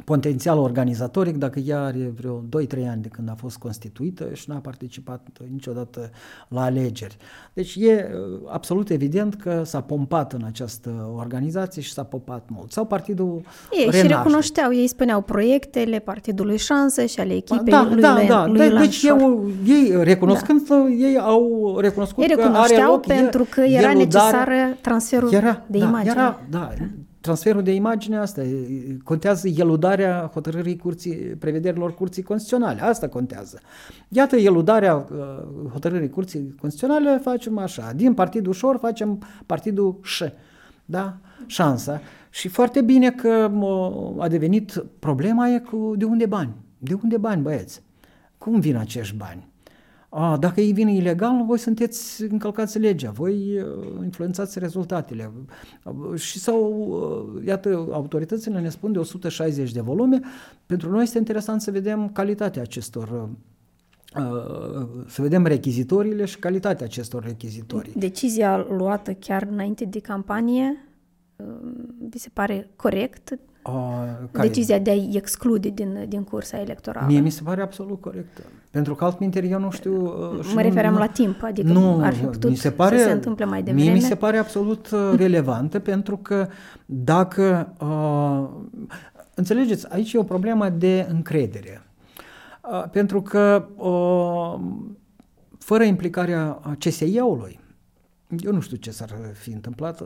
potențial 0.05 0.59
organizatoric 0.59 1.37
dacă 1.37 1.59
ea 1.59 1.83
are 1.83 2.13
vreo 2.17 2.43
2-3 2.65 2.89
ani 2.89 3.03
de 3.03 3.09
când 3.09 3.31
a 3.31 3.35
fost 3.35 3.57
constituită 3.57 4.29
și 4.33 4.51
n-a 4.51 4.59
participat 4.59 5.27
niciodată 5.51 6.11
la 6.49 6.63
alegeri. 6.63 7.17
Deci 7.53 7.77
e 7.79 8.11
uh, 8.15 8.41
absolut 8.47 8.91
evident 8.91 9.35
că 9.35 9.63
s-a 9.65 9.81
pompat 9.81 10.33
în 10.33 10.43
această 10.45 11.13
organizație 11.17 11.83
și 11.83 11.93
s-a 11.93 12.03
popat 12.03 12.49
mult. 12.49 12.73
Sau 12.73 12.85
partidul 12.85 13.43
Ei 13.71 13.79
Renaște. 13.79 14.01
și 14.01 14.07
recunoșteau, 14.07 14.73
ei 14.75 14.87
spuneau 14.87 15.21
proiectele 15.21 15.99
partidului 15.99 16.57
șanse 16.57 17.07
și 17.07 17.21
ale 17.21 17.35
echipei 17.35 17.73
da, 17.73 17.89
lui, 17.91 18.01
da, 18.01 18.21
da. 18.29 18.47
lui 18.47 18.71
da, 18.71 18.79
Deci 18.79 19.03
eu, 19.03 19.51
ei 19.67 19.95
recunoscând, 20.03 20.69
da. 20.69 20.87
ei 20.89 21.19
au 21.19 21.77
recunoscut 21.81 22.23
ei 22.25 22.37
că 22.37 22.51
are 22.53 22.85
loc 22.87 23.07
pentru 23.07 23.47
că 23.51 23.61
era 23.61 23.93
necesară 23.93 24.77
transferul 24.81 25.33
era, 25.33 25.63
de 25.67 25.79
da, 25.79 25.85
imagine. 25.85 26.11
Era, 26.11 26.41
da, 26.51 26.71
transferul 27.23 27.63
de 27.63 27.75
imagine 27.75 28.17
asta, 28.17 28.43
contează 29.05 29.49
eludarea 29.49 30.31
hotărârii 30.33 30.77
curții, 30.77 31.15
prevederilor 31.15 31.95
curții 31.95 32.23
constituționale, 32.23 32.83
asta 32.83 33.09
contează. 33.09 33.61
Iată 34.09 34.37
eludarea 34.37 34.97
uh, 34.97 35.71
hotărârii 35.73 36.11
curții 36.11 36.55
constituționale 36.61 37.19
facem 37.23 37.59
așa, 37.59 37.93
din 37.93 38.15
partidul 38.15 38.51
ușor 38.51 38.79
facem 38.79 39.23
partidul 39.47 39.99
ș, 40.03 40.23
da? 40.85 41.17
Șansa. 41.47 42.01
Și 42.31 42.49
foarte 42.49 42.83
bine 42.83 43.11
că 43.11 43.51
a 44.19 44.29
devenit 44.29 44.85
problema 44.99 45.49
e 45.49 45.59
cu 45.59 45.95
de 45.97 46.05
unde 46.05 46.27
bani. 46.27 46.55
De 46.79 46.99
unde 47.03 47.17
bani, 47.17 47.43
băieți? 47.43 47.83
Cum 48.39 48.61
vin 48.61 48.77
acești 48.77 49.17
bani? 49.17 49.52
A, 50.15 50.37
dacă 50.37 50.61
ei 50.61 50.73
vin 50.73 50.89
ilegal, 50.89 51.45
voi 51.47 51.59
sunteți 51.59 52.23
încălcați 52.23 52.79
legea, 52.79 53.11
voi 53.11 53.59
uh, 53.59 54.05
influențați 54.05 54.59
rezultatele. 54.59 55.31
Uh, 55.85 56.21
și 56.21 56.39
sau, 56.39 56.73
uh, 57.37 57.47
iată, 57.47 57.89
autoritățile 57.91 58.61
ne 58.61 58.69
spun 58.69 58.93
de 58.93 58.99
160 58.99 59.73
de 59.73 59.81
volume. 59.81 60.21
Pentru 60.67 60.91
noi 60.91 61.03
este 61.03 61.19
interesant 61.19 61.61
să 61.61 61.71
vedem 61.71 62.09
calitatea 62.09 62.63
acestor 62.63 63.29
să 65.07 65.23
vedem 65.23 65.47
rechizitoriile 65.47 66.25
și 66.25 66.39
calitatea 66.39 66.87
acestor 66.87 67.25
rechizitorii. 67.25 67.93
Decizia 67.97 68.67
luată 68.69 69.13
chiar 69.13 69.49
înainte 69.51 69.85
de 69.85 70.01
campanie, 70.01 70.89
vi 72.09 72.19
se 72.19 72.29
pare 72.33 72.71
corect? 72.77 73.39
Care? 73.63 74.49
Decizia 74.49 74.79
de 74.79 74.91
a-i 74.91 75.11
exclude 75.15 75.69
din, 75.69 76.05
din 76.09 76.25
cursa 76.25 76.61
electorală. 76.61 77.07
Mie 77.07 77.21
mi 77.21 77.31
se 77.31 77.43
pare 77.43 77.63
absolut 77.63 78.01
corectă. 78.01 78.43
Pentru 78.71 78.95
că 78.95 79.05
altminteri 79.05 79.51
eu 79.51 79.59
nu 79.59 79.71
știu... 79.71 80.05
Uh, 80.05 80.53
mă 80.55 80.63
refeream 80.63 80.93
nu, 80.93 80.99
la 80.99 81.07
timp, 81.07 81.43
adică 81.43 81.73
nu, 81.73 82.03
ar 82.03 82.15
fi 82.15 82.25
putut 82.25 82.51
mi 82.51 82.57
se 82.57 82.71
pare, 82.71 82.99
să 82.99 83.05
se 83.05 83.11
întâmple 83.11 83.45
mai 83.45 83.63
devreme. 83.63 83.91
Mie 83.91 83.93
mi 83.93 84.01
se 84.01 84.15
pare 84.15 84.37
absolut 84.37 84.91
uh, 84.91 85.13
relevantă 85.23 85.79
pentru 85.79 86.17
că 86.17 86.49
dacă... 86.87 87.73
Uh, 87.81 88.49
înțelegeți, 89.35 89.93
aici 89.93 90.13
e 90.13 90.19
o 90.19 90.23
problemă 90.23 90.69
de 90.69 91.07
încredere. 91.11 91.83
Uh, 92.73 92.85
pentru 92.91 93.23
că 93.23 93.69
uh, 93.77 94.61
fără 95.59 95.85
implicarea 95.85 96.61
CSI-ului, 96.79 97.61
eu 98.39 98.53
nu 98.53 98.61
știu 98.61 98.77
ce 98.77 98.91
s-ar 98.91 99.11
fi 99.33 99.51
întâmplat. 99.51 100.03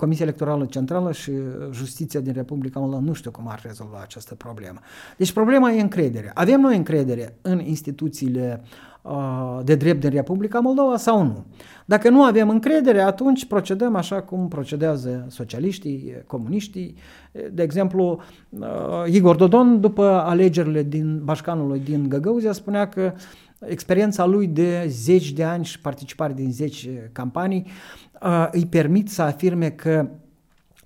Comisia 0.00 0.24
Electorală 0.24 0.64
Centrală 0.64 1.12
și 1.12 1.32
Justiția 1.70 2.20
din 2.20 2.32
Republica 2.32 2.80
Moldova 2.80 3.02
nu 3.02 3.12
știu 3.12 3.30
cum 3.30 3.48
ar 3.48 3.60
rezolva 3.64 3.98
această 4.02 4.34
problemă. 4.34 4.78
Deci 5.16 5.32
problema 5.32 5.70
e 5.70 5.80
încredere. 5.80 6.30
Avem 6.34 6.60
noi 6.60 6.76
încredere 6.76 7.36
în 7.42 7.58
instituțiile 7.58 8.62
uh, 9.02 9.58
de 9.64 9.74
drept 9.74 10.00
din 10.00 10.10
Republica 10.10 10.60
Moldova 10.60 10.96
sau 10.96 11.22
nu? 11.22 11.44
Dacă 11.84 12.10
nu 12.10 12.22
avem 12.22 12.48
încredere, 12.48 13.00
atunci 13.00 13.46
procedăm 13.46 13.96
așa 13.96 14.22
cum 14.22 14.48
procedează 14.48 15.26
socialiștii, 15.28 16.14
comuniștii. 16.26 16.94
De 17.52 17.62
exemplu, 17.62 18.20
uh, 18.48 18.66
Igor 19.06 19.36
Dodon, 19.36 19.80
după 19.80 20.04
alegerile 20.04 20.82
din 20.82 21.20
Bașcanului 21.24 21.80
din 21.80 22.08
Găgăuzia, 22.08 22.52
spunea 22.52 22.88
că 22.88 23.12
experiența 23.60 24.26
lui 24.26 24.46
de 24.46 24.86
zeci 24.88 25.32
de 25.32 25.44
ani 25.44 25.64
și 25.64 25.80
participare 25.80 26.32
din 26.32 26.52
zeci 26.52 26.88
campanii 27.12 27.66
îi 28.50 28.66
permit 28.66 29.10
să 29.10 29.22
afirme 29.22 29.70
că 29.70 30.08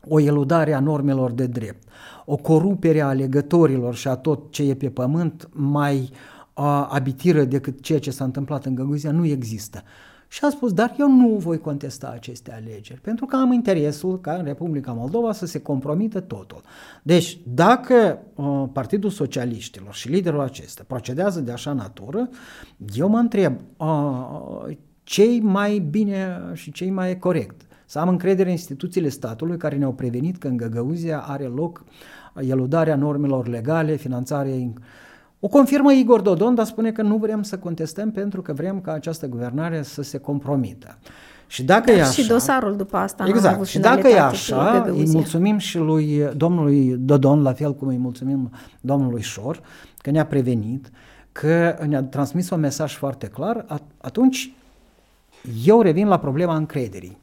o 0.09 0.21
eludare 0.21 0.73
a 0.73 0.81
normelor 0.81 1.33
de 1.33 1.47
drept, 1.47 1.89
o 2.25 2.37
corupere 2.37 3.01
a 3.01 3.13
legătorilor 3.13 3.95
și 3.95 4.09
a 4.09 4.15
tot 4.15 4.53
ce 4.53 4.63
e 4.63 4.75
pe 4.75 4.91
pământ 4.91 5.49
mai 5.53 6.11
uh, 6.55 6.87
abitiră 6.91 7.45
decât 7.45 7.81
ceea 7.81 7.99
ce 7.99 8.11
s-a 8.11 8.25
întâmplat 8.25 8.65
în 8.65 8.75
Găguzia 8.75 9.11
nu 9.11 9.27
există. 9.27 9.83
Și 10.35 10.45
a 10.45 10.51
spus, 10.51 10.73
dar 10.73 10.95
eu 10.99 11.11
nu 11.11 11.29
voi 11.29 11.59
contesta 11.59 12.13
aceste 12.15 12.53
alegeri, 12.53 13.01
pentru 13.01 13.27
că 13.27 13.37
am 13.37 13.53
interesul 13.53 14.21
ca 14.21 14.33
în 14.33 14.45
Republica 14.45 14.93
Moldova 14.93 15.33
să 15.33 15.47
se 15.47 15.61
compromită 15.61 16.21
totul. 16.21 16.63
Deci, 17.03 17.39
dacă 17.47 18.19
uh, 18.35 18.65
Partidul 18.73 19.11
Socialiștilor 19.11 19.95
și 19.95 20.09
liderul 20.09 20.41
acesta 20.41 20.85
procedează 20.87 21.41
de 21.41 21.53
așa 21.53 21.73
natură, 21.73 22.29
eu 22.95 23.09
mă 23.09 23.19
întreb, 23.19 23.61
uh, 23.77 24.77
cei 25.03 25.41
mai 25.41 25.79
bine 25.79 26.41
și 26.53 26.73
cei 26.73 26.91
mai 26.91 27.19
corect? 27.19 27.61
Să 27.87 27.99
am 27.99 28.09
încredere 28.09 28.49
în 28.49 28.55
instituțiile 28.55 29.09
statului 29.09 29.57
care 29.57 29.77
ne-au 29.77 29.93
prevenit 29.93 30.37
că 30.37 30.49
în 30.49 30.57
Găgăuzia 30.57 31.19
are 31.19 31.45
loc 31.45 31.85
eludarea 32.37 32.97
normelor 32.97 33.49
legale, 33.49 33.97
finanțare 33.97 34.51
o 35.45 35.49
confirmă 35.49 35.93
Igor 35.93 36.21
Dodon, 36.21 36.55
dar 36.55 36.67
spune 36.67 36.93
că 36.93 37.03
nu 37.03 37.17
vrem 37.17 37.43
să 37.43 37.59
contestăm 37.59 38.11
pentru 38.11 38.43
că 38.43 38.53
vrem 38.53 38.81
ca 38.81 38.93
această 38.93 39.27
guvernare 39.27 39.83
să 39.83 40.03
se 40.03 40.19
compromită. 40.19 40.99
Și 41.47 41.63
dacă 41.63 41.91
dar 41.91 41.99
e 41.99 42.03
așa, 42.03 42.11
și 42.11 42.29
dosarul 42.29 42.77
după 42.77 42.97
asta 42.97 43.25
exact, 43.27 43.55
avut 43.55 43.67
și 43.67 43.79
dacă 43.79 44.09
e 44.09 44.21
așa, 44.21 44.85
îi 44.89 45.09
mulțumim 45.13 45.59
și 45.59 45.79
lui 45.79 46.29
domnului 46.37 46.97
Dodon, 46.99 47.43
la 47.43 47.53
fel 47.53 47.75
cum 47.75 47.89
îi 47.89 47.97
mulțumim 47.97 48.51
domnului 48.81 49.23
Șor, 49.23 49.61
că 49.97 50.11
ne-a 50.11 50.27
prevenit, 50.27 50.91
că 51.33 51.79
ne-a 51.87 52.03
transmis 52.03 52.51
un 52.51 52.61
mesaj 52.61 52.95
foarte 52.95 53.27
clar, 53.27 53.65
atunci 54.01 54.55
eu 55.65 55.81
revin 55.81 56.07
la 56.07 56.19
problema 56.19 56.57
încrederii. 56.57 57.19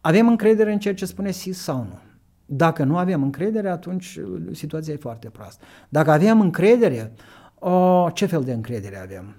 Avem 0.00 0.28
încredere 0.28 0.72
în 0.72 0.78
ceea 0.78 0.94
ce 0.94 1.04
spune 1.04 1.30
SIS 1.30 1.58
sau 1.58 1.76
nu? 1.76 1.98
Dacă 2.46 2.84
nu 2.84 2.96
avem 2.96 3.22
încredere, 3.22 3.68
atunci 3.70 4.20
situația 4.52 4.92
e 4.92 4.96
foarte 4.96 5.28
proastă. 5.28 5.64
Dacă 5.88 6.10
avem 6.10 6.40
încredere, 6.40 7.12
o, 7.60 8.10
ce 8.10 8.26
fel 8.26 8.42
de 8.42 8.52
încredere 8.52 9.00
avem? 9.02 9.34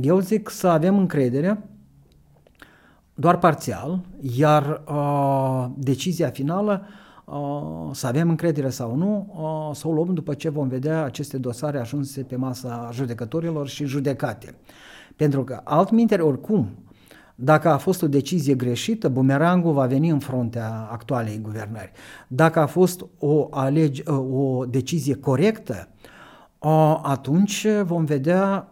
Eu 0.00 0.18
zic 0.18 0.48
să 0.48 0.68
avem 0.68 0.98
încredere 0.98 1.68
doar 3.14 3.38
parțial, 3.38 4.00
iar 4.36 4.82
uh, 4.88 5.66
decizia 5.76 6.28
finală 6.28 6.86
uh, 7.24 7.90
să 7.92 8.06
avem 8.06 8.28
încredere 8.28 8.68
sau 8.68 8.96
nu, 8.96 9.34
uh, 9.36 9.76
să 9.76 9.88
o 9.88 9.92
luăm 9.92 10.14
după 10.14 10.34
ce 10.34 10.48
vom 10.48 10.68
vedea 10.68 11.04
aceste 11.04 11.38
dosare 11.38 11.78
ajunse 11.78 12.22
pe 12.22 12.36
masa 12.36 12.88
judecătorilor 12.92 13.68
și 13.68 13.84
judecate. 13.84 14.54
Pentru 15.16 15.44
că 15.44 15.60
altminteri, 15.64 16.22
oricum, 16.22 16.68
dacă 17.34 17.68
a 17.68 17.76
fost 17.76 18.02
o 18.02 18.08
decizie 18.08 18.54
greșită, 18.54 19.08
bumerangul 19.08 19.72
va 19.72 19.86
veni 19.86 20.08
în 20.08 20.18
fruntea 20.18 20.88
actualei 20.90 21.38
guvernări. 21.42 21.92
Dacă 22.28 22.58
a 22.58 22.66
fost 22.66 23.04
o, 23.18 23.48
alege, 23.50 24.10
o 24.10 24.64
decizie 24.64 25.14
corectă, 25.14 25.88
atunci 27.02 27.66
vom 27.84 28.04
vedea 28.04 28.68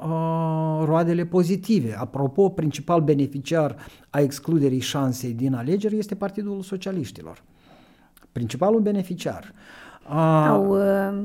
roadele 0.85 1.25
pozitive. 1.25 1.97
Apropo, 1.99 2.49
principal 2.49 3.01
beneficiar 3.01 3.77
a 4.11 4.21
excluderii 4.21 4.81
șansei 4.81 5.33
din 5.33 5.55
alegeri 5.55 5.99
este 5.99 6.15
Partidul 6.15 6.63
Socialiștilor. 6.63 7.43
Principalul 8.33 8.81
beneficiar. 8.81 9.53
Au 10.49 10.69
uh, 10.69 11.25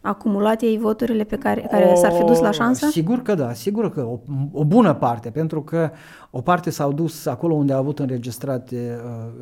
acumulat 0.00 0.60
ei 0.60 0.78
voturile 0.78 1.24
pe 1.24 1.36
care, 1.36 1.60
care 1.70 1.94
s-ar 1.94 2.12
fi 2.12 2.24
dus 2.24 2.40
la 2.40 2.50
șansă? 2.50 2.86
Sigur 2.86 3.22
că 3.22 3.34
da, 3.34 3.52
sigur 3.52 3.90
că 3.90 4.00
o, 4.00 4.18
o 4.52 4.64
bună 4.64 4.94
parte, 4.94 5.30
pentru 5.30 5.62
că 5.62 5.90
o 6.30 6.40
parte 6.40 6.70
s-au 6.70 6.92
dus 6.92 7.26
acolo 7.26 7.54
unde 7.54 7.72
a 7.72 7.76
avut 7.76 7.98
înregistrate 7.98 9.00
uh, 9.04 9.32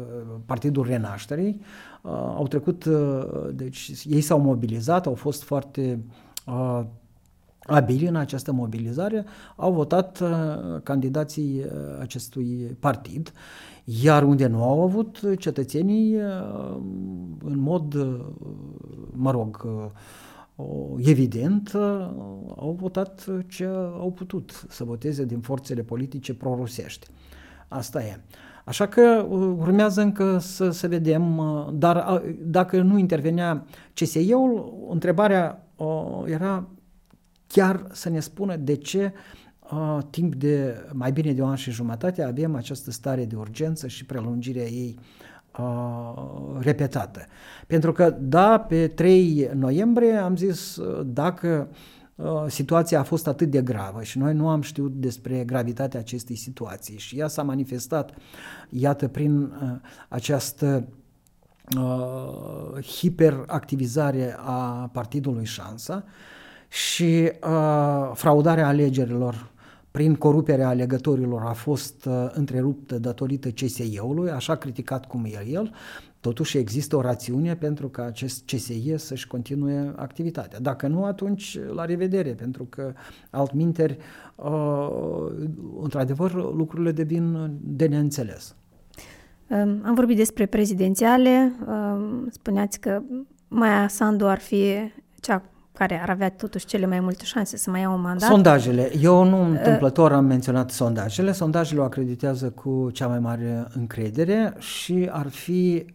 Partidul 0.46 0.86
Renașterii, 0.86 1.60
uh, 2.02 2.10
au 2.12 2.46
trecut, 2.48 2.84
uh, 2.84 3.22
deci 3.52 3.92
ei 4.04 4.20
s-au 4.20 4.40
mobilizat, 4.40 5.06
au 5.06 5.14
fost 5.14 5.42
foarte 5.42 5.98
uh, 6.06 6.29
uh, 6.46 6.80
abili 7.70 8.06
în 8.06 8.16
această 8.16 8.52
mobilizare 8.52 9.24
au 9.56 9.72
votat 9.72 10.20
uh, 10.20 10.28
candidații 10.82 11.58
uh, 11.58 11.70
acestui 12.00 12.76
partid, 12.80 13.32
iar 13.84 14.22
unde 14.22 14.46
nu 14.46 14.62
au 14.62 14.82
avut 14.82 15.20
cetățenii 15.38 16.14
uh, 16.14 16.76
în 17.44 17.58
mod, 17.58 17.94
uh, 17.94 18.20
mă 19.12 19.30
rog, 19.30 19.66
uh, 20.56 20.66
evident, 20.98 21.72
uh, 21.74 22.08
au 22.56 22.76
votat 22.80 23.26
ce 23.48 23.64
au 24.00 24.12
putut 24.14 24.64
să 24.68 24.84
voteze 24.84 25.24
din 25.24 25.40
forțele 25.40 25.82
politice 25.82 26.34
prorusești. 26.34 27.06
Asta 27.68 28.02
e. 28.02 28.20
Așa 28.64 28.86
că 28.86 29.26
urmează 29.58 30.00
încă 30.00 30.38
să, 30.38 30.70
să 30.70 30.88
vedem, 30.88 31.42
dar 31.74 32.22
dacă 32.42 32.82
nu 32.82 32.98
intervenea 32.98 33.64
CSE-ul, 33.94 34.86
întrebarea 34.90 35.69
era 36.26 36.68
chiar 37.46 37.86
să 37.92 38.08
ne 38.08 38.20
spună 38.20 38.56
de 38.56 38.74
ce 38.74 39.12
uh, 39.72 39.98
timp 40.10 40.34
de 40.34 40.74
mai 40.92 41.12
bine 41.12 41.32
de 41.32 41.42
o 41.42 41.46
an 41.46 41.54
și 41.54 41.70
jumătate 41.70 42.22
avem 42.22 42.54
această 42.54 42.90
stare 42.90 43.24
de 43.24 43.36
urgență 43.36 43.86
și 43.86 44.04
prelungirea 44.04 44.64
ei 44.64 44.98
uh, 45.58 46.58
repetată. 46.58 47.24
Pentru 47.66 47.92
că, 47.92 48.10
da, 48.20 48.58
pe 48.58 48.88
3 48.88 49.50
noiembrie 49.54 50.12
am 50.12 50.36
zis 50.36 50.78
dacă 51.04 51.68
uh, 52.14 52.44
situația 52.48 53.00
a 53.00 53.02
fost 53.02 53.26
atât 53.26 53.50
de 53.50 53.62
gravă 53.62 54.02
și 54.02 54.18
noi 54.18 54.34
nu 54.34 54.48
am 54.48 54.60
știut 54.60 54.92
despre 54.92 55.44
gravitatea 55.44 56.00
acestei 56.00 56.36
situații 56.36 56.98
și 56.98 57.18
ea 57.18 57.28
s-a 57.28 57.42
manifestat, 57.42 58.14
iată, 58.68 59.08
prin 59.08 59.42
uh, 59.42 59.50
această 60.08 60.88
uh, 61.78 62.84
hiperactivizare 62.84 64.36
a 64.38 64.90
partidului 64.92 65.44
Șansa 65.44 66.04
și 66.68 67.32
uh, 67.42 68.10
fraudarea 68.14 68.66
alegerilor 68.66 69.50
prin 69.90 70.14
coruperea 70.14 70.68
alegătorilor 70.68 71.42
a 71.42 71.52
fost 71.52 72.04
uh, 72.04 72.26
întreruptă 72.32 72.98
datorită 72.98 73.48
CSE-ului, 73.48 74.30
așa 74.30 74.54
criticat 74.54 75.06
cum 75.06 75.24
e 75.24 75.46
el, 75.48 75.74
totuși 76.20 76.58
există 76.58 76.96
o 76.96 77.00
rațiune 77.00 77.56
pentru 77.56 77.88
ca 77.88 78.04
acest 78.04 78.44
CSE 78.44 78.96
să-și 78.96 79.26
continue 79.26 79.92
activitatea. 79.96 80.60
Dacă 80.60 80.86
nu, 80.86 81.04
atunci 81.04 81.58
la 81.74 81.84
revedere, 81.84 82.30
pentru 82.30 82.64
că 82.64 82.92
altminteri, 83.30 83.96
uh, 84.34 84.88
într-adevăr, 85.82 86.32
lucrurile 86.54 86.92
devin 86.92 87.50
de 87.60 87.86
neînțeles. 87.86 88.54
Am 89.82 89.92
vorbit 89.94 90.16
despre 90.16 90.46
prezidențiale, 90.46 91.52
spuneați 92.30 92.80
că 92.80 93.02
Maia 93.48 93.88
Sandu 93.88 94.26
ar 94.26 94.38
fi 94.38 94.64
cea 95.20 95.42
care 95.72 96.00
ar 96.02 96.10
avea 96.10 96.30
totuși 96.30 96.66
cele 96.66 96.86
mai 96.86 97.00
multe 97.00 97.24
șanse 97.24 97.56
să 97.56 97.70
mai 97.70 97.80
ia 97.80 97.90
un 97.90 98.00
mandat. 98.00 98.28
Sondajele. 98.28 98.92
Eu 99.00 99.24
nu 99.24 99.42
întâmplător 99.42 100.12
am 100.12 100.24
menționat 100.24 100.70
sondajele. 100.70 101.32
Sondajele 101.32 101.80
o 101.80 101.84
acreditează 101.84 102.50
cu 102.50 102.90
cea 102.92 103.06
mai 103.06 103.18
mare 103.18 103.66
încredere 103.74 104.54
și 104.58 105.08
ar 105.10 105.28
fi, 105.28 105.86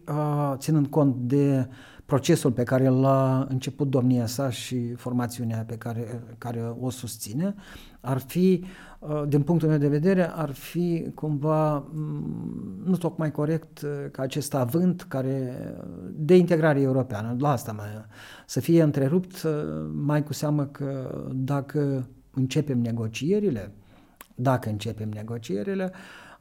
ținând 0.56 0.86
cont 0.86 1.14
de 1.16 1.68
procesul 2.06 2.52
pe 2.52 2.62
care 2.62 2.88
l-a 2.88 3.46
început 3.48 3.88
domnia 3.88 4.26
sa 4.26 4.50
și 4.50 4.94
formațiunea 4.94 5.64
pe 5.66 5.74
care, 5.74 6.22
care 6.38 6.74
o 6.80 6.90
susține, 6.90 7.54
ar 8.00 8.18
fi, 8.18 8.60
uh, 8.62 8.68
din 9.28 9.42
punctul 9.42 9.68
meu 9.68 9.78
de 9.78 9.88
vedere, 9.88 10.30
ar 10.34 10.50
fi 10.50 11.10
cumva 11.14 11.78
mm, 11.78 12.82
nu 12.84 12.96
tocmai 12.96 13.30
corect 13.30 13.80
uh, 13.80 13.90
ca 14.10 14.22
acest 14.22 14.54
avânt 14.54 15.02
care 15.02 15.56
de 16.12 16.36
integrare 16.36 16.80
europeană, 16.80 17.36
la 17.38 17.50
asta 17.50 17.72
mai, 17.72 17.86
să 18.46 18.60
fie 18.60 18.82
întrerupt, 18.82 19.42
uh, 19.42 19.52
mai 19.92 20.22
cu 20.22 20.32
seamă 20.32 20.64
că 20.64 21.24
dacă 21.34 22.08
începem 22.34 22.78
negocierile, 22.78 23.72
dacă 24.34 24.68
începem 24.68 25.08
negocierile, 25.08 25.92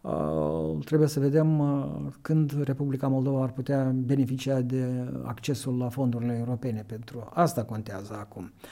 Uh, 0.05 0.86
trebuie 0.86 1.07
să 1.07 1.20
vedem 1.20 1.59
uh, 1.59 1.86
când 2.22 2.63
Republica 2.63 3.07
Moldova 3.07 3.43
ar 3.43 3.51
putea 3.51 3.84
beneficia 3.95 4.61
de 4.61 5.11
accesul 5.24 5.78
la 5.78 5.89
fondurile 5.89 6.36
europene. 6.39 6.84
Pentru 6.88 7.30
asta 7.34 7.63
contează 7.63 8.18
acum. 8.20 8.43
Uh, 8.43 8.70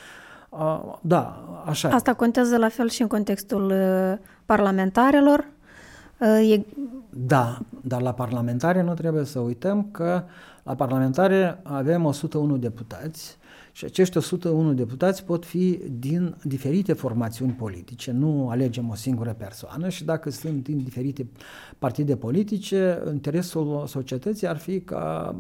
da, 1.02 1.44
așa. 1.66 1.90
Asta 1.90 2.14
contează 2.14 2.58
la 2.58 2.70
fel 2.70 2.90
și 2.90 3.02
în 3.02 3.08
contextul 3.08 3.66
uh, 3.72 4.18
parlamentarelor. 4.46 5.48
Uh, 6.18 6.52
e... 6.52 6.66
Da, 7.10 7.60
dar 7.82 8.02
la 8.02 8.14
parlamentare 8.14 8.82
nu 8.82 8.94
trebuie 8.94 9.26
să 9.26 9.40
uităm 9.40 9.88
că 9.92 10.24
la 10.64 10.76
parlamentare 10.76 11.60
avem 11.64 12.06
101 12.06 12.58
deputați 12.58 13.38
și 13.72 13.86
acești 13.86 14.18
101 14.18 14.74
deputați 14.74 15.26
pot 15.26 15.46
fi 15.46 15.80
din 16.00 16.36
diferite 16.44 16.94
formațiuni 16.94 17.52
politice, 17.52 18.12
nu 18.12 18.50
alegem 18.50 18.90
o 18.90 18.96
singură 18.96 19.36
persoană 19.38 19.90
și 19.90 20.04
dacă 20.04 20.30
sunt 20.30 20.64
din 20.64 20.84
diferite 20.84 21.28
partide 21.80 22.16
politice, 22.16 23.04
interesul 23.12 23.84
societății 23.88 24.48
ar 24.48 24.58
fi 24.58 24.82
ca 24.82 25.36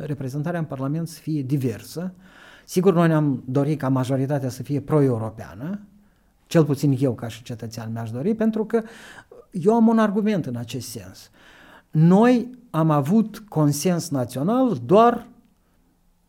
reprezentarea 0.00 0.58
în 0.58 0.66
Parlament 0.66 1.08
să 1.08 1.20
fie 1.20 1.42
diversă. 1.42 2.12
Sigur, 2.70 2.94
noi 2.94 3.08
ne-am 3.08 3.42
dorit 3.46 3.78
ca 3.78 3.88
majoritatea 3.88 4.48
să 4.48 4.62
fie 4.62 4.80
pro-europeană, 4.80 5.80
cel 6.46 6.64
puțin 6.64 6.96
eu 7.00 7.14
ca 7.14 7.28
și 7.28 7.42
cetățean 7.42 7.92
mi-aș 7.92 8.10
dori, 8.10 8.34
pentru 8.34 8.64
că 8.64 8.82
eu 9.50 9.74
am 9.74 9.86
un 9.86 9.98
argument 9.98 10.46
în 10.46 10.56
acest 10.56 10.88
sens. 10.88 11.30
Noi 11.90 12.50
am 12.70 12.90
avut 12.90 13.38
consens 13.38 14.08
național 14.08 14.80
doar 14.86 15.26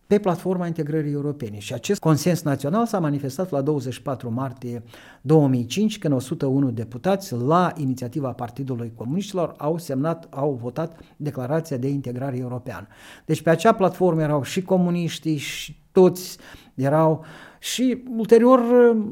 pe 0.07 0.19
platforma 0.19 0.67
integrării 0.67 1.11
europene. 1.11 1.59
Și 1.59 1.73
acest 1.73 1.99
consens 1.99 2.41
național 2.41 2.85
s-a 2.85 2.99
manifestat 2.99 3.49
la 3.51 3.61
24 3.61 4.31
martie 4.31 4.83
2005, 5.21 5.99
când 5.99 6.13
101 6.13 6.71
deputați, 6.71 7.33
la 7.33 7.73
inițiativa 7.75 8.31
Partidului 8.31 8.91
Comuniștilor, 8.95 9.53
au 9.57 9.77
semnat, 9.77 10.27
au 10.29 10.59
votat 10.61 10.99
declarația 11.17 11.77
de 11.77 11.87
integrare 11.87 12.37
europeană. 12.37 12.87
Deci 13.25 13.41
pe 13.41 13.49
acea 13.49 13.73
platformă 13.73 14.21
erau 14.21 14.43
și 14.43 14.61
comuniștii 14.61 15.37
și 15.37 15.77
toți 15.99 16.37
erau 16.75 17.25
și 17.59 18.03
ulterior 18.17 18.59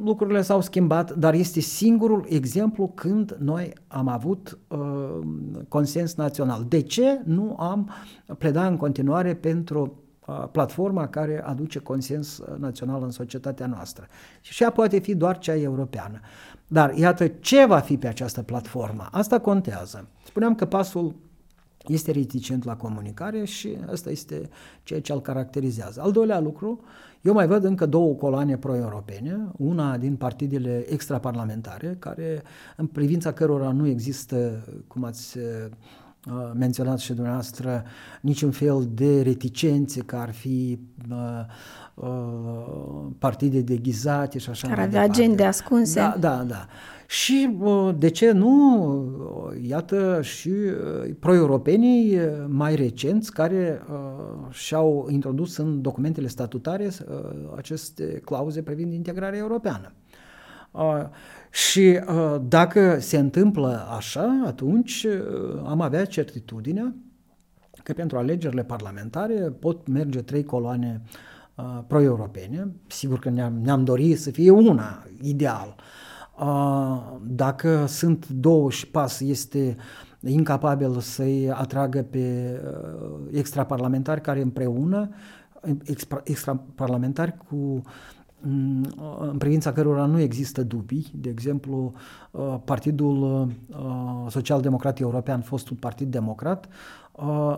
lucrurile 0.03 0.41
s-au 0.41 0.61
schimbat, 0.61 1.15
dar 1.15 1.33
este 1.33 1.59
singurul 1.59 2.25
exemplu 2.29 2.91
când 2.95 3.35
noi 3.39 3.73
am 3.87 4.07
avut 4.07 4.57
uh, 4.67 5.19
consens 5.67 6.15
național. 6.15 6.65
De 6.67 6.81
ce 6.81 7.21
nu 7.25 7.55
am 7.59 7.89
pledat 8.37 8.69
în 8.69 8.77
continuare 8.77 9.35
pentru 9.35 10.01
platforma 10.51 11.07
care 11.07 11.43
aduce 11.45 11.79
consens 11.79 12.37
uh, 12.37 12.57
național 12.57 13.03
în 13.03 13.11
societatea 13.11 13.65
noastră. 13.65 14.07
Și 14.41 14.63
ea 14.63 14.69
poate 14.69 14.99
fi 14.99 15.15
doar 15.15 15.37
cea 15.37 15.55
europeană. 15.55 16.19
Dar 16.67 16.93
iată 16.93 17.27
ce 17.27 17.65
va 17.65 17.79
fi 17.79 17.97
pe 17.97 18.07
această 18.07 18.41
platformă. 18.41 19.07
Asta 19.11 19.39
contează. 19.39 20.07
Spuneam 20.25 20.55
că 20.55 20.65
pasul 20.65 21.15
este 21.87 22.11
reticent 22.11 22.63
la 22.63 22.75
comunicare 22.75 23.45
și 23.45 23.77
asta 23.91 24.09
este 24.09 24.49
ceea 24.83 25.01
ce 25.01 25.13
îl 25.13 25.21
caracterizează. 25.21 26.01
Al 26.01 26.11
doilea 26.11 26.39
lucru, 26.39 26.79
eu 27.21 27.33
mai 27.33 27.47
văd 27.47 27.63
încă 27.63 27.85
două 27.85 28.13
coloane 28.13 28.57
pro-europene, 28.57 29.51
una 29.57 29.97
din 29.97 30.15
partidele 30.15 30.85
extraparlamentare, 30.89 31.95
care 31.99 32.43
în 32.75 32.85
privința 32.85 33.31
cărora 33.31 33.71
nu 33.71 33.87
există, 33.87 34.63
cum 34.87 35.03
ați 35.03 35.37
menționat 36.53 36.99
și 36.99 37.13
dumneavoastră 37.13 37.83
niciun 38.21 38.51
fel 38.51 38.89
de 38.93 39.21
reticențe 39.21 40.01
că 40.01 40.15
ar 40.15 40.31
fi 40.31 40.79
uh, 41.11 41.17
uh, 41.93 43.05
partide 43.19 43.61
deghizate 43.61 44.37
și 44.37 44.49
așa 44.49 44.67
Care 44.67 44.81
avea 44.81 45.01
agende 45.01 45.45
ascunse. 45.45 45.99
Da, 45.99 46.15
da, 46.19 46.43
da. 46.43 46.67
Și 47.07 47.57
uh, 47.59 47.95
de 47.97 48.09
ce 48.09 48.31
nu, 48.31 49.53
iată 49.67 50.21
și 50.21 50.51
pro-europenii 51.19 52.19
mai 52.47 52.75
recenți 52.75 53.31
care 53.33 53.81
uh, 53.91 54.53
și-au 54.53 55.07
introdus 55.09 55.57
în 55.57 55.81
documentele 55.81 56.27
statutare 56.27 56.85
uh, 56.85 57.17
aceste 57.55 58.03
clauze 58.03 58.61
privind 58.61 58.93
integrarea 58.93 59.39
europeană. 59.39 59.91
Uh, 60.71 61.05
și 61.51 61.99
uh, 62.07 62.35
dacă 62.47 62.99
se 62.99 63.17
întâmplă 63.17 63.87
așa, 63.97 64.43
atunci 64.45 65.03
uh, 65.03 65.61
am 65.65 65.81
avea 65.81 66.05
certitudinea 66.05 66.95
că 67.83 67.93
pentru 67.93 68.17
alegerile 68.17 68.63
parlamentare 68.63 69.33
pot 69.33 69.87
merge 69.87 70.21
trei 70.21 70.43
coloane 70.43 71.01
uh, 71.55 71.79
pro-europene. 71.87 72.71
Sigur 72.87 73.19
că 73.19 73.29
ne-am, 73.29 73.59
ne-am 73.63 73.83
dorit 73.83 74.19
să 74.19 74.31
fie 74.31 74.51
una, 74.51 75.03
ideal. 75.21 75.75
Dacă 77.21 77.85
sunt 77.85 78.27
două 78.27 78.69
și 78.69 78.87
pas 78.87 79.19
este 79.19 79.75
incapabil 80.19 80.99
să-i 80.99 81.51
atragă 81.51 82.03
pe 82.03 82.59
extraparlamentari 83.31 84.21
care 84.21 84.41
împreună, 84.41 85.09
extraparlamentari 86.23 87.37
cu 87.49 87.81
Mm, 88.41 88.85
în 89.19 89.37
privința 89.37 89.71
cărora 89.71 90.05
nu 90.05 90.19
există 90.19 90.63
dubii. 90.63 91.11
De 91.15 91.29
exemplu, 91.29 91.93
uh, 92.31 92.55
Partidul 92.65 93.49
uh, 93.67 94.25
Social-Democrat 94.29 94.99
European, 94.99 95.41
fostul 95.41 95.75
Partid 95.75 96.11
Democrat, 96.11 96.67
uh, 97.11 97.57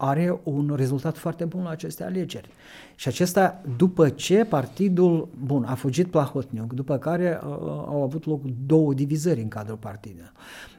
are 0.00 0.40
un 0.42 0.72
rezultat 0.76 1.16
foarte 1.16 1.44
bun 1.44 1.62
la 1.62 1.70
aceste 1.70 2.04
alegeri. 2.04 2.48
Și 2.94 3.08
acesta 3.08 3.62
după 3.76 4.08
ce 4.08 4.44
partidul, 4.44 5.28
bun, 5.44 5.64
a 5.64 5.74
fugit 5.74 6.06
Plahotniuc, 6.06 6.72
după 6.72 6.96
care 6.96 7.40
uh, 7.42 7.50
au 7.68 8.02
avut 8.02 8.26
loc 8.26 8.40
două 8.66 8.94
divizări 8.94 9.40
în 9.40 9.48
cadrul 9.48 9.76
partidului. 9.76 10.30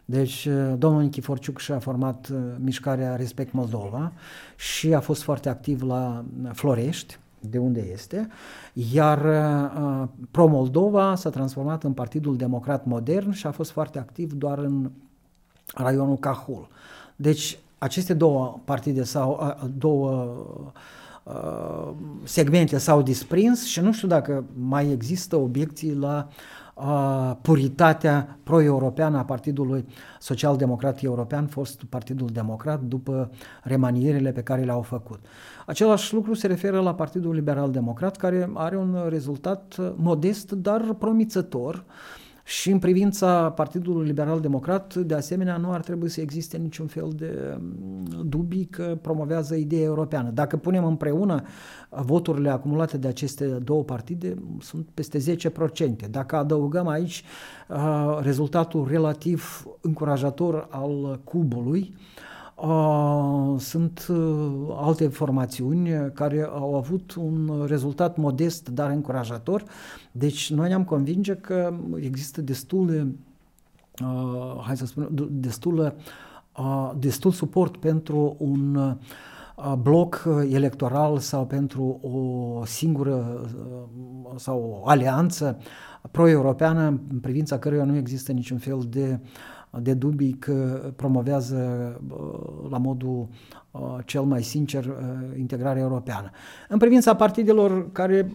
Deci, 0.05 0.47
domnul 0.78 1.01
Nichiforciuc 1.01 1.59
și-a 1.59 1.80
format 1.80 2.28
uh, 2.28 2.38
mișcarea 2.57 3.15
Respect 3.15 3.51
Moldova 3.51 4.11
și 4.55 4.93
a 4.93 4.99
fost 4.99 5.22
foarte 5.22 5.49
activ 5.49 5.82
la 5.82 6.26
Florești, 6.53 7.20
de 7.39 7.57
unde 7.57 7.89
este, 7.91 8.28
iar 8.74 9.26
uh, 9.26 10.07
Pro-Moldova 10.32 11.15
s-a 11.15 11.30
transformat 11.30 11.84
în 11.84 11.93
Partidul 11.93 12.38
Democrat 12.38 12.86
Modern 12.86 13.32
și 13.32 13.47
a 13.47 13.51
fost 13.51 13.72
foarte 13.72 13.99
activ 13.99 14.34
doar 14.34 14.57
în 14.57 14.91
raionul 15.76 16.17
Cahul. 16.17 16.67
Deci 17.15 17.59
aceste 17.80 18.13
două 18.13 18.59
partide 18.65 19.03
sau 19.03 19.39
uh, 19.41 19.69
două 19.77 20.36
uh, 21.23 21.93
segmente 22.23 22.77
s-au 22.77 23.01
disprins 23.01 23.65
și 23.65 23.80
nu 23.80 23.93
știu 23.93 24.07
dacă 24.07 24.45
mai 24.53 24.91
există 24.91 25.36
obiecții 25.36 25.93
la 25.93 26.27
uh, 26.73 27.36
puritatea 27.41 28.38
pro-europeană 28.43 29.17
a 29.17 29.23
Partidului 29.23 29.86
Social-Democrat 30.19 31.01
European, 31.03 31.47
fost 31.47 31.84
Partidul 31.84 32.27
Democrat, 32.27 32.82
după 32.82 33.32
remanierele 33.63 34.32
pe 34.32 34.43
care 34.43 34.63
le-au 34.63 34.82
făcut. 34.82 35.19
Același 35.65 36.13
lucru 36.13 36.34
se 36.34 36.47
referă 36.47 36.80
la 36.80 36.93
Partidul 36.93 37.34
Liberal 37.34 37.71
Democrat, 37.71 38.17
care 38.17 38.49
are 38.53 38.77
un 38.77 38.97
rezultat 39.07 39.75
modest, 39.95 40.51
dar 40.51 40.93
promițător. 40.97 41.86
Și 42.50 42.72
în 42.72 42.80
privința 42.80 43.52
Partidului 43.52 44.06
Liberal 44.06 44.39
Democrat, 44.39 44.95
de 44.95 45.14
asemenea, 45.14 45.58
nu 45.58 45.72
ar 45.72 45.82
trebui 45.82 46.10
să 46.10 46.22
existe 46.22 46.58
niciun 46.58 46.88
fel 46.88 47.10
de 47.16 47.58
mm, 47.60 48.26
dubii 48.26 48.66
că 48.66 48.97
promovează 49.02 49.56
ideea 49.56 49.84
europeană. 49.84 50.30
Dacă 50.30 50.58
punem 50.58 50.86
împreună 50.86 51.41
voturile 51.89 52.50
acumulate 52.50 52.97
de 52.97 53.08
aceste 53.08 53.45
două 53.45 53.84
partide, 53.84 54.36
sunt 54.60 54.88
peste 54.93 55.38
10%. 56.06 56.10
Dacă 56.10 56.36
adăugăm 56.36 56.88
aici 56.88 57.24
uh, 57.68 58.20
rezultatul 58.22 58.88
relativ 58.88 59.66
încurajator 59.82 60.68
al 60.70 61.20
cubului, 61.24 61.93
uh, 62.56 63.56
sunt 63.60 64.08
uh, 64.10 64.76
alte 64.76 65.08
formațiuni 65.08 66.12
care 66.14 66.50
au 66.54 66.76
avut 66.76 67.14
un 67.14 67.66
rezultat 67.68 68.18
modest, 68.18 68.70
dar 68.70 68.89
încurajator. 68.89 69.64
Deci 70.20 70.51
noi 70.51 70.67
ne-am 70.67 70.84
convinge 70.84 71.36
că 71.36 71.74
există 71.95 72.41
destul 72.41 72.88
de, 72.88 73.07
uh, 74.03 74.61
hai 74.65 74.78
să 74.78 74.86
spun, 74.86 75.09
destul, 75.32 75.95
uh, 76.57 76.91
destul 76.97 77.32
suport 77.32 77.78
pentru 77.78 78.36
un 78.39 78.76
uh, 78.76 79.74
bloc 79.82 80.28
electoral 80.49 81.17
sau 81.17 81.45
pentru 81.45 81.99
o 82.01 82.65
singură 82.65 83.41
uh, 83.43 84.32
sau 84.36 84.82
o 84.84 84.89
alianță 84.89 85.57
pro-europeană 86.11 86.86
în 87.11 87.20
privința 87.22 87.59
căruia 87.59 87.84
nu 87.84 87.95
există 87.95 88.32
niciun 88.32 88.57
fel 88.57 88.86
de 88.89 89.20
uh, 89.22 89.28
de 89.82 89.93
dubii 89.93 90.34
că 90.34 90.82
promovează 90.95 91.57
la 92.70 92.78
modul 92.78 93.28
cel 94.05 94.22
mai 94.22 94.43
sincer 94.43 94.95
integrarea 95.38 95.82
europeană. 95.82 96.30
În 96.70 96.78
privința 96.78 97.15
partidelor 97.15 97.91
care 97.91 98.32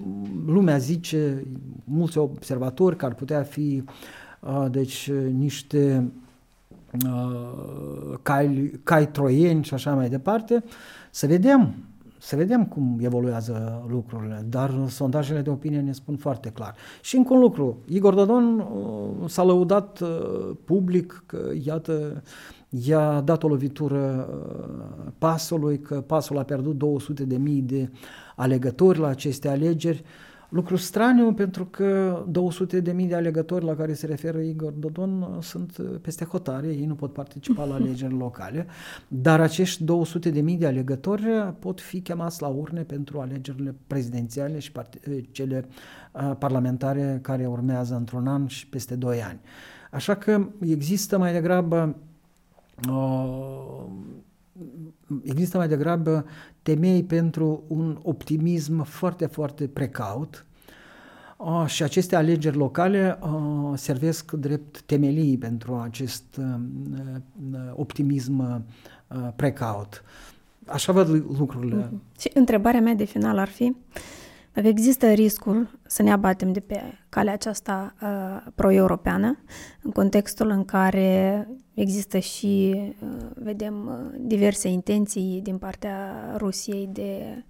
lumea 0.46 0.76
zice, 0.76 1.46
mulți 1.84 2.18
observatori, 2.18 2.96
că 2.96 3.04
ar 3.04 3.14
putea 3.14 3.42
fi 3.42 3.84
deci 4.70 5.10
niște 5.36 6.12
cai, 8.22 8.80
cai 8.82 9.10
troieni 9.10 9.64
și 9.64 9.74
așa 9.74 9.94
mai 9.94 10.08
departe, 10.08 10.64
să 11.10 11.26
vedem 11.26 11.74
să 12.24 12.36
vedem 12.36 12.64
cum 12.64 12.98
evoluează 13.00 13.84
lucrurile, 13.88 14.46
dar 14.48 14.74
sondajele 14.88 15.40
de 15.40 15.50
opinie 15.50 15.80
ne 15.80 15.92
spun 15.92 16.16
foarte 16.16 16.48
clar. 16.48 16.74
Și 17.02 17.16
încă 17.16 17.32
un 17.32 17.40
lucru, 17.40 17.82
Igor 17.86 18.14
Dodon 18.14 18.58
uh, 18.58 19.28
s-a 19.28 19.42
lăudat 19.42 20.00
uh, 20.00 20.56
public 20.64 21.22
că, 21.26 21.50
iată, 21.64 22.22
i-a 22.68 23.20
dat 23.20 23.42
o 23.42 23.48
lovitură 23.48 24.28
uh, 24.28 25.12
pasului, 25.18 25.78
că 25.78 26.00
pasul 26.00 26.38
a 26.38 26.42
pierdut 26.42 26.76
200 26.76 27.24
de 27.24 27.36
mii 27.36 27.60
de 27.60 27.90
alegători 28.36 28.98
la 28.98 29.08
aceste 29.08 29.48
alegeri. 29.48 30.04
Lucru 30.54 30.76
straniu 30.76 31.32
pentru 31.32 31.64
că 31.64 32.22
200 32.28 32.80
de 32.80 32.92
mii 32.92 33.06
de 33.06 33.14
alegători 33.14 33.64
la 33.64 33.74
care 33.74 33.94
se 33.94 34.06
referă 34.06 34.38
Igor 34.38 34.72
Dodon 34.72 35.38
sunt 35.40 35.76
peste 36.00 36.24
hotare, 36.24 36.66
ei 36.66 36.84
nu 36.84 36.94
pot 36.94 37.12
participa 37.12 37.64
la 37.64 37.74
alegeri 37.84 38.14
locale, 38.14 38.66
dar 39.08 39.40
acești 39.40 39.84
200 39.84 40.30
de 40.30 40.40
mii 40.40 40.56
de 40.56 40.66
alegători 40.66 41.54
pot 41.58 41.80
fi 41.80 42.00
chemați 42.00 42.42
la 42.42 42.48
urne 42.48 42.82
pentru 42.82 43.20
alegerile 43.20 43.74
prezidențiale 43.86 44.58
și 44.58 44.72
cele 45.30 45.68
parlamentare 46.38 47.18
care 47.22 47.46
urmează 47.46 47.94
într-un 47.94 48.26
an 48.26 48.46
și 48.46 48.66
peste 48.66 48.94
doi 48.94 49.22
ani. 49.22 49.40
Așa 49.90 50.14
că 50.14 50.46
există 50.60 51.18
mai 51.18 51.32
degrabă 51.32 51.96
uh, 52.88 53.84
există 55.22 55.56
mai 55.56 55.68
degrabă 55.68 56.26
temei 56.62 57.02
pentru 57.02 57.62
un 57.66 57.98
optimism 58.02 58.82
foarte, 58.82 59.26
foarte 59.26 59.66
precaut 59.66 60.46
uh, 61.36 61.64
și 61.66 61.82
aceste 61.82 62.16
alegeri 62.16 62.56
locale 62.56 63.18
uh, 63.22 63.72
servesc 63.74 64.30
drept 64.32 64.80
temelii 64.80 65.38
pentru 65.38 65.74
acest 65.74 66.24
uh, 66.38 66.60
optimism 67.74 68.64
precaut. 69.36 70.04
Așa 70.66 70.92
văd 70.92 71.08
lucrurile. 71.38 71.86
Mm-hmm. 71.86 72.20
Și 72.20 72.30
întrebarea 72.34 72.80
mea 72.80 72.94
de 72.94 73.04
final 73.04 73.38
ar 73.38 73.48
fi 73.48 73.76
dacă 74.54 74.66
există 74.66 75.12
riscul 75.12 75.80
să 75.86 76.02
ne 76.02 76.12
abatem 76.12 76.52
de 76.52 76.60
pe 76.60 76.82
calea 77.08 77.32
aceasta 77.32 77.94
uh, 78.02 78.52
pro-europeană, 78.54 79.38
în 79.82 79.90
contextul 79.90 80.48
în 80.48 80.64
care 80.64 81.48
există 81.74 82.18
și, 82.18 82.74
uh, 83.00 83.08
vedem, 83.34 83.86
uh, 83.86 84.18
diverse 84.20 84.68
intenții 84.68 85.40
din 85.42 85.58
partea 85.58 86.14
Rusiei 86.36 86.88
de 86.92 87.44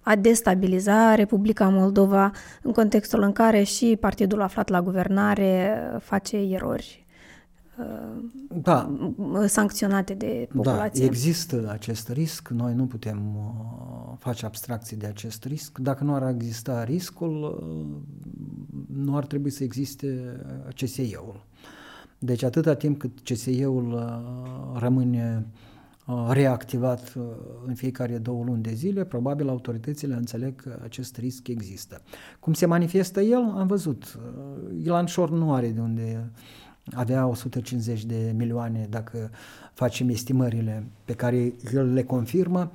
a 0.00 0.16
destabiliza 0.16 1.14
Republica 1.14 1.68
Moldova, 1.68 2.30
în 2.62 2.72
contextul 2.72 3.22
în 3.22 3.32
care 3.32 3.62
și 3.62 3.96
partidul 4.00 4.42
aflat 4.42 4.68
la 4.68 4.82
guvernare 4.82 5.80
face 6.00 6.36
erori 6.36 7.06
da. 8.62 8.96
sancționate 9.46 10.14
de 10.14 10.48
populație. 10.54 11.04
Da, 11.04 11.10
există 11.10 11.68
acest 11.70 12.08
risc, 12.08 12.48
noi 12.48 12.74
nu 12.74 12.86
putem 12.86 13.36
uh, 13.36 14.16
face 14.18 14.46
abstracție 14.46 14.96
de 14.96 15.06
acest 15.06 15.44
risc. 15.44 15.78
Dacă 15.78 16.04
nu 16.04 16.14
ar 16.14 16.28
exista 16.28 16.84
riscul, 16.84 17.42
uh, 17.42 18.96
nu 18.96 19.16
ar 19.16 19.26
trebui 19.26 19.50
să 19.50 19.64
existe 19.64 20.40
CSE-ul. 20.74 21.46
Deci 22.18 22.42
atâta 22.42 22.74
timp 22.74 22.98
cât 22.98 23.20
CSE-ul 23.24 23.92
uh, 23.92 24.80
rămâne 24.80 25.46
reactivat 26.30 27.12
în 27.66 27.74
fiecare 27.74 28.18
două 28.18 28.44
luni 28.44 28.62
de 28.62 28.72
zile, 28.72 29.04
probabil 29.04 29.48
autoritățile 29.48 30.14
înțeleg 30.14 30.62
că 30.62 30.78
acest 30.82 31.16
risc 31.16 31.48
există. 31.48 32.00
Cum 32.40 32.52
se 32.52 32.66
manifestă 32.66 33.20
el, 33.20 33.52
am 33.56 33.66
văzut. 33.66 34.18
Ilan 34.82 35.06
Șor 35.06 35.30
nu 35.30 35.54
are 35.54 35.68
de 35.68 35.80
unde 35.80 36.30
avea 36.94 37.26
150 37.26 38.04
de 38.04 38.32
milioane 38.36 38.86
dacă 38.90 39.30
facem 39.72 40.08
estimările 40.08 40.86
pe 41.04 41.12
care 41.12 41.52
el 41.74 41.92
le 41.92 42.02
confirmă 42.02 42.72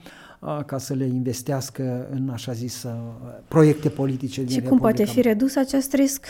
ca 0.66 0.78
să 0.78 0.93
le 0.93 1.05
investească 1.05 2.07
în 2.11 2.30
așa 2.30 2.51
zis 2.51 2.86
proiecte 3.47 3.89
politice 3.89 4.43
din 4.43 4.55
Și 4.55 4.61
cum 4.61 4.78
poate 4.78 5.05
fi 5.05 5.22
redus 5.22 5.55
acest 5.55 5.93
risc? 5.93 6.26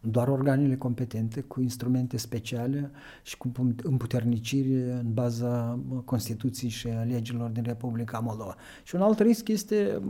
Doar 0.00 0.28
organele 0.28 0.76
competente 0.76 1.40
cu 1.40 1.60
instrumente 1.60 2.16
speciale 2.16 2.90
și 3.22 3.36
cu 3.36 3.52
împuterniciri 3.82 4.74
în 4.74 5.12
baza 5.12 5.80
Constituției 6.04 6.70
și 6.70 6.88
a 6.88 7.02
legilor 7.02 7.50
din 7.50 7.62
Republica 7.62 8.18
Moldova. 8.18 8.54
Și 8.82 8.94
un 8.94 9.00
alt 9.00 9.18
risc 9.18 9.48
este 9.48 10.02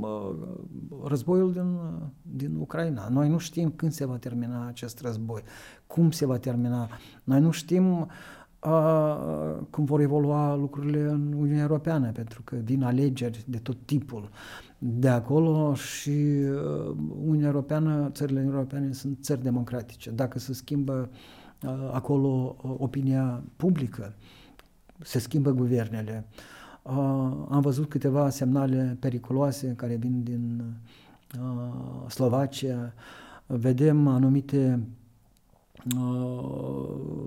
războiul 1.04 1.52
din, 1.52 1.78
din 2.22 2.56
Ucraina. 2.56 3.08
Noi 3.08 3.28
nu 3.28 3.38
știm 3.38 3.70
când 3.70 3.92
se 3.92 4.04
va 4.04 4.16
termina 4.16 4.66
acest 4.66 5.00
război, 5.00 5.42
cum 5.86 6.10
se 6.10 6.26
va 6.26 6.36
termina. 6.36 6.88
Noi 7.24 7.40
nu 7.40 7.50
știm 7.50 8.08
uh, 8.64 9.56
cum 9.70 9.84
vor 9.84 10.00
evolua 10.00 10.54
lucrurile 10.54 11.00
în 11.02 11.32
Uniunea 11.32 11.62
Europeană, 11.62 12.10
pentru 12.12 12.42
că 12.42 12.56
vin 12.56 12.82
alegeri 12.82 13.44
de 13.46 13.58
tot 13.58 13.76
tipul 13.84 14.28
de 14.78 15.08
acolo 15.08 15.74
și 15.74 16.10
uh, 16.10 16.96
Uniunea 17.24 17.46
Europeană, 17.46 18.10
țările 18.12 18.40
europene 18.40 18.92
sunt 18.92 19.18
țări 19.20 19.42
democratice. 19.42 20.10
Dacă 20.10 20.38
se 20.38 20.52
schimbă 20.52 21.08
uh, 21.62 21.90
acolo 21.92 22.56
uh, 22.62 22.74
opinia 22.78 23.42
publică, 23.56 24.14
se 24.98 25.18
schimbă 25.18 25.50
guvernele. 25.50 26.26
Uh, 26.82 26.94
am 27.48 27.60
văzut 27.60 27.88
câteva 27.88 28.30
semnale 28.30 28.96
periculoase 29.00 29.72
care 29.76 29.94
vin 29.94 30.22
din 30.22 30.62
uh, 31.40 32.10
Slovacia. 32.10 32.92
Vedem 33.46 34.06
anumite 34.06 34.80
uh, 34.82 34.86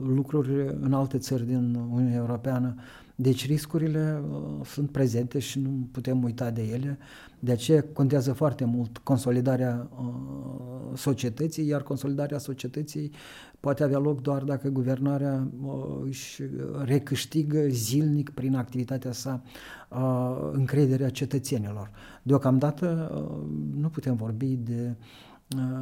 lucruri 0.04 0.76
în 0.82 0.94
alte 0.94 1.18
țări 1.18 1.46
din 1.46 1.76
Uniunea 1.92 2.18
Europeană. 2.18 2.76
Deci 3.22 3.46
riscurile 3.46 4.24
uh, 4.32 4.66
sunt 4.66 4.90
prezente 4.90 5.40
și 5.40 5.60
nu 5.60 5.88
putem 5.92 6.24
uita 6.24 6.50
de 6.50 6.62
ele. 6.62 6.98
De 7.40 7.52
aceea 7.52 7.84
contează 7.94 8.34
foarte 8.34 8.66
mult 8.66 8.98
consolidarea 8.98 9.90
uh, 10.00 10.98
societății, 10.98 11.68
iar 11.68 11.82
consolidarea 11.82 12.38
societății 12.38 13.12
poate 13.60 13.84
avea 13.84 13.98
loc 13.98 14.22
doar 14.22 14.44
dacă 14.44 14.70
guvernarea 14.70 15.48
uh, 15.64 15.74
își 16.06 16.42
recâștigă 16.84 17.68
zilnic 17.68 18.30
prin 18.30 18.56
activitatea 18.56 19.12
sa 19.12 19.42
uh, 19.90 20.50
încrederea 20.52 21.10
cetățenilor. 21.10 21.92
Deocamdată 22.24 23.12
uh, 23.16 23.80
nu 23.80 23.90
putem 23.90 24.16
vorbi 24.16 24.56
de 24.56 24.96
uh, 25.00 25.30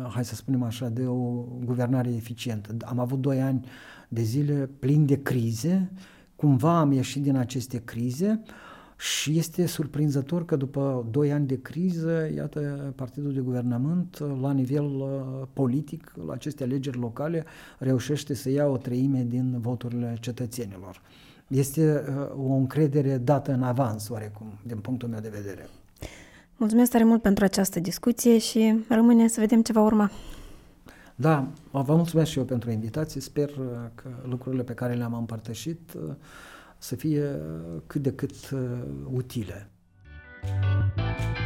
hai 0.09 0.26
să 0.26 0.36
spunem 0.36 0.63
așa, 0.63 0.89
de 0.89 1.05
o 1.05 1.45
guvernare 1.65 2.09
eficientă. 2.09 2.76
Am 2.86 2.99
avut 2.99 3.22
doi 3.22 3.41
ani 3.41 3.65
de 4.07 4.22
zile 4.22 4.70
plini 4.80 5.05
de 5.05 5.22
crize, 5.22 5.91
cumva 6.36 6.80
am 6.80 6.91
ieșit 6.91 7.22
din 7.22 7.36
aceste 7.36 7.78
crize, 7.78 8.41
uh, 8.43 8.51
și 8.99 9.38
este 9.38 9.65
surprinzător 9.65 10.45
că 10.45 10.55
după 10.55 11.07
doi 11.11 11.32
ani 11.32 11.47
de 11.47 11.61
criză, 11.61 12.30
iată, 12.36 12.93
Partidul 12.95 13.34
de 13.34 13.39
Guvernământ, 13.39 14.17
la 14.41 14.51
nivel 14.51 14.86
uh, 14.86 15.47
politic, 15.53 16.13
la 16.26 16.34
aceste 16.34 16.63
alegeri 16.63 16.97
locale, 16.97 17.45
reușește 17.78 18.34
să 18.34 18.49
ia 18.49 18.65
o 18.65 18.78
treime 18.78 19.24
din 19.24 19.59
voturile 19.59 20.17
cetățenilor. 20.20 21.01
Este 21.47 22.03
uh, 22.07 22.49
o 22.49 22.53
încredere 22.53 23.17
dată 23.17 23.53
în 23.53 23.63
avans, 23.63 24.09
oarecum, 24.09 24.47
din 24.63 24.78
punctul 24.78 25.09
meu 25.09 25.20
de 25.20 25.30
vedere. 25.30 25.67
Mulțumesc 26.60 26.91
tare 26.91 27.03
mult 27.03 27.22
pentru 27.22 27.43
această 27.43 27.80
discuție 27.80 28.38
și 28.38 28.84
rămâne 28.88 29.28
să 29.28 29.39
vedem 29.39 29.62
ce 29.62 29.74
va 29.74 29.82
urma. 29.82 30.12
Da, 31.16 31.47
vă 31.72 31.95
mulțumesc 31.95 32.32
și 32.32 32.38
eu 32.38 32.43
pentru 32.43 32.72
invitație. 32.72 33.22
Sper 33.22 33.49
uh, 33.49 33.66
că 33.95 34.10
lucrurile 34.24 34.64
pe 34.64 34.74
care 34.74 34.93
le-am 34.93 35.14
împărtășit 35.14 35.93
uh, 35.93 36.14
să 36.78 36.95
fie 36.95 37.24
cât 37.88 38.01
de 38.01 38.12
cât 38.12 38.49
uh, 38.49 38.60
utile. 39.12 39.70
Thank 40.95 41.38
you 41.38 41.38